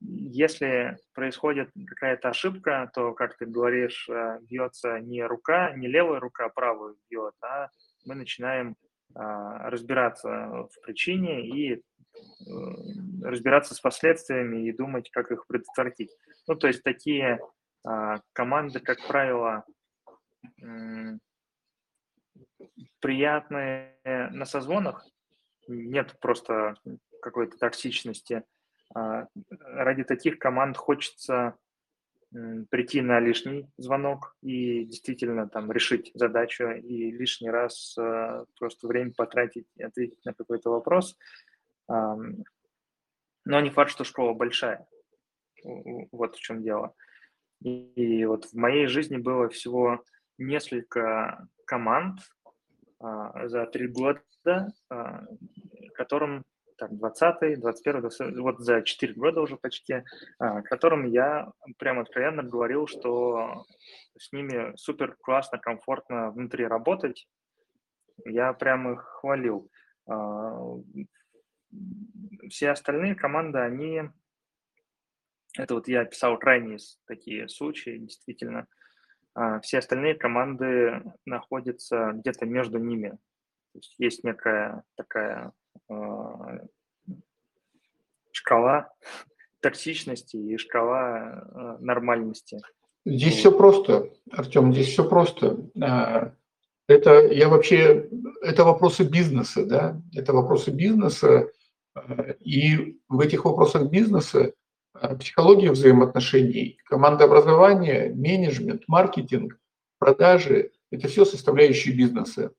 Если 0.00 0.98
происходит 1.14 1.70
какая-то 1.86 2.30
ошибка, 2.30 2.90
то, 2.92 3.12
как 3.12 3.36
ты 3.36 3.46
говоришь, 3.46 4.10
бьется 4.40 4.98
не 4.98 5.24
рука, 5.24 5.70
не 5.76 5.86
левая 5.86 6.18
рука, 6.18 6.46
а 6.46 6.48
правую 6.48 6.96
бьет, 7.08 7.34
а 7.40 7.68
мы 8.04 8.16
начинаем 8.16 8.74
разбираться 9.14 10.28
в 10.28 10.70
причине 10.84 11.46
и 11.46 11.74
э, 11.74 11.80
разбираться 13.22 13.76
с 13.76 13.80
последствиями 13.80 14.66
и 14.66 14.72
думать, 14.72 15.08
как 15.12 15.30
их 15.30 15.46
предотвратить. 15.46 16.10
Ну, 16.48 16.56
то 16.56 16.66
есть 16.66 16.82
такие 16.82 17.38
команды, 18.32 18.80
как 18.80 18.98
правило, 19.06 19.64
приятные 23.00 23.96
на 24.04 24.44
созвонах, 24.44 25.06
нет 25.68 26.16
просто 26.20 26.74
какой-то 27.22 27.58
токсичности. 27.58 28.44
А, 28.94 29.28
ради 29.48 30.04
таких 30.04 30.38
команд 30.38 30.76
хочется 30.76 31.56
прийти 32.70 33.00
на 33.00 33.18
лишний 33.18 33.68
звонок 33.76 34.36
и 34.40 34.84
действительно 34.84 35.48
там 35.48 35.70
решить 35.72 36.12
задачу 36.14 36.70
и 36.70 37.10
лишний 37.10 37.50
раз 37.50 37.96
э, 37.98 38.44
просто 38.56 38.86
время 38.86 39.12
потратить 39.16 39.66
и 39.74 39.82
ответить 39.82 40.24
на 40.24 40.32
какой-то 40.32 40.70
вопрос. 40.70 41.18
Э, 41.88 42.14
но 43.44 43.60
не 43.60 43.70
факт, 43.70 43.90
что 43.90 44.04
школа 44.04 44.32
большая. 44.32 44.86
Вот 45.64 46.36
в 46.36 46.40
чем 46.40 46.62
дело. 46.62 46.94
И, 47.62 48.24
вот 48.24 48.44
в 48.46 48.54
моей 48.54 48.86
жизни 48.86 49.16
было 49.16 49.48
всего 49.48 50.04
несколько 50.38 51.48
команд 51.66 52.20
за 53.00 53.66
три 53.66 53.88
года, 53.88 54.20
э, 54.90 55.04
которым 55.94 56.44
там, 56.80 56.96
20 56.96 57.60
21 57.60 58.00
20, 58.00 58.36
вот 58.38 58.60
за 58.60 58.82
4 58.82 59.12
года 59.14 59.42
уже 59.42 59.56
почти, 59.56 60.02
а, 60.38 60.62
которым 60.62 61.04
я 61.04 61.52
прям 61.78 62.00
откровенно 62.00 62.42
говорил, 62.42 62.86
что 62.86 63.64
с 64.18 64.32
ними 64.32 64.74
супер 64.76 65.14
классно, 65.20 65.58
комфортно 65.58 66.30
внутри 66.30 66.66
работать. 66.66 67.28
Я 68.24 68.52
прям 68.54 68.92
их 68.92 69.02
хвалил. 69.02 69.70
А, 70.08 70.74
все 72.48 72.70
остальные 72.70 73.14
команды, 73.14 73.58
они... 73.58 74.02
Это 75.58 75.74
вот 75.74 75.88
я 75.88 76.04
писал 76.04 76.38
крайние 76.38 76.78
такие 77.06 77.48
случаи, 77.48 77.98
действительно. 77.98 78.66
А, 79.34 79.60
все 79.60 79.78
остальные 79.78 80.14
команды 80.14 81.02
находятся 81.24 82.12
где-то 82.14 82.46
между 82.46 82.78
ними. 82.78 83.10
То 83.72 83.78
есть 83.78 83.94
есть 83.98 84.24
некая 84.24 84.82
такая 84.96 85.52
а, 85.88 86.58
шкала 88.32 88.92
токсичности 89.60 90.36
и 90.36 90.56
шкала 90.56 90.98
а, 90.98 91.78
нормальности. 91.80 92.58
Здесь 93.06 93.36
все 93.36 93.50
просто, 93.50 94.10
Артем, 94.30 94.74
здесь 94.74 94.88
все 94.88 95.08
просто. 95.08 95.56
Это 96.86 97.26
я 97.28 97.48
вообще, 97.48 98.10
это 98.42 98.64
вопросы 98.64 99.04
бизнеса, 99.04 99.64
да, 99.64 100.02
это 100.14 100.34
вопросы 100.34 100.70
бизнеса, 100.70 101.48
и 102.40 103.00
в 103.08 103.20
этих 103.20 103.44
вопросах 103.46 103.88
бизнеса 103.88 104.52
психология 105.18 105.70
взаимоотношений, 105.70 106.78
командообразование, 106.84 108.12
менеджмент, 108.14 108.82
маркетинг, 108.88 109.58
продажи– 109.98 110.72
это 110.90 111.08
все 111.08 111.24
составляющие 111.24 111.94
бизнеса. 111.94 112.52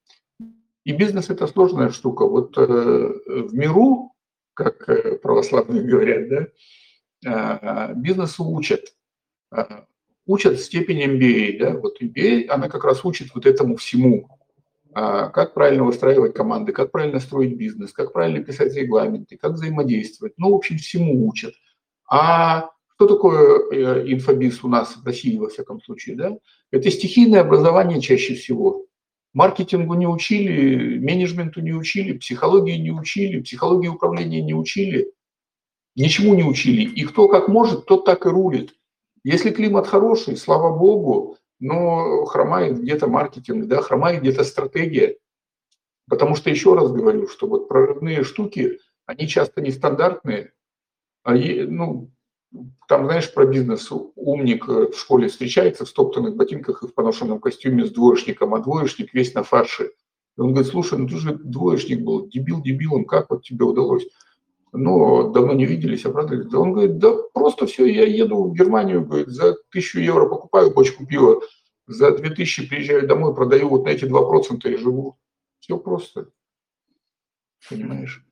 И 0.84 0.94
бизнес– 0.94 1.30
это 1.30 1.48
сложная 1.48 1.90
штука. 1.90 2.26
Вот 2.26 2.58
э, 2.58 2.62
в 2.62 3.54
миру, 3.54 4.14
как 4.54 4.88
э, 4.90 5.18
православные 5.18 5.84
говорят, 5.84 6.30
да, 7.24 7.92
э, 7.92 7.94
бизнесу 7.96 8.46
учат. 8.46 8.96
Учат 10.26 10.60
степень 10.60 11.04
MBA. 11.04 11.60
Да? 11.60 11.78
Вот 11.78 12.02
MBA, 12.02 12.48
она 12.48 12.70
как 12.70 12.86
раз 12.86 13.04
учит 13.04 13.36
вот 13.36 13.46
этому 13.46 13.76
всему. 13.76 14.30
Как 14.94 15.54
правильно 15.54 15.86
выстраивать 15.86 16.34
команды, 16.34 16.74
как 16.74 16.92
правильно 16.92 17.22
строить 17.22 17.56
бизнес, 17.56 17.94
как 17.94 18.12
правильно 18.12 18.44
писать 18.44 18.74
регламенты, 18.76 19.38
как 19.38 19.54
взаимодействовать. 19.54 20.34
Ну, 20.38 20.52
в 20.52 20.56
общем, 20.56 20.78
всему 20.78 21.28
учат. 21.28 21.54
А 22.12 22.70
что 22.94 23.08
такое 23.08 24.04
инфобиз 24.14 24.64
у 24.66 24.68
нас 24.68 24.98
в 24.98 25.06
России, 25.06 25.38
во 25.38 25.48
всяком 25.48 25.82
случае? 25.82 26.18
Да? 26.18 26.38
Это 26.70 26.92
стихийное 26.92 27.40
образование 27.40 28.02
чаще 28.02 28.36
всего. 28.36 28.86
Маркетингу 29.34 29.94
не 29.94 30.08
учили, 30.08 31.00
менеджменту 31.00 31.62
не 31.62 31.72
учили, 31.72 32.18
психологии 32.18 32.76
не 32.76 32.92
учили, 32.92 33.42
психологии 33.42 33.88
управления 33.88 34.42
не 34.42 34.54
учили, 34.54 35.14
ничему 35.96 36.34
не 36.34 36.44
учили. 36.44 36.82
И 36.82 37.06
кто 37.06 37.30
как 37.30 37.48
может, 37.48 37.86
тот 37.86 38.04
так 38.04 38.26
и 38.26 38.30
рулит. 38.30 38.76
Если 39.24 39.52
климат 39.52 39.88
хороший, 39.88 40.36
слава 40.36 40.78
богу, 40.78 41.38
но 41.60 42.26
хромает 42.26 42.82
где-то 42.82 43.08
маркетинг, 43.08 43.68
да, 43.68 43.82
хромает 43.82 44.20
где-то 44.20 44.44
стратегия. 44.44 45.16
Потому 46.10 46.36
что 46.36 46.50
еще 46.50 46.76
раз 46.76 46.92
говорю, 46.92 47.30
что 47.30 47.48
вот 47.48 47.70
прорывные 47.70 48.26
штуки, 48.26 48.80
они 49.06 49.30
часто 49.30 49.62
нестандартные. 49.62 50.52
А, 51.24 51.34
ну, 51.36 52.12
там, 52.88 53.06
знаешь, 53.06 53.34
про 53.34 53.46
бизнес 53.46 53.90
умник 54.16 54.68
э, 54.68 54.88
в 54.92 54.98
школе 54.98 55.28
встречается 55.28 55.86
в 55.86 55.90
стоптанных 55.90 56.36
ботинках 56.36 56.84
и 56.84 56.88
в 56.88 56.94
поношенном 56.94 57.40
костюме 57.40 57.86
с 57.86 57.92
двоечником, 57.92 58.54
а 58.54 58.60
двоечник 58.60 59.14
весь 59.14 59.34
на 59.34 59.44
фарше. 59.44 59.92
И 60.38 60.42
он 60.42 60.50
говорит, 60.50 60.72
слушай, 60.72 60.98
ну 60.98 61.08
ты 61.08 61.18
же 61.18 61.36
двоечник 61.36 62.02
был, 62.02 62.28
дебил 62.28 62.62
дебилом, 62.62 63.06
как 63.06 63.30
вот 63.30 63.44
тебе 63.44 63.66
удалось? 63.66 64.06
Ну, 64.74 65.32
давно 65.32 65.54
не 65.54 65.66
виделись, 65.66 66.06
обрадовались. 66.06 66.48
Да 66.48 66.60
он 66.60 66.74
говорит, 66.74 66.98
да 66.98 67.14
просто 67.34 67.66
все, 67.66 67.86
я 67.86 68.06
еду 68.06 68.44
в 68.46 68.54
Германию, 68.54 69.06
говорит, 69.06 69.28
за 69.28 69.56
тысячу 69.70 70.00
евро 70.00 70.28
покупаю 70.28 70.72
бочку 70.72 71.06
пива, 71.06 71.42
за 71.88 72.12
две 72.12 72.30
тысячи 72.30 72.68
приезжаю 72.68 73.08
домой, 73.08 73.36
продаю 73.36 73.70
вот 73.70 73.84
на 73.86 73.90
эти 73.90 74.06
два 74.06 74.28
процента 74.28 74.70
и 74.70 74.78
живу. 74.78 75.18
Все 75.60 75.78
просто. 75.78 76.30
Понимаешь? 77.70 78.26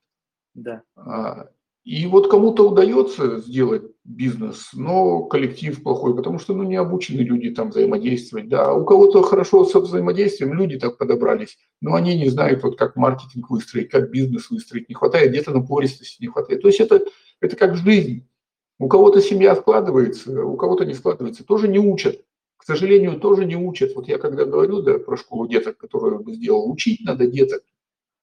Да. 0.54 0.82
А, 0.96 1.50
и 1.90 2.06
вот 2.06 2.30
кому-то 2.30 2.70
удается 2.70 3.40
сделать 3.40 3.82
бизнес, 4.04 4.70
но 4.74 5.24
коллектив 5.24 5.82
плохой, 5.82 6.16
потому 6.16 6.38
что 6.38 6.54
ну, 6.54 6.62
не 6.62 6.76
обучены 6.76 7.22
люди 7.22 7.50
там 7.50 7.72
взаимодействовать. 7.72 8.48
Да, 8.48 8.76
у 8.76 8.86
кого-то 8.86 9.24
хорошо 9.24 9.66
со 9.66 9.80
взаимодействием, 9.80 10.54
люди 10.54 10.78
так 10.78 11.00
подобрались, 11.00 11.58
но 11.82 11.96
они 11.96 12.16
не 12.16 12.30
знают, 12.30 12.62
вот, 12.62 12.78
как 12.78 12.96
маркетинг 12.96 13.50
выстроить, 13.50 13.90
как 13.90 14.12
бизнес 14.12 14.52
выстроить, 14.52 14.88
не 14.88 14.94
хватает 14.94 15.32
где-то 15.32 15.50
напористости, 15.50 16.22
не 16.22 16.28
хватает. 16.28 16.62
То 16.62 16.68
есть 16.68 16.80
это, 16.80 17.04
это 17.42 17.56
как 17.56 17.76
жизнь. 17.76 18.30
У 18.78 18.88
кого-то 18.88 19.20
семья 19.20 19.56
складывается, 19.56 20.46
у 20.46 20.58
кого-то 20.58 20.86
не 20.86 20.94
складывается, 20.94 21.44
тоже 21.44 21.68
не 21.68 21.80
учат. 21.80 22.24
К 22.58 22.66
сожалению, 22.66 23.20
тоже 23.20 23.46
не 23.46 23.56
учат. 23.56 23.96
Вот 23.96 24.08
я 24.08 24.20
когда 24.20 24.46
говорю 24.46 24.84
да, 24.84 25.00
про 25.00 25.18
школу 25.18 25.48
деток, 25.48 25.78
которую 25.78 26.24
я 26.28 26.36
сделал, 26.36 26.72
учить 26.72 27.04
надо 27.04 27.26
деток, 27.26 27.64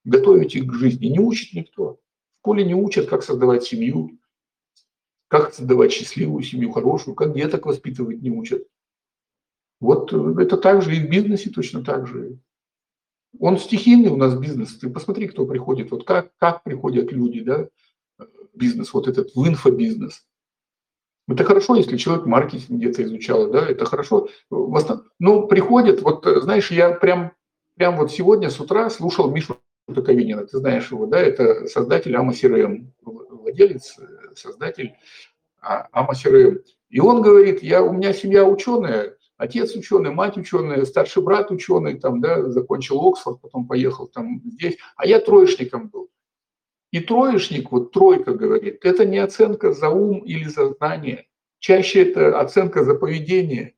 готовить 0.05 0.55
их 0.55 0.67
к 0.67 0.73
жизни. 0.73 1.07
Не 1.07 1.19
учит 1.19 1.53
никто 1.53 1.99
школе 2.47 2.63
не 2.63 2.73
учат, 2.73 3.09
как 3.09 3.23
создавать 3.23 3.65
семью. 3.65 4.17
как 5.27 5.53
создавать 5.53 5.91
счастливую 5.91 6.41
семью, 6.41 6.71
хорошую, 6.71 7.13
как 7.13 7.33
деток 7.33 7.65
воспитывать 7.65 8.21
не 8.21 8.31
учат. 8.31 8.65
Вот 9.81 10.13
э, 10.13 10.35
это 10.39 10.55
также 10.55 10.95
и 10.95 11.05
в 11.05 11.09
бизнесе 11.09 11.49
точно 11.49 11.83
так 11.83 12.07
же. 12.07 12.39
Он 13.37 13.57
стихийный 13.57 14.09
у 14.09 14.15
нас 14.15 14.39
бизнес. 14.39 14.77
Ты 14.77 14.89
посмотри, 14.89 15.27
кто 15.27 15.45
приходит. 15.45 15.91
Вот 15.91 16.05
как, 16.05 16.31
как 16.37 16.63
приходят 16.63 17.11
люди, 17.11 17.41
да, 17.41 17.67
бизнес, 18.53 18.93
вот 18.93 19.09
этот 19.09 19.35
в 19.35 19.45
инфобизнес. 19.45 20.25
Это 21.27 21.43
хорошо, 21.43 21.75
если 21.75 21.97
человек 21.97 22.25
маркетинг 22.25 22.79
где-то 22.79 23.03
изучал, 23.03 23.51
да, 23.51 23.67
это 23.67 23.83
хорошо. 23.83 24.29
Но 24.49 24.71
ну, 25.19 25.47
приходят, 25.47 26.01
вот 26.01 26.25
знаешь, 26.25 26.71
я 26.71 26.91
прям, 26.91 27.33
прям 27.75 27.97
вот 27.97 28.13
сегодня 28.13 28.49
с 28.49 28.61
утра 28.61 28.89
слушал 28.89 29.29
Мишу 29.29 29.57
Токовинина, 29.93 30.45
ты 30.45 30.57
знаешь 30.57 30.91
его, 30.91 31.05
да, 31.05 31.19
это 31.19 31.67
создатель 31.67 32.13
CRM, 32.13 32.87
владелец, 33.01 33.97
создатель 34.35 34.93
AMA 35.63 36.11
CRM. 36.11 36.61
И 36.89 36.99
он 36.99 37.21
говорит, 37.21 37.63
я, 37.63 37.81
у 37.83 37.93
меня 37.93 38.13
семья 38.13 38.45
ученая, 38.45 39.15
отец 39.37 39.75
ученый, 39.75 40.11
мать 40.11 40.37
ученая, 40.37 40.85
старший 40.85 41.23
брат 41.23 41.51
ученый, 41.51 41.99
там, 41.99 42.21
да, 42.21 42.49
закончил 42.49 43.05
Оксфорд, 43.07 43.41
потом 43.41 43.67
поехал 43.67 44.07
там 44.07 44.41
здесь, 44.45 44.77
а 44.95 45.05
я 45.05 45.19
троечником 45.19 45.89
был. 45.89 46.09
И 46.91 46.99
троечник, 46.99 47.71
вот 47.71 47.91
тройка 47.91 48.33
говорит, 48.33 48.79
это 48.83 49.05
не 49.05 49.19
оценка 49.19 49.73
за 49.73 49.89
ум 49.89 50.19
или 50.19 50.45
за 50.45 50.73
знание, 50.73 51.27
чаще 51.59 52.09
это 52.09 52.39
оценка 52.39 52.83
за 52.83 52.95
поведение. 52.95 53.75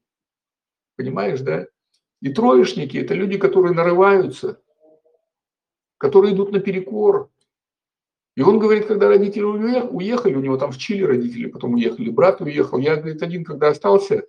Понимаешь, 0.96 1.40
да? 1.42 1.68
И 2.22 2.34
троечники– 2.34 2.98
это 3.00 3.14
люди, 3.14 3.38
которые 3.38 3.74
нарываются, 3.74 4.62
которые 6.00 6.34
идут 6.34 6.52
на 6.52 6.60
перекор. 6.60 7.30
И 8.36 8.42
он 8.42 8.58
говорит, 8.58 8.88
когда 8.88 9.10
родители 9.10 9.44
уехали, 9.44 10.36
у 10.36 10.42
него 10.42 10.58
там 10.58 10.72
в 10.72 10.78
Чили 10.78 11.04
родители 11.04 11.48
потом 11.48 11.74
уехали, 11.74 12.10
брат 12.10 12.42
уехал. 12.42 12.80
Я, 12.80 12.96
говорит, 12.96 13.22
один, 13.22 13.44
когда 13.44 13.68
остался, 13.68 14.24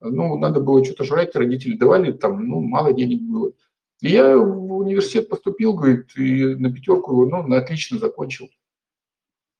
ну, 0.00 0.36
надо 0.36 0.60
было 0.60 0.84
что-то 0.84 1.04
жрать, 1.04 1.36
родители 1.36 1.76
давали, 1.76 2.12
там, 2.12 2.46
ну, 2.46 2.60
мало 2.60 2.92
денег 2.92 3.22
было. 3.22 3.52
И 4.00 4.08
я 4.08 4.36
в 4.36 4.78
университет 4.78 5.28
поступил, 5.28 5.74
говорит, 5.74 6.10
и 6.16 6.56
на 6.56 6.72
пятерку, 6.72 7.24
ну, 7.24 7.46
на 7.46 7.58
отлично 7.58 7.98
закончил. 7.98 8.48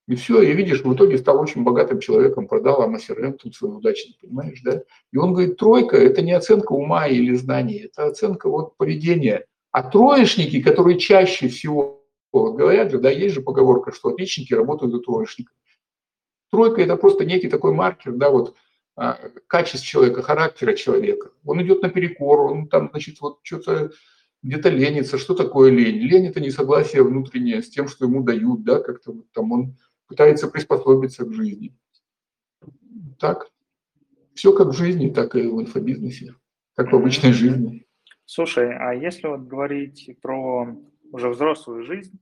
И 0.08 0.16
все, 0.16 0.42
и 0.42 0.52
видишь, 0.52 0.82
в 0.82 0.92
итоге 0.92 1.16
стал 1.16 1.40
очень 1.40 1.62
богатым 1.62 2.00
человеком, 2.00 2.48
продал 2.48 2.82
АМСРМ 2.82 3.34
тут 3.34 3.54
свой 3.54 3.76
удачный, 3.76 4.16
понимаешь, 4.20 4.60
да? 4.64 4.82
И 5.12 5.16
он 5.16 5.32
говорит, 5.32 5.58
тройка– 5.58 5.96
это 5.98 6.22
не 6.22 6.32
оценка 6.32 6.72
ума 6.72 7.06
или 7.06 7.36
знаний, 7.36 7.84
это 7.84 8.06
оценка 8.06 8.50
вот 8.50 8.76
поведения. 8.76 9.46
А 9.72 9.82
троечники, 9.82 10.62
которые 10.62 10.98
чаще 10.98 11.48
всего, 11.48 12.04
говорят 12.32 12.90
же, 12.90 12.98
да, 12.98 13.10
есть 13.10 13.34
же 13.34 13.40
поговорка, 13.40 13.92
что 13.92 14.10
отличники 14.10 14.54
работают 14.54 14.92
за 14.92 15.00
троечников. 15.00 15.54
Тройка– 16.50 16.80
это 16.82 16.96
просто 16.96 17.24
некий 17.24 17.48
такой 17.48 17.72
маркер, 17.72 18.12
да, 18.12 18.30
вот 18.30 18.54
а, 18.94 19.18
качеств 19.46 19.86
человека, 19.86 20.22
характера 20.22 20.74
человека. 20.74 21.30
Он 21.44 21.62
идет 21.62 21.80
наперекор, 21.80 22.52
он 22.52 22.68
там, 22.68 22.90
значит, 22.90 23.20
вот 23.22 23.38
что-то 23.42 23.92
где-то 24.42 24.68
ленится. 24.68 25.16
Что 25.16 25.34
такое 25.34 25.70
лень? 25.70 26.02
Лень– 26.02 26.26
это 26.28 26.40
несогласие 26.40 27.02
внутреннее 27.02 27.62
с 27.62 27.70
тем, 27.70 27.88
что 27.88 28.04
ему 28.04 28.22
дают, 28.22 28.64
да, 28.64 28.80
как-то 28.80 29.12
вот 29.12 29.32
там 29.32 29.52
он 29.52 29.78
пытается 30.06 30.48
приспособиться 30.48 31.24
к 31.24 31.32
жизни. 31.32 31.74
Так. 33.18 33.50
Все 34.34 34.52
как 34.52 34.68
в 34.68 34.72
жизни, 34.72 35.10
так 35.10 35.34
и 35.36 35.46
в 35.46 35.60
инфобизнесе, 35.60 36.34
как 36.74 36.92
в 36.92 36.96
обычной 36.96 37.32
жизни. 37.32 37.86
Слушай, 38.24 38.76
а 38.76 38.94
если 38.94 39.26
вот 39.26 39.42
говорить 39.42 40.10
про 40.22 40.66
уже 41.12 41.28
взрослую 41.28 41.84
жизнь 41.84 42.18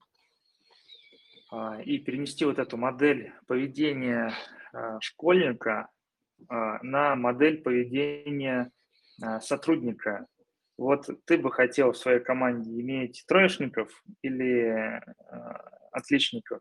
а, 1.51 1.81
и 1.83 1.99
перенести 1.99 2.45
вот 2.45 2.59
эту 2.59 2.77
модель 2.77 3.33
поведения 3.47 4.35
а, 4.73 5.01
школьника 5.01 5.89
а, 6.49 6.83
на 6.83 7.15
модель 7.17 7.63
поведения 7.63 8.71
сотрудника 9.41 10.27
вот 10.79 11.07
ты 11.27 11.37
бы 11.37 11.53
хотел 11.53 11.93
в 11.93 11.99
своей 11.99 12.21
команде 12.21 12.71
иметь 12.81 13.23
троечников 13.29 14.03
или 14.23 15.03
отличников? 15.93 16.61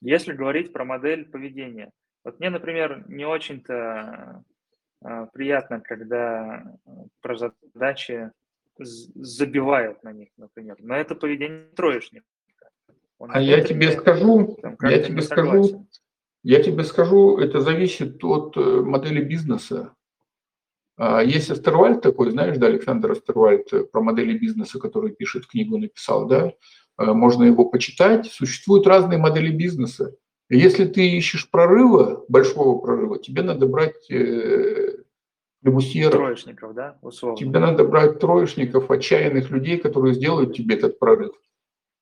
Если 0.00 0.32
говорить 0.32 0.72
про 0.72 0.84
модель 0.84 1.28
поведения. 1.28 1.90
Вот 2.24 2.38
мне, 2.38 2.50
например, 2.50 3.04
не 3.08 3.24
очень-то 3.24 4.44
приятно, 5.32 5.80
когда 5.80 6.64
про 7.20 7.36
задачи 7.36 8.30
забивают 8.78 10.02
на 10.02 10.12
них, 10.12 10.28
например. 10.36 10.76
Но 10.80 10.94
это 10.94 11.14
поведение 11.14 11.66
троечника. 11.74 12.26
Он 13.18 13.30
а 13.32 13.40
я 13.40 13.60
тебе 13.60 13.92
скажу, 13.92 14.58
я 14.80 14.98
тебе 15.02 15.22
скажу, 15.22 15.86
я 16.42 16.62
тебе 16.62 16.82
скажу, 16.82 17.38
это 17.38 17.60
зависит 17.60 18.22
от 18.24 18.56
э, 18.56 18.60
модели 18.60 19.22
бизнеса. 19.22 19.94
А, 20.96 21.22
есть 21.22 21.50
Астервальд 21.50 22.02
такой, 22.02 22.32
знаешь, 22.32 22.58
да, 22.58 22.66
Александр 22.66 23.12
Астервальд 23.12 23.72
э, 23.72 23.84
про 23.84 24.00
модели 24.00 24.36
бизнеса, 24.36 24.80
который 24.80 25.12
пишет 25.12 25.46
книгу, 25.46 25.78
написал, 25.78 26.26
да, 26.26 26.52
а, 26.96 27.14
можно 27.14 27.44
его 27.44 27.66
почитать. 27.66 28.26
Существуют 28.26 28.88
разные 28.88 29.18
модели 29.18 29.52
бизнеса. 29.52 30.16
Если 30.50 30.84
ты 30.84 31.08
ищешь 31.08 31.48
прорыва, 31.48 32.24
большого 32.28 32.80
прорыва, 32.80 33.20
тебе 33.20 33.42
надо 33.42 33.66
брать 33.66 34.10
э, 35.64 36.10
Троечников, 36.10 36.74
да, 36.74 36.98
условно. 37.02 37.36
Тебе 37.36 37.58
надо 37.58 37.84
брать 37.84 38.18
троечников, 38.18 38.90
отчаянных 38.90 39.50
людей, 39.50 39.78
которые 39.78 40.14
сделают 40.14 40.54
тебе 40.56 40.76
этот 40.76 40.98
прорыв. 40.98 41.32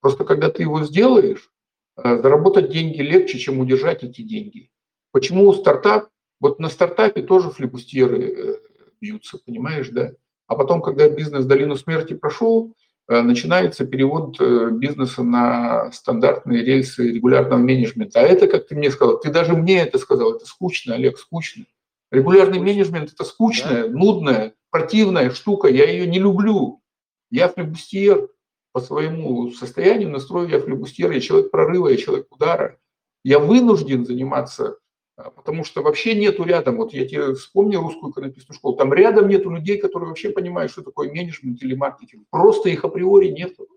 Просто 0.00 0.24
когда 0.24 0.50
ты 0.50 0.62
его 0.62 0.82
сделаешь, 0.84 1.50
э, 1.96 2.22
заработать 2.22 2.70
деньги 2.70 3.00
легче, 3.02 3.38
чем 3.38 3.60
удержать 3.60 4.02
эти 4.02 4.22
деньги. 4.22 4.70
Почему 5.12 5.52
стартап? 5.52 6.08
Вот 6.40 6.58
на 6.58 6.68
стартапе 6.68 7.22
тоже 7.22 7.50
флебустьеры 7.50 8.60
бьются, 9.00 9.38
понимаешь, 9.44 9.88
да? 9.90 10.12
А 10.46 10.56
потом, 10.56 10.82
когда 10.82 11.08
бизнес 11.08 11.44
долину 11.46 11.76
смерти 11.76 12.14
прошел, 12.14 12.74
э, 13.08 13.20
начинается 13.22 13.86
перевод 13.86 14.36
э, 14.40 14.70
бизнеса 14.72 15.22
на 15.22 15.92
стандартные 15.92 16.64
рельсы 16.64 17.12
регулярного 17.12 17.58
менеджмента. 17.58 18.20
А 18.20 18.24
это, 18.24 18.46
как 18.48 18.66
ты 18.66 18.74
мне 18.74 18.90
сказал, 18.90 19.20
ты 19.20 19.30
даже 19.30 19.54
мне 19.54 19.82
это 19.82 19.98
сказал, 19.98 20.34
это 20.34 20.46
скучно, 20.46 20.94
Олег, 20.94 21.18
скучно. 21.18 21.66
Регулярный 22.10 22.58
менеджмент– 22.58 23.12
это 23.14 23.24
скучная, 23.24 23.86
да? 23.86 23.96
нудная, 23.96 24.54
противная 24.70 25.30
штука, 25.30 25.68
я 25.68 25.88
ее 25.88 26.06
не 26.06 26.18
люблю. 26.18 26.82
Я 27.30 27.48
флебустьер 27.48 28.28
по 28.72 28.80
своему 28.80 29.50
состоянию 29.52 30.10
настрою, 30.10 30.48
я 30.48 30.60
флебустьер, 30.60 31.10
я 31.10 31.20
человек 31.20 31.50
прорыва, 31.50 31.88
я 31.88 31.96
человек 31.96 32.26
удара. 32.30 32.78
Я 33.22 33.38
вынужден 33.38 34.04
заниматься 34.06 34.78
а, 35.20 35.30
потому 35.30 35.64
что 35.64 35.82
вообще 35.82 36.14
нету 36.14 36.44
рядом, 36.44 36.76
вот 36.76 36.92
я 36.94 37.06
тебе 37.06 37.34
вспомню 37.34 37.80
русскую 37.80 38.10
иконописную 38.10 38.56
школу, 38.56 38.76
там 38.76 38.92
рядом 38.94 39.28
нету 39.28 39.50
людей, 39.50 39.78
которые 39.78 40.08
вообще 40.08 40.30
понимают, 40.30 40.72
что 40.72 40.82
такое 40.82 41.10
менеджмент 41.10 41.62
или 41.62 41.74
маркетинг. 41.74 42.26
Просто 42.30 42.70
их 42.70 42.84
априори 42.84 43.28
нету. 43.28 43.68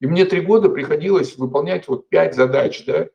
И 0.00 0.06
мне 0.06 0.24
три 0.24 0.40
года 0.40 0.68
приходилось 0.68 1.36
выполнять 1.36 1.88
вот 1.88 2.08
пять 2.08 2.34
задач, 2.34 2.84
да. 2.86 3.08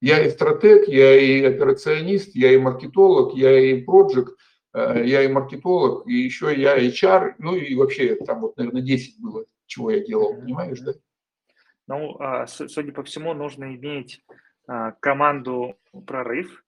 Я 0.00 0.24
и 0.24 0.30
стратег, 0.30 0.88
я 0.88 1.18
и 1.18 1.42
операционист, 1.42 2.34
я 2.34 2.52
и 2.52 2.58
маркетолог, 2.58 3.34
я 3.34 3.58
и 3.58 3.82
проект, 3.82 4.34
э, 4.74 5.02
я 5.06 5.22
и 5.22 5.28
маркетолог, 5.28 6.06
и 6.06 6.12
еще 6.12 6.54
я 6.54 6.78
HR, 6.78 7.34
ну 7.38 7.56
и 7.56 7.74
вообще 7.74 8.14
там 8.16 8.40
вот, 8.40 8.56
наверное, 8.56 8.82
10 8.82 9.20
было, 9.20 9.44
чего 9.66 9.90
я 9.90 10.00
делал, 10.00 10.34
понимаешь, 10.34 10.80
да? 10.80 10.92
Ну, 11.88 12.16
а, 12.18 12.46
судя 12.46 12.92
по 12.92 13.04
всему, 13.04 13.32
нужно 13.32 13.74
иметь 13.74 14.22
а, 14.66 14.92
команду 14.92 15.76
прорыв, 16.06 16.64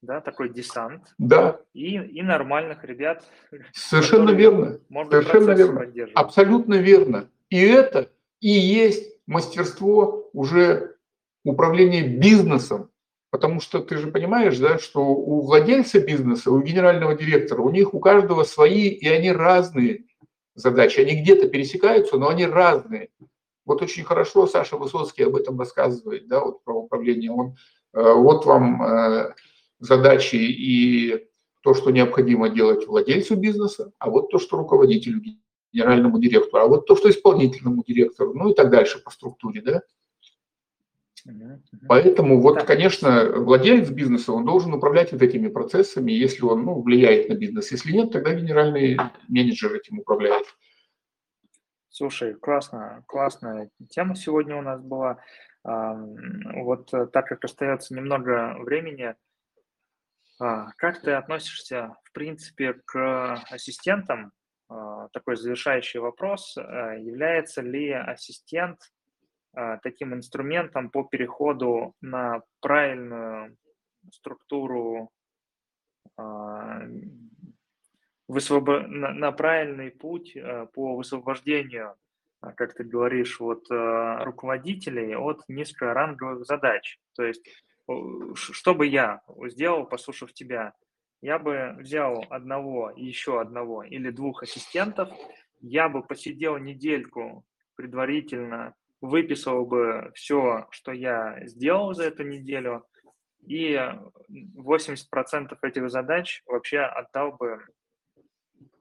да, 0.00 0.20
такой 0.20 0.48
десант. 0.48 1.02
Да. 1.18 1.60
И, 1.72 1.96
и 1.96 2.22
нормальных 2.22 2.84
ребят. 2.84 3.24
Совершенно 3.72 4.30
верно. 4.30 4.78
Совершенно 5.10 5.52
верно. 5.52 5.90
Абсолютно 6.14 6.74
верно. 6.74 7.30
И 7.48 7.60
это 7.60 8.10
и 8.40 8.50
есть 8.50 9.18
мастерство 9.26 10.28
уже 10.32 10.93
управления 11.44 12.02
бизнесом. 12.02 12.90
Потому 13.30 13.60
что 13.60 13.80
ты 13.80 13.96
же 13.96 14.12
понимаешь, 14.12 14.58
да, 14.58 14.78
что 14.78 15.00
у 15.00 15.40
владельца 15.40 16.00
бизнеса, 16.00 16.52
у 16.52 16.62
генерального 16.62 17.14
директора, 17.14 17.62
у 17.62 17.70
них 17.70 17.92
у 17.92 17.98
каждого 17.98 18.44
свои, 18.44 18.88
и 18.88 19.08
они 19.08 19.32
разные 19.32 20.04
задачи. 20.54 21.00
Они 21.00 21.20
где-то 21.20 21.48
пересекаются, 21.48 22.16
но 22.16 22.28
они 22.28 22.46
разные. 22.46 23.08
Вот 23.66 23.82
очень 23.82 24.04
хорошо 24.04 24.46
Саша 24.46 24.76
Высоцкий 24.76 25.24
об 25.24 25.36
этом 25.36 25.58
рассказывает, 25.58 26.28
да, 26.28 26.44
вот 26.44 26.62
про 26.62 26.74
управление. 26.74 27.32
Он, 27.32 27.56
э, 27.92 28.12
вот 28.12 28.46
вам 28.46 28.82
э, 28.82 29.34
задачи 29.80 30.36
и 30.36 31.26
то, 31.62 31.74
что 31.74 31.90
необходимо 31.90 32.50
делать 32.50 32.86
владельцу 32.86 33.36
бизнеса, 33.36 33.92
а 33.98 34.10
вот 34.10 34.30
то, 34.30 34.38
что 34.38 34.58
руководителю, 34.58 35.22
генеральному 35.72 36.20
директору, 36.20 36.62
а 36.62 36.68
вот 36.68 36.86
то, 36.86 36.94
что 36.94 37.10
исполнительному 37.10 37.82
директору, 37.84 38.34
ну 38.34 38.50
и 38.50 38.54
так 38.54 38.70
дальше 38.70 39.02
по 39.02 39.10
структуре, 39.10 39.60
да. 39.62 39.82
Поэтому 41.88 42.40
вот, 42.40 42.64
конечно, 42.64 43.30
владелец 43.32 43.88
бизнеса, 43.90 44.32
он 44.32 44.44
должен 44.44 44.74
управлять 44.74 45.12
вот 45.12 45.22
этими 45.22 45.48
процессами, 45.48 46.12
если 46.12 46.42
он 46.42 46.64
ну, 46.64 46.82
влияет 46.82 47.28
на 47.28 47.34
бизнес. 47.34 47.72
Если 47.72 47.92
нет, 47.92 48.12
тогда 48.12 48.34
генеральный 48.34 48.98
менеджер 49.28 49.74
этим 49.74 50.00
управляет. 50.00 50.46
Слушай, 51.88 52.34
классно, 52.34 53.04
классная 53.06 53.70
тема 53.88 54.16
сегодня 54.16 54.56
у 54.56 54.62
нас 54.62 54.82
была. 54.82 55.18
Вот 55.62 56.90
так 56.90 57.26
как 57.26 57.44
остается 57.44 57.94
немного 57.94 58.56
времени, 58.58 59.14
как 60.38 61.00
ты 61.00 61.12
относишься, 61.12 61.96
в 62.04 62.12
принципе, 62.12 62.74
к 62.84 63.42
ассистентам? 63.50 64.32
Такой 65.12 65.36
завершающий 65.36 66.00
вопрос. 66.00 66.56
Является 66.56 67.62
ли 67.62 67.92
ассистент 67.92 68.80
таким 69.82 70.14
инструментом 70.14 70.90
по 70.90 71.04
переходу 71.04 71.94
на 72.00 72.42
правильную 72.60 73.56
структуру 74.12 75.10
высвобо... 78.28 78.80
на, 78.80 79.32
правильный 79.32 79.90
путь 79.90 80.36
э, 80.36 80.66
по 80.72 80.96
высвобождению, 80.96 81.94
а, 82.40 82.52
как 82.52 82.74
ты 82.74 82.84
говоришь, 82.84 83.40
вот 83.40 83.70
э, 83.70 84.24
руководителей 84.24 85.14
от 85.14 85.42
низкоранговых 85.48 86.44
задач. 86.44 86.98
То 87.14 87.24
есть, 87.24 87.46
что 88.34 88.74
бы 88.74 88.86
я 88.86 89.20
сделал, 89.46 89.86
послушав 89.86 90.32
тебя? 90.32 90.72
Я 91.20 91.38
бы 91.38 91.74
взял 91.78 92.24
одного, 92.30 92.92
еще 92.96 93.40
одного 93.40 93.82
или 93.82 94.10
двух 94.10 94.42
ассистентов, 94.42 95.10
я 95.60 95.88
бы 95.88 96.02
посидел 96.02 96.58
недельку 96.58 97.44
предварительно, 97.76 98.74
выписал 99.04 99.66
бы 99.66 100.10
все, 100.14 100.66
что 100.70 100.92
я 100.92 101.38
сделал 101.46 101.94
за 101.94 102.04
эту 102.04 102.22
неделю, 102.22 102.84
и 103.46 103.78
80% 104.56 105.56
этих 105.62 105.90
задач 105.90 106.42
вообще 106.46 106.80
отдал 106.80 107.32
бы 107.32 107.58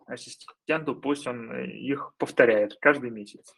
ассистенту, 0.06 0.96
пусть 0.96 1.28
он 1.28 1.54
их 1.66 2.14
повторяет 2.18 2.78
каждый 2.80 3.10
месяц. 3.10 3.56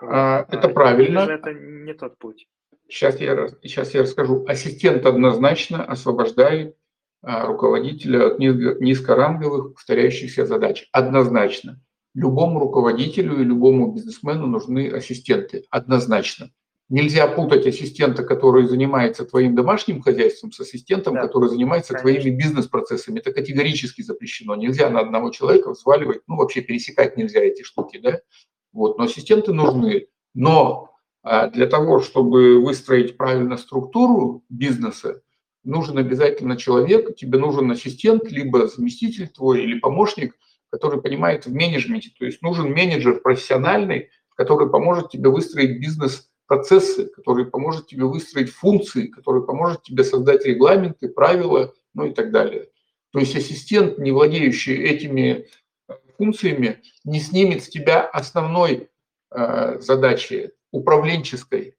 А, 0.00 0.46
это 0.48 0.68
правильно. 0.68 1.20
Или 1.20 1.34
это 1.34 1.52
не 1.52 1.94
тот 1.94 2.18
путь? 2.18 2.46
Сейчас 2.88 3.20
я, 3.20 3.48
сейчас 3.62 3.94
я 3.94 4.02
расскажу. 4.02 4.44
Ассистент 4.46 5.04
однозначно 5.06 5.84
освобождает 5.84 6.76
а, 7.22 7.46
руководителя 7.46 8.28
от 8.28 8.38
низкоранговых 8.38 9.74
повторяющихся 9.74 10.46
задач. 10.46 10.88
Однозначно. 10.92 11.80
Любому 12.14 12.58
руководителю 12.60 13.40
и 13.40 13.44
любому 13.44 13.92
бизнесмену 13.92 14.46
нужны 14.46 14.88
ассистенты. 14.88 15.64
Однозначно. 15.70 16.50
Нельзя 16.88 17.28
путать 17.28 17.66
ассистента, 17.66 18.22
который 18.22 18.66
занимается 18.66 19.26
твоим 19.26 19.54
домашним 19.54 20.00
хозяйством, 20.00 20.52
с 20.52 20.60
ассистентом, 20.60 21.14
да, 21.14 21.20
который 21.20 21.50
занимается 21.50 21.92
конечно. 21.92 22.20
твоими 22.20 22.34
бизнес-процессами. 22.34 23.18
Это 23.18 23.32
категорически 23.32 24.00
запрещено. 24.00 24.56
Нельзя 24.56 24.88
на 24.88 25.00
одного 25.00 25.30
человека 25.30 25.70
взваливать, 25.70 26.22
ну 26.26 26.36
вообще 26.36 26.62
пересекать 26.62 27.18
нельзя 27.18 27.40
эти 27.40 27.62
штуки, 27.62 27.98
да. 28.02 28.20
Вот, 28.72 28.96
но 28.96 29.04
ассистенты 29.04 29.52
нужны. 29.52 30.06
Но 30.34 30.94
а, 31.22 31.48
для 31.48 31.66
того, 31.66 32.00
чтобы 32.00 32.58
выстроить 32.58 33.18
правильно 33.18 33.58
структуру 33.58 34.44
бизнеса, 34.48 35.20
нужен 35.64 35.98
обязательно 35.98 36.56
человек, 36.56 37.16
тебе 37.16 37.38
нужен 37.38 37.70
ассистент, 37.70 38.30
либо 38.30 38.66
заместитель 38.66 39.28
твой 39.28 39.62
или 39.62 39.78
помощник, 39.78 40.34
который 40.70 41.00
понимает 41.00 41.46
в 41.46 41.52
менеджменте. 41.52 42.10
То 42.18 42.24
есть 42.24 42.42
нужен 42.42 42.72
менеджер 42.72 43.20
профессиональный, 43.20 44.10
который 44.36 44.70
поможет 44.70 45.10
тебе 45.10 45.30
выстроить 45.30 45.80
бизнес 45.80 46.28
процессы, 46.46 47.06
которые 47.06 47.46
поможет 47.46 47.86
тебе 47.86 48.04
выстроить 48.04 48.50
функции, 48.50 49.06
которые 49.06 49.44
поможет 49.44 49.82
тебе 49.82 50.02
создать 50.02 50.44
регламенты, 50.44 51.08
правила, 51.08 51.74
ну 51.94 52.06
и 52.06 52.12
так 52.12 52.32
далее. 52.32 52.68
То 53.12 53.18
есть 53.18 53.36
ассистент, 53.36 53.98
не 53.98 54.12
владеющий 54.12 54.74
этими 54.82 55.46
э, 55.88 55.94
функциями, 56.16 56.82
не 57.04 57.20
снимет 57.20 57.64
с 57.64 57.68
тебя 57.68 58.02
основной 58.02 58.88
э, 59.30 59.80
задачи, 59.80 60.52
управленческой. 60.70 61.76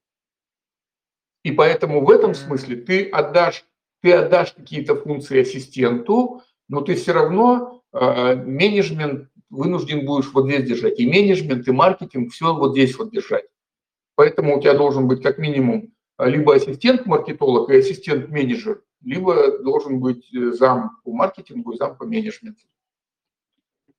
И 1.43 1.51
поэтому 1.51 2.03
в 2.03 2.09
этом 2.09 2.33
смысле 2.33 2.77
ты 2.77 3.09
отдашь, 3.09 3.65
ты 4.01 4.13
отдашь 4.13 4.53
какие-то 4.53 4.95
функции 4.95 5.41
ассистенту, 5.41 6.41
но 6.67 6.81
ты 6.81 6.95
все 6.95 7.13
равно 7.13 7.78
менеджмент 7.91 9.29
вынужден 9.49 10.05
будешь 10.05 10.31
вот 10.31 10.45
здесь 10.45 10.67
держать. 10.67 10.99
И 10.99 11.07
менеджмент, 11.07 11.67
и 11.67 11.71
маркетинг, 11.71 12.31
все 12.31 12.53
вот 12.53 12.71
здесь 12.71 12.97
вот 12.97 13.11
держать. 13.11 13.45
Поэтому 14.15 14.57
у 14.57 14.61
тебя 14.61 14.73
должен 14.73 15.07
быть 15.07 15.23
как 15.23 15.37
минимум 15.37 15.93
а, 16.17 16.27
либо 16.27 16.53
ассистент-маркетолог 16.53 17.69
и 17.69 17.77
ассистент-менеджер, 17.77 18.83
либо 19.01 19.59
должен 19.59 20.01
быть 20.01 20.27
э, 20.33 20.51
зам 20.51 20.99
по 21.05 21.13
маркетингу 21.13 21.71
и 21.71 21.77
зам 21.77 21.95
по 21.95 22.05
менеджменту. 22.05 22.61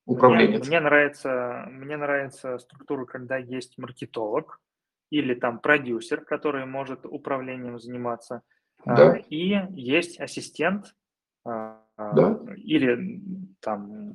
Управленец. 0.05 0.61
Мне, 0.61 0.69
мне, 0.69 0.81
нравится, 0.81 1.67
мне 1.71 1.97
нравится 1.97 2.59
структура, 2.59 3.07
когда 3.07 3.39
есть 3.39 3.79
маркетолог 3.79 4.61
или 5.09 5.35
там 5.35 5.61
продюсер, 5.61 6.21
который 6.21 6.67
может 6.67 7.07
управлением 7.07 7.79
заниматься, 7.79 8.43
да. 8.85 9.17
и 9.17 9.57
есть 9.71 10.21
ассистент 10.21 10.95
да. 11.45 12.39
или 12.57 13.21
там 13.61 14.13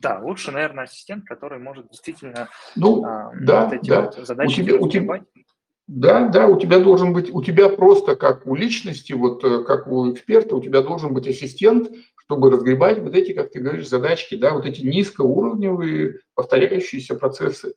да, 0.00 0.20
лучше, 0.20 0.50
наверное, 0.50 0.84
ассистент, 0.84 1.24
который 1.24 1.58
может 1.58 1.88
действительно 1.88 2.48
ну, 2.76 3.04
а, 3.04 3.32
да, 3.40 3.64
вот 3.64 3.74
эти 3.74 3.88
да. 3.88 4.02
вот 4.02 4.26
задачи 4.26 4.60
у 4.60 4.64
тебя, 4.64 4.76
у 4.76 4.88
тебя, 4.90 5.24
Да, 5.86 6.28
да, 6.28 6.46
у 6.46 6.58
тебя 6.58 6.78
должен 6.78 7.12
быть, 7.12 7.32
у 7.32 7.42
тебя 7.42 7.68
просто 7.70 8.14
как 8.14 8.46
у 8.46 8.54
личности, 8.54 9.12
вот 9.14 9.42
э, 9.44 9.64
как 9.64 9.86
у 9.86 10.12
эксперта, 10.12 10.56
у 10.56 10.62
тебя 10.62 10.82
должен 10.82 11.14
быть 11.14 11.26
ассистент, 11.26 11.90
чтобы 12.16 12.50
разгребать 12.50 12.98
вот 12.98 13.14
эти, 13.14 13.32
как 13.32 13.50
ты 13.50 13.60
говоришь, 13.60 13.88
задачки, 13.88 14.34
да, 14.34 14.52
вот 14.52 14.66
эти 14.66 14.82
низкоуровневые 14.82 16.20
повторяющиеся 16.34 17.14
процессы. 17.14 17.74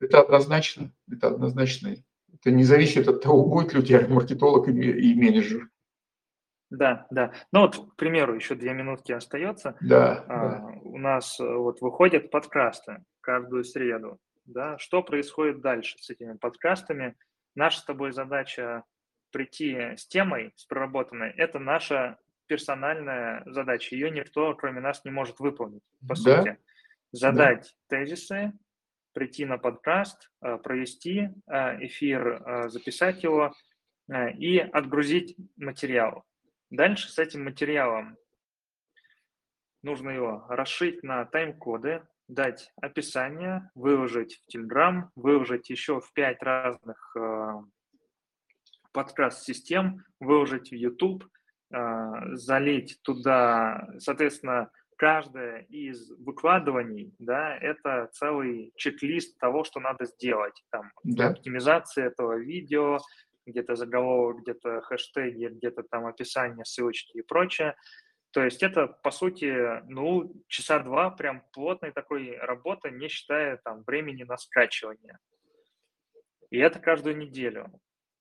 Это 0.00 0.20
однозначно, 0.20 0.92
это 1.10 1.28
однозначно. 1.28 1.94
Это 2.34 2.50
не 2.50 2.64
зависит 2.64 3.08
от 3.08 3.22
того, 3.22 3.44
будет 3.46 3.72
ли 3.72 3.80
у 3.80 3.82
тебя 3.82 4.06
маркетолог 4.08 4.68
и 4.68 5.14
менеджер. 5.14 5.70
Да, 6.76 7.06
да. 7.10 7.32
Ну 7.52 7.60
вот, 7.60 7.92
к 7.92 7.96
примеру, 7.96 8.34
еще 8.34 8.54
две 8.54 8.72
минутки 8.72 9.12
остается. 9.12 9.76
Да. 9.80 10.24
А, 10.28 10.48
да. 10.48 10.78
У 10.82 10.98
нас 10.98 11.38
э, 11.38 11.44
вот 11.44 11.80
выходят 11.80 12.30
подкасты 12.30 13.04
каждую 13.20 13.64
среду. 13.64 14.18
Да? 14.44 14.76
Что 14.78 15.02
происходит 15.02 15.60
дальше 15.60 15.96
с 16.00 16.10
этими 16.10 16.36
подкастами? 16.36 17.14
Наша 17.54 17.80
с 17.80 17.84
тобой 17.84 18.12
задача 18.12 18.82
прийти 19.30 19.96
с 19.96 20.06
темой, 20.06 20.52
с 20.56 20.64
проработанной. 20.64 21.30
Это 21.30 21.58
наша 21.58 22.18
персональная 22.46 23.42
задача. 23.46 23.94
Ее 23.94 24.10
никто, 24.10 24.54
кроме 24.54 24.80
нас, 24.80 25.04
не 25.04 25.10
может 25.10 25.38
выполнить, 25.38 25.82
по 26.00 26.14
да? 26.14 26.14
сути. 26.14 26.58
Задать 27.12 27.74
да. 27.88 27.98
тезисы, 27.98 28.52
прийти 29.12 29.44
на 29.44 29.58
подкаст, 29.58 30.30
э, 30.42 30.58
провести 30.58 31.30
э, 31.46 31.86
эфир, 31.86 32.68
записать 32.68 33.22
его 33.22 33.52
и 34.36 34.58
отгрузить 34.58 35.34
материал. 35.56 36.26
Дальше 36.74 37.08
с 37.08 37.20
этим 37.20 37.44
материалом 37.44 38.16
нужно 39.82 40.10
его 40.10 40.44
расшить 40.48 41.04
на 41.04 41.24
тайм-коды, 41.24 42.02
дать 42.26 42.72
описание, 42.82 43.70
выложить 43.76 44.40
в 44.40 44.56
Telegram, 44.56 45.04
выложить 45.14 45.70
еще 45.70 46.00
в 46.00 46.12
пять 46.14 46.42
разных 46.42 47.14
э, 47.16 47.62
подкаст-систем, 48.90 50.04
выложить 50.18 50.70
в 50.70 50.74
YouTube, 50.74 51.24
э, 51.72 52.10
залить 52.32 52.98
туда, 53.02 53.88
соответственно, 53.98 54.68
каждое 54.96 55.60
из 55.68 56.10
выкладываний, 56.18 57.14
да, 57.20 57.56
это 57.56 58.08
целый 58.12 58.72
чек-лист 58.74 59.38
того, 59.38 59.62
что 59.62 59.78
надо 59.78 60.06
сделать. 60.06 60.60
Там, 60.70 60.90
да. 61.04 61.28
оптимизация 61.28 62.06
этого 62.06 62.36
видео, 62.36 62.98
где-то 63.46 63.76
заголовок, 63.76 64.42
где-то 64.42 64.80
хэштеги, 64.82 65.46
где-то 65.46 65.82
там 65.82 66.06
описание, 66.06 66.64
ссылочки 66.64 67.16
и 67.16 67.22
прочее. 67.22 67.74
То 68.32 68.42
есть 68.42 68.64
это, 68.64 68.88
по 68.88 69.12
сути, 69.12 69.80
ну, 69.88 70.34
часа 70.48 70.80
два 70.80 71.10
прям 71.10 71.44
плотной 71.52 71.92
такой 71.92 72.36
работы, 72.38 72.90
не 72.90 73.08
считая 73.08 73.58
там 73.58 73.84
времени 73.86 74.24
на 74.24 74.36
скачивание. 74.36 75.18
И 76.50 76.58
это 76.58 76.80
каждую 76.80 77.16
неделю. 77.16 77.72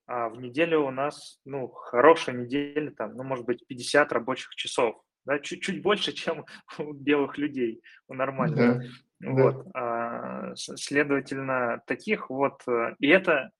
А 0.05 0.29
в 0.29 0.39
неделю 0.39 0.85
у 0.85 0.91
нас, 0.91 1.39
ну, 1.45 1.67
хорошая 1.67 2.35
неделя, 2.35 2.91
там, 2.91 3.15
ну, 3.15 3.23
может 3.23 3.45
быть, 3.45 3.65
50 3.65 4.11
рабочих 4.11 4.53
часов. 4.55 5.01
Да, 5.25 5.39
чуть-чуть 5.39 5.81
больше, 5.81 6.11
чем 6.13 6.45
у 6.77 6.93
белых 6.93 7.37
людей, 7.37 7.81
у 8.07 8.13
нормальных. 8.13 8.79
Да, 9.19 9.31
вот. 9.31 9.65
Да. 9.65 9.71
А, 9.73 10.55
следовательно, 10.55 11.81
таких 11.87 12.29
вот... 12.29 12.61
Э, 12.67 12.95
и 12.99 13.07
это 13.07 13.51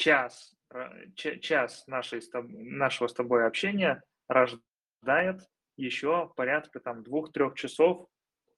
час, 0.00 0.54
час 1.14 1.86
нашей, 1.86 2.20
нашего 2.32 3.06
с 3.06 3.12
тобой 3.12 3.46
общения 3.46 4.02
рождает 4.28 5.42
еще 5.76 6.32
порядка 6.36 6.80
там 6.80 7.02
двух-трех 7.02 7.54
часов 7.54 8.06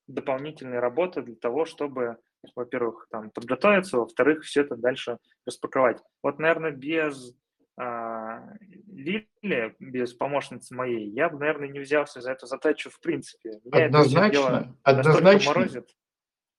дополнительной 0.07 0.79
работы 0.79 1.21
для 1.21 1.35
того, 1.35 1.65
чтобы, 1.65 2.17
во-первых, 2.55 3.07
там 3.09 3.29
подготовиться, 3.29 3.97
во-вторых, 3.97 4.43
все 4.43 4.61
это 4.61 4.75
дальше 4.75 5.17
распаковать. 5.45 6.01
Вот, 6.21 6.39
наверное, 6.39 6.71
без 6.71 7.33
а, 7.77 8.41
Лили, 8.87 9.75
без 9.79 10.13
помощницы 10.13 10.75
моей, 10.75 11.09
я 11.09 11.29
бы, 11.29 11.39
наверное, 11.39 11.69
не 11.69 11.79
взялся 11.79 12.21
за 12.21 12.31
эту 12.31 12.45
задачу 12.47 12.89
в 12.89 12.99
принципе. 12.99 13.59
Меня 13.63 13.85
однозначно, 13.85 14.75
однозначно. 14.83 15.83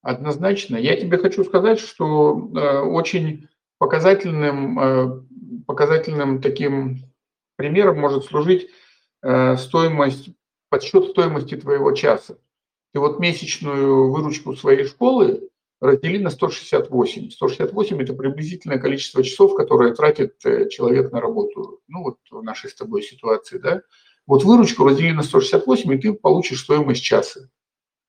Однозначно. 0.03 0.77
Я 0.77 1.01
тебе 1.01 1.17
хочу 1.17 1.45
сказать, 1.45 1.81
что 1.81 2.51
э, 2.55 2.81
очень 2.81 3.49
показательным, 3.85 4.81
э, 4.81 5.23
показательным 5.67 6.41
таким 6.41 7.05
примером 7.57 8.01
может 8.01 8.25
служить 8.25 8.71
э, 9.23 9.59
стоимость, 9.59 10.31
подсчет 10.71 11.11
стоимости 11.11 11.55
твоего 11.55 11.93
часа. 11.93 12.39
Ты 12.95 13.01
вот 13.01 13.21
месячную 13.21 14.11
выручку 14.11 14.57
своей 14.57 14.87
школы 14.87 15.51
раздели 15.83 16.17
на 16.17 16.31
168. 16.31 17.31
168– 17.31 18.01
это 18.01 18.15
приблизительное 18.15 18.79
количество 18.79 19.23
часов, 19.23 19.55
которое 19.55 19.93
тратит 19.93 20.35
э, 20.47 20.71
человек 20.71 21.13
на 21.13 21.21
работу. 21.21 21.83
Ну 21.87 22.05
вот 22.05 22.17
в 22.31 22.43
нашей 22.43 22.71
с 22.71 22.75
тобой 22.75 23.03
ситуации, 23.03 23.59
да. 23.59 23.83
Вот 24.27 24.45
выручку 24.45 24.85
раздели 24.85 25.13
на 25.13 25.23
168, 25.23 25.93
и 25.93 25.99
ты 25.99 26.15
получишь 26.15 26.63
стоимость 26.63 27.05
часа. 27.05 27.51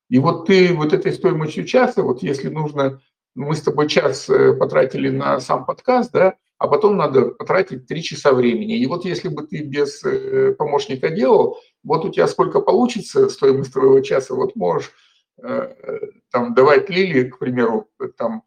И 0.10 0.20
вот 0.20 0.48
ты 0.48 0.74
вот 0.74 0.94
этой 0.94 1.12
стоимостью 1.12 1.66
часа, 1.66 2.02
вот 2.02 2.24
если 2.24 2.48
нужно, 2.48 3.02
мы 3.36 3.56
с 3.56 3.62
тобой 3.62 3.88
час 3.88 4.30
э, 4.30 4.54
потратили 4.54 5.10
на 5.10 5.40
сам 5.40 5.66
подкаст, 5.66 6.12
да, 6.12 6.36
а 6.58 6.68
потом 6.68 6.98
надо 6.98 7.28
потратить 7.32 7.86
три 7.86 8.02
часа 8.02 8.34
времени. 8.34 8.78
И 8.78 8.86
вот 8.88 9.06
если 9.06 9.28
бы 9.28 9.46
ты 9.46 9.62
без 9.62 10.04
э, 10.04 10.54
помощника 10.58 11.10
делал, 11.10 11.60
вот 11.84 12.06
у 12.06 12.10
тебя 12.10 12.28
сколько 12.28 12.62
получится 12.62 13.30
стоимость 13.30 13.74
твоего 13.74 14.00
часа, 14.00 14.34
вот 14.34 14.56
можешь 14.56 14.92
там 16.32 16.54
давать 16.54 16.90
Лилии, 16.90 17.30
к 17.30 17.40
примеру, 17.40 17.90
там 18.18 18.44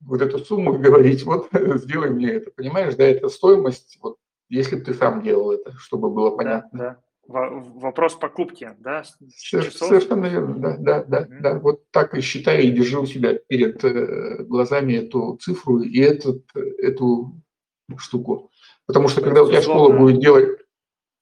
вот 0.00 0.20
эту 0.20 0.38
сумму 0.40 0.76
говорить, 0.76 1.22
вот 1.22 1.48
сделай 1.52 2.10
мне 2.10 2.30
это, 2.32 2.50
понимаешь, 2.50 2.96
да, 2.96 3.04
это 3.04 3.28
стоимость, 3.28 3.96
вот 4.02 4.16
если 4.48 4.74
бы 4.74 4.82
ты 4.82 4.92
сам 4.92 5.22
делал 5.22 5.52
это, 5.52 5.72
чтобы 5.78 6.10
было 6.10 6.30
понятно. 6.30 6.78
Да, 6.78 6.84
да. 6.84 7.00
Вопрос 7.30 8.16
покупки, 8.16 8.74
да? 8.80 9.04
Часов? 9.38 9.88
Совершенно 9.88 10.26
верно, 10.26 10.58
да, 10.58 10.76
да, 10.76 11.04
да, 11.04 11.20
mm-hmm. 11.22 11.40
да. 11.40 11.58
Вот 11.60 11.88
так 11.92 12.16
и 12.16 12.20
считай 12.20 12.64
и 12.64 12.72
держи 12.72 12.98
у 12.98 13.06
себя 13.06 13.34
перед 13.34 13.84
э, 13.84 14.42
глазами 14.42 14.94
эту 14.94 15.36
цифру 15.40 15.80
и 15.80 16.00
этот, 16.00 16.42
эту 16.56 17.40
штуку. 17.98 18.50
Потому 18.86 19.06
что 19.06 19.20
когда 19.20 19.44
у 19.44 19.48
тебя 19.48 19.62
школа 19.62 19.96
будет 19.96 20.20
делать, 20.20 20.58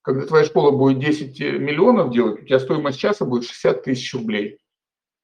когда 0.01 0.25
твоя 0.25 0.47
школа 0.47 0.71
будет 0.71 0.99
10 0.99 1.41
миллионов 1.41 2.11
делать, 2.11 2.41
у 2.41 2.47
тебя 2.47 2.59
стоимость 2.59 2.99
часа 2.99 3.27
будет 3.27 3.45
60 3.45 3.83
тысяч 3.83 4.15
рублей. 4.15 4.59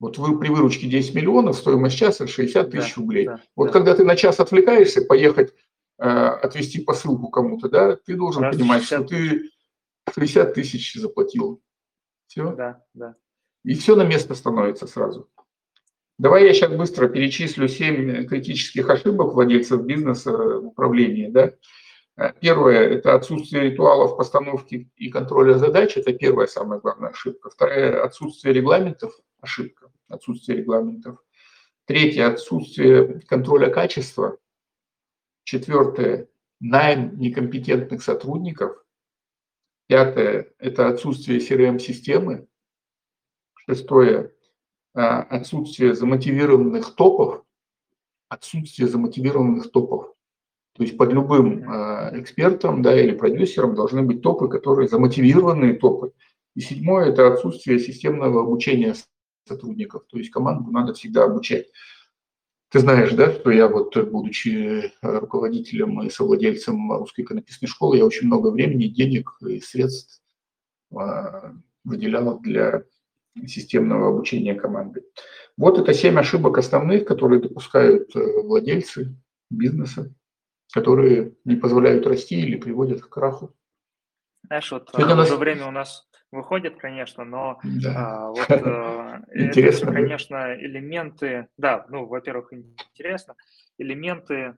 Вот 0.00 0.18
вы 0.18 0.38
при 0.38 0.48
выручке 0.50 0.86
10 0.86 1.14
миллионов, 1.14 1.56
стоимость 1.56 1.96
часа 1.96 2.26
60 2.26 2.70
тысяч 2.70 2.94
да, 2.94 3.00
рублей. 3.00 3.26
Да, 3.26 3.40
вот 3.56 3.66
да. 3.68 3.72
когда 3.72 3.94
ты 3.94 4.04
на 4.04 4.16
час 4.16 4.38
отвлекаешься, 4.38 5.00
поехать 5.00 5.54
э, 5.98 6.06
отвести 6.06 6.82
посылку 6.82 7.28
кому-то, 7.28 7.70
да, 7.70 7.96
ты 7.96 8.14
должен 8.16 8.42
Раз 8.42 8.54
понимать, 8.54 8.82
60 8.82 9.00
что 9.00 9.08
ты 9.08 9.50
60 10.12 10.54
тысяч 10.54 10.94
заплатил. 10.94 11.62
Все. 12.26 12.52
Да, 12.52 12.82
да. 12.94 13.16
И 13.64 13.74
все 13.74 13.96
на 13.96 14.04
место 14.04 14.34
становится 14.34 14.86
сразу. 14.86 15.30
Давай 16.18 16.46
я 16.46 16.54
сейчас 16.54 16.72
быстро 16.72 17.08
перечислю 17.08 17.66
7 17.66 18.26
критических 18.26 18.88
ошибок 18.88 19.34
владельцев 19.34 19.82
бизнеса 19.82 20.30
в 20.32 20.66
управлении. 20.66 21.28
Да? 21.28 21.52
Э, 22.16 22.32
первое– 22.40 22.78
это 22.90 23.14
отсутствие 23.14 23.70
ритуалов 23.70 24.16
постановки 24.16 24.90
и 24.96 25.10
контроля 25.10 25.54
задач. 25.54 25.96
Это 25.96 26.12
первая 26.12 26.46
самая 26.46 26.78
главная 26.78 27.10
ошибка. 27.10 27.50
Вторая– 27.50 28.04
отсутствие 28.04 28.54
регламентов. 28.54 29.18
Ошибка. 29.40 29.90
Отсутствие 30.08 30.58
регламентов. 30.58 31.18
Третье– 31.86 32.26
отсутствие 32.28 33.20
контроля 33.26 33.70
качества. 33.70 34.38
Четвертое– 35.42 36.28
найм 36.60 37.18
некомпетентных 37.18 38.02
сотрудников. 38.02 38.83
Пятое– 39.86 40.52
это 40.58 40.88
отсутствие 40.88 41.40
CRM-системы. 41.40 42.46
Шестое– 43.66 44.32
отсутствие 44.94 45.94
замотивированных 45.94 46.94
топов. 46.94 47.44
Отсутствие 48.28 48.88
замотивированных 48.88 49.70
топов. 49.70 50.14
То 50.72 50.82
есть 50.82 50.96
под 50.96 51.12
любым 51.12 51.62
экспертом 52.18 52.82
да, 52.82 52.98
или 52.98 53.14
продюсером 53.14 53.74
должны 53.74 54.02
быть 54.02 54.22
топы, 54.22 54.48
которые 54.48 54.88
замотивированные 54.88 55.74
топы. 55.74 56.12
И 56.56 56.60
седьмое– 56.60 57.08
это 57.10 57.32
отсутствие 57.32 57.78
системного 57.78 58.40
обучения 58.40 58.94
сотрудников. 59.46 60.04
То 60.08 60.18
есть 60.18 60.30
команду 60.30 60.70
надо 60.70 60.94
всегда 60.94 61.24
обучать. 61.24 61.66
Ты 62.74 62.80
знаешь, 62.80 63.12
да, 63.12 63.30
что 63.30 63.52
я 63.52 63.68
вот, 63.68 63.96
будучи 63.96 64.92
руководителем 65.00 66.02
и 66.02 66.10
совладельцем 66.10 66.90
русской 66.90 67.20
иконописной 67.20 67.68
школы, 67.68 67.98
я 67.98 68.04
очень 68.04 68.26
много 68.26 68.48
времени, 68.48 68.88
денег 68.88 69.30
и 69.46 69.60
средств 69.60 70.20
а, 70.92 71.52
выделял 71.84 72.40
для 72.40 72.82
системного 73.46 74.08
обучения 74.08 74.56
команды. 74.56 75.04
Вот 75.56 75.78
это 75.78 75.94
семь 75.94 76.18
ошибок 76.18 76.58
основных, 76.58 77.04
которые 77.04 77.40
допускают 77.40 78.10
э, 78.16 78.42
владельцы 78.42 79.14
бизнеса, 79.50 80.12
которые 80.72 81.36
не 81.44 81.54
позволяют 81.54 82.08
расти 82.08 82.40
или 82.40 82.56
приводят 82.56 83.02
к 83.02 83.08
краху. 83.08 83.54
Знаешь, 84.48 84.72
вот 84.72 84.90
Сегодня 84.92 85.14
нас... 85.14 85.30
время 85.30 85.68
у 85.68 85.70
нас 85.70 86.08
выходит, 86.34 86.76
конечно, 86.76 87.24
но 87.24 87.60
да. 87.62 87.94
а, 87.96 88.28
вот 88.30 88.50
интересно, 89.34 89.86
это, 89.86 89.94
конечно, 89.94 90.54
элементы, 90.54 91.48
да, 91.56 91.86
ну, 91.88 92.06
во-первых, 92.06 92.52
интересно, 92.52 93.34
элементы, 93.78 94.56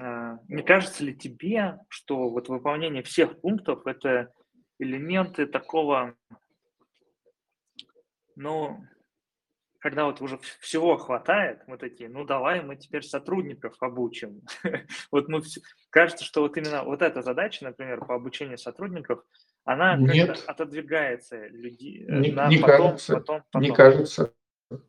э, 0.00 0.38
не 0.48 0.62
кажется 0.62 1.04
ли 1.04 1.14
тебе, 1.14 1.78
что 1.88 2.30
вот 2.30 2.48
выполнение 2.48 3.02
всех 3.02 3.40
пунктов 3.40 3.86
это 3.86 4.32
элементы 4.78 5.46
такого, 5.46 6.14
ну, 8.36 8.84
когда 9.82 10.04
вот 10.04 10.20
уже 10.20 10.38
всего 10.60 10.96
хватает, 10.96 11.66
мы 11.66 11.76
такие, 11.76 12.08
ну 12.08 12.24
давай 12.24 12.62
мы 12.62 12.76
теперь 12.76 13.02
сотрудников 13.02 13.74
обучим. 13.80 14.42
вот 15.10 15.28
мы 15.28 15.42
кажется, 15.90 16.24
что 16.24 16.42
вот 16.42 16.56
именно 16.56 16.84
вот 16.84 17.02
эта 17.02 17.20
задача, 17.20 17.64
например, 17.64 18.04
по 18.04 18.14
обучению 18.14 18.58
сотрудников, 18.58 19.24
она 19.64 19.96
Нет. 19.96 20.42
отодвигается 20.46 21.46
люди, 21.48 22.04
э, 22.08 22.18
не, 22.18 22.32
на 22.32 22.48
не 22.48 22.58
потом, 22.58 22.76
кажется, 22.76 23.14
потом, 23.14 23.42
потом. 23.50 23.62
Не 23.62 23.74
кажется. 23.74 24.32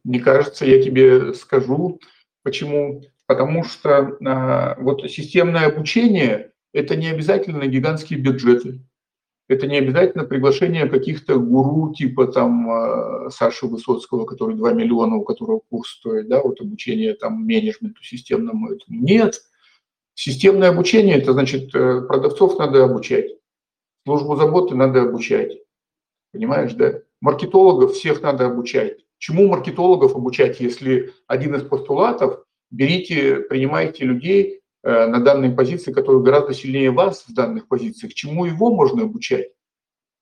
Не 0.04 0.20
кажется, 0.20 0.66
я 0.66 0.82
тебе 0.82 1.34
скажу, 1.34 2.00
почему. 2.42 3.04
Потому 3.26 3.64
что 3.64 4.18
а, 4.26 4.76
вот 4.80 5.10
системное 5.10 5.68
обучение– 5.68 6.52
это 6.74 6.96
не 6.96 7.08
обязательно 7.08 7.68
гигантские 7.68 8.20
бюджеты. 8.20 8.82
Это 9.48 9.68
не 9.68 9.78
обязательно 9.78 10.24
приглашение 10.24 10.88
каких-то 10.88 11.38
гуру 11.38 11.94
типа 11.94 12.28
там 12.28 12.70
а, 12.70 13.30
Саши 13.30 13.68
Высоцкого, 13.68 14.26
который 14.26 14.56
2 14.56 14.74
миллиона, 14.74 15.18
у 15.18 15.24
которого 15.24 15.62
курс 15.70 15.90
стоит, 15.92 16.28
да, 16.28 16.42
вот 16.42 16.60
обучение 16.62 17.14
там 17.14 17.46
менеджменту 17.46 18.04
системному. 18.04 18.72
Этому. 18.72 19.02
Нет. 19.02 19.42
Системное 20.16 20.70
обучение– 20.70 21.18
это 21.18 21.34
значит 21.34 21.74
э, 21.76 22.02
продавцов 22.02 22.58
надо 22.60 22.84
обучать 22.84 23.32
Службу 24.06 24.36
заботы 24.36 24.76
надо 24.76 25.04
обучать. 25.04 25.58
Понимаешь, 26.32 26.74
да? 26.74 27.02
Маркетологов 27.22 27.94
всех 27.94 28.22
надо 28.22 28.46
обучать. 28.46 28.98
Чему 29.18 29.48
маркетологов 29.48 30.16
обучать, 30.16 30.60
если 30.60 31.14
один 31.28 31.56
из 31.56 31.64
постулатов– 31.64 32.44
берите, 32.74 33.38
принимайте 33.38 34.04
людей 34.04 34.62
э, 34.84 35.06
на 35.08 35.20
данной 35.20 35.52
позиции, 35.52 35.94
которые 35.94 36.24
гораздо 36.24 36.54
сильнее 36.54 36.92
вас 36.92 37.24
в 37.28 37.34
данных 37.34 37.68
позициях. 37.68 38.14
Чему 38.14 38.46
его 38.46 38.74
можно 38.74 39.04
обучать? 39.04 39.52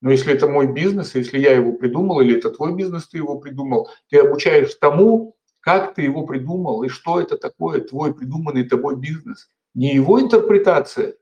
Но 0.02 0.10
если 0.10 0.34
это 0.34 0.48
мой 0.48 0.66
бизнес, 0.66 1.14
если 1.14 1.38
я 1.38 1.52
его 1.52 1.72
придумал, 1.72 2.20
или 2.20 2.36
это 2.36 2.50
твой 2.50 2.74
бизнес, 2.74 3.08
ты 3.08 3.18
его 3.18 3.38
придумал, 3.38 3.88
ты 4.10 4.18
обучаешь 4.18 4.74
тому, 4.74 5.36
как 5.60 5.94
ты 5.94 6.02
его 6.02 6.26
придумал, 6.26 6.82
и 6.82 6.88
что 6.88 7.20
это 7.20 7.38
такое 7.38 7.80
твой 7.80 8.14
придуманный 8.14 8.68
тобой 8.68 8.96
бизнес. 8.96 9.48
Не 9.74 9.94
его 9.94 10.20
интерпретация, 10.20 11.14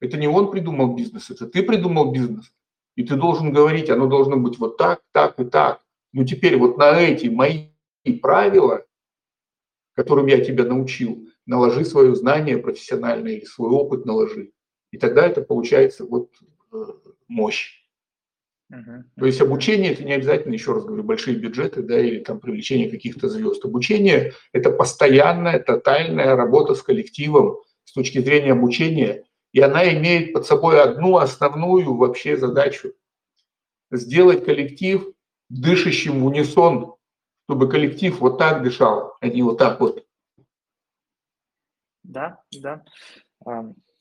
это 0.00 0.16
не 0.16 0.28
он 0.28 0.50
придумал 0.50 0.94
бизнес, 0.94 1.30
это 1.30 1.46
ты 1.46 1.62
придумал 1.62 2.12
бизнес. 2.12 2.52
И 2.96 3.04
ты 3.04 3.14
должен 3.14 3.52
говорить, 3.52 3.90
оно 3.90 4.06
должно 4.06 4.36
быть 4.36 4.58
вот 4.58 4.76
так, 4.76 5.02
так 5.12 5.38
и 5.38 5.44
так. 5.44 5.80
Ну 6.12 6.24
теперь 6.24 6.56
вот 6.56 6.78
на 6.78 7.00
эти 7.00 7.28
мои 7.28 7.68
правила, 8.22 8.84
которым 9.94 10.26
я 10.26 10.44
тебя 10.44 10.64
научил, 10.64 11.28
наложи 11.46 11.84
свое 11.84 12.14
знание 12.14 12.58
профессиональное 12.58 13.34
или 13.34 13.44
свой 13.44 13.70
опыт 13.70 14.04
наложи. 14.04 14.52
И 14.90 14.98
тогда 14.98 15.26
это 15.26 15.42
получается 15.42 16.04
вот 16.04 16.30
э, 16.72 16.76
мощь. 17.28 17.84
Uh-huh. 18.72 19.02
То 19.18 19.26
есть 19.26 19.40
обучение 19.40 19.92
это 19.92 20.04
не 20.04 20.12
обязательно, 20.12 20.52
еще 20.52 20.74
раз 20.74 20.84
говорю, 20.84 21.02
большие 21.02 21.36
бюджеты, 21.36 21.82
да, 21.82 21.98
или 21.98 22.20
там 22.20 22.38
привлечение 22.38 22.90
каких-то 22.90 23.28
звезд. 23.28 23.64
Обучение 23.64 24.34
это 24.52 24.70
постоянная, 24.70 25.58
тотальная 25.58 26.36
работа 26.36 26.74
с 26.74 26.82
коллективом 26.82 27.58
с 27.84 27.92
точки 27.92 28.18
зрения 28.18 28.52
обучения 28.52 29.24
и 29.58 29.60
она 29.60 29.92
имеет 29.92 30.32
под 30.32 30.46
собой 30.46 30.80
одну 30.80 31.16
основную 31.16 31.92
вообще 31.96 32.36
задачу– 32.36 32.92
сделать 33.90 34.44
коллектив 34.44 35.12
дышащим 35.48 36.20
в 36.20 36.26
унисон, 36.26 36.94
чтобы 37.44 37.68
коллектив 37.68 38.16
вот 38.20 38.38
так 38.38 38.62
дышал, 38.62 39.16
а 39.20 39.26
не 39.26 39.42
вот 39.42 39.58
так 39.58 39.80
вот. 39.80 40.06
Да, 42.04 42.40
да. 42.52 42.84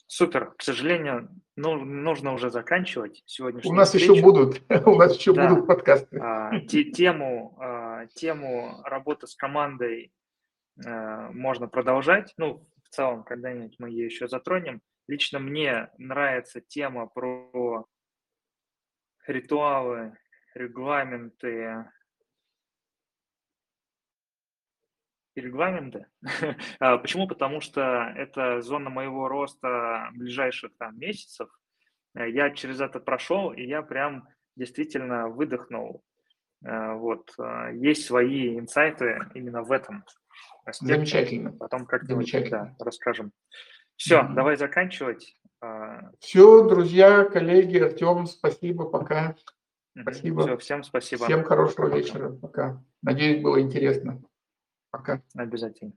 Супер. 0.05 0.51
К 0.51 0.61
сожалению, 0.61 1.27
ну, 1.55 1.75
нужно 1.83 2.33
уже 2.33 2.51
заканчивать 2.51 3.23
сегодня. 3.25 3.61
У 3.65 3.73
нас 3.73 3.87
встречу. 3.89 4.13
еще 4.13 4.21
будут, 4.21 4.61
у 4.85 4.95
нас 4.95 5.17
еще 5.17 5.33
да. 5.33 5.49
будут 5.49 5.65
подкасты. 5.65 6.19
А, 6.19 6.59
тему, 6.59 7.57
а, 7.59 8.05
тему 8.13 8.79
работы 8.83 9.25
с 9.25 9.35
командой 9.35 10.13
э, 10.85 11.29
можно 11.31 11.67
продолжать. 11.67 12.35
Ну, 12.37 12.63
в 12.83 12.89
целом, 12.89 13.23
когда-нибудь 13.23 13.75
мы 13.79 13.89
ее 13.89 14.05
еще 14.05 14.27
затронем. 14.27 14.81
Лично 15.07 15.39
мне 15.39 15.89
нравится 15.97 16.59
тема 16.59 17.07
про 17.07 17.87
ритуалы, 19.25 20.17
регламенты, 20.53 21.85
регламенты. 25.35 26.07
А, 26.79 26.97
почему? 26.97 27.27
Потому 27.27 27.61
что 27.61 28.13
это 28.15 28.61
зона 28.61 28.89
моего 28.89 29.27
роста 29.27 30.09
ближайших 30.13 30.71
там 30.77 30.97
месяцев. 30.99 31.49
Я 32.13 32.49
через 32.49 32.81
это 32.81 32.99
прошел, 32.99 33.51
и 33.51 33.63
я 33.63 33.81
прям 33.81 34.27
действительно 34.55 35.29
выдохнул. 35.29 36.03
А, 36.65 36.95
вот. 36.95 37.33
А, 37.37 37.69
есть 37.71 38.05
свои 38.05 38.57
инсайты 38.57 39.19
именно 39.35 39.63
в 39.63 39.71
этом 39.71 40.03
аспекте. 40.65 40.95
Замечательно. 40.95 41.51
Потом 41.53 41.85
как-нибудь 41.85 42.49
да, 42.49 42.75
расскажем. 42.79 43.31
Все, 43.97 44.23
давай 44.33 44.55
заканчивать. 44.55 45.35
Все, 46.19 46.67
друзья, 46.69 47.25
коллеги, 47.25 47.79
Артем, 47.79 48.27
спасибо, 48.27 48.85
пока. 48.85 49.35
Спасибо. 49.99 50.43
Все, 50.43 50.57
всем 50.57 50.83
спасибо. 50.83 51.25
Всем 51.25 51.43
хорошего 51.43 51.93
вечера. 51.93 52.29
Пока. 52.29 52.83
Надеюсь, 53.01 53.41
было 53.41 53.59
интересно. 53.59 54.21
Пока. 54.91 55.21
Обязательно. 55.35 55.93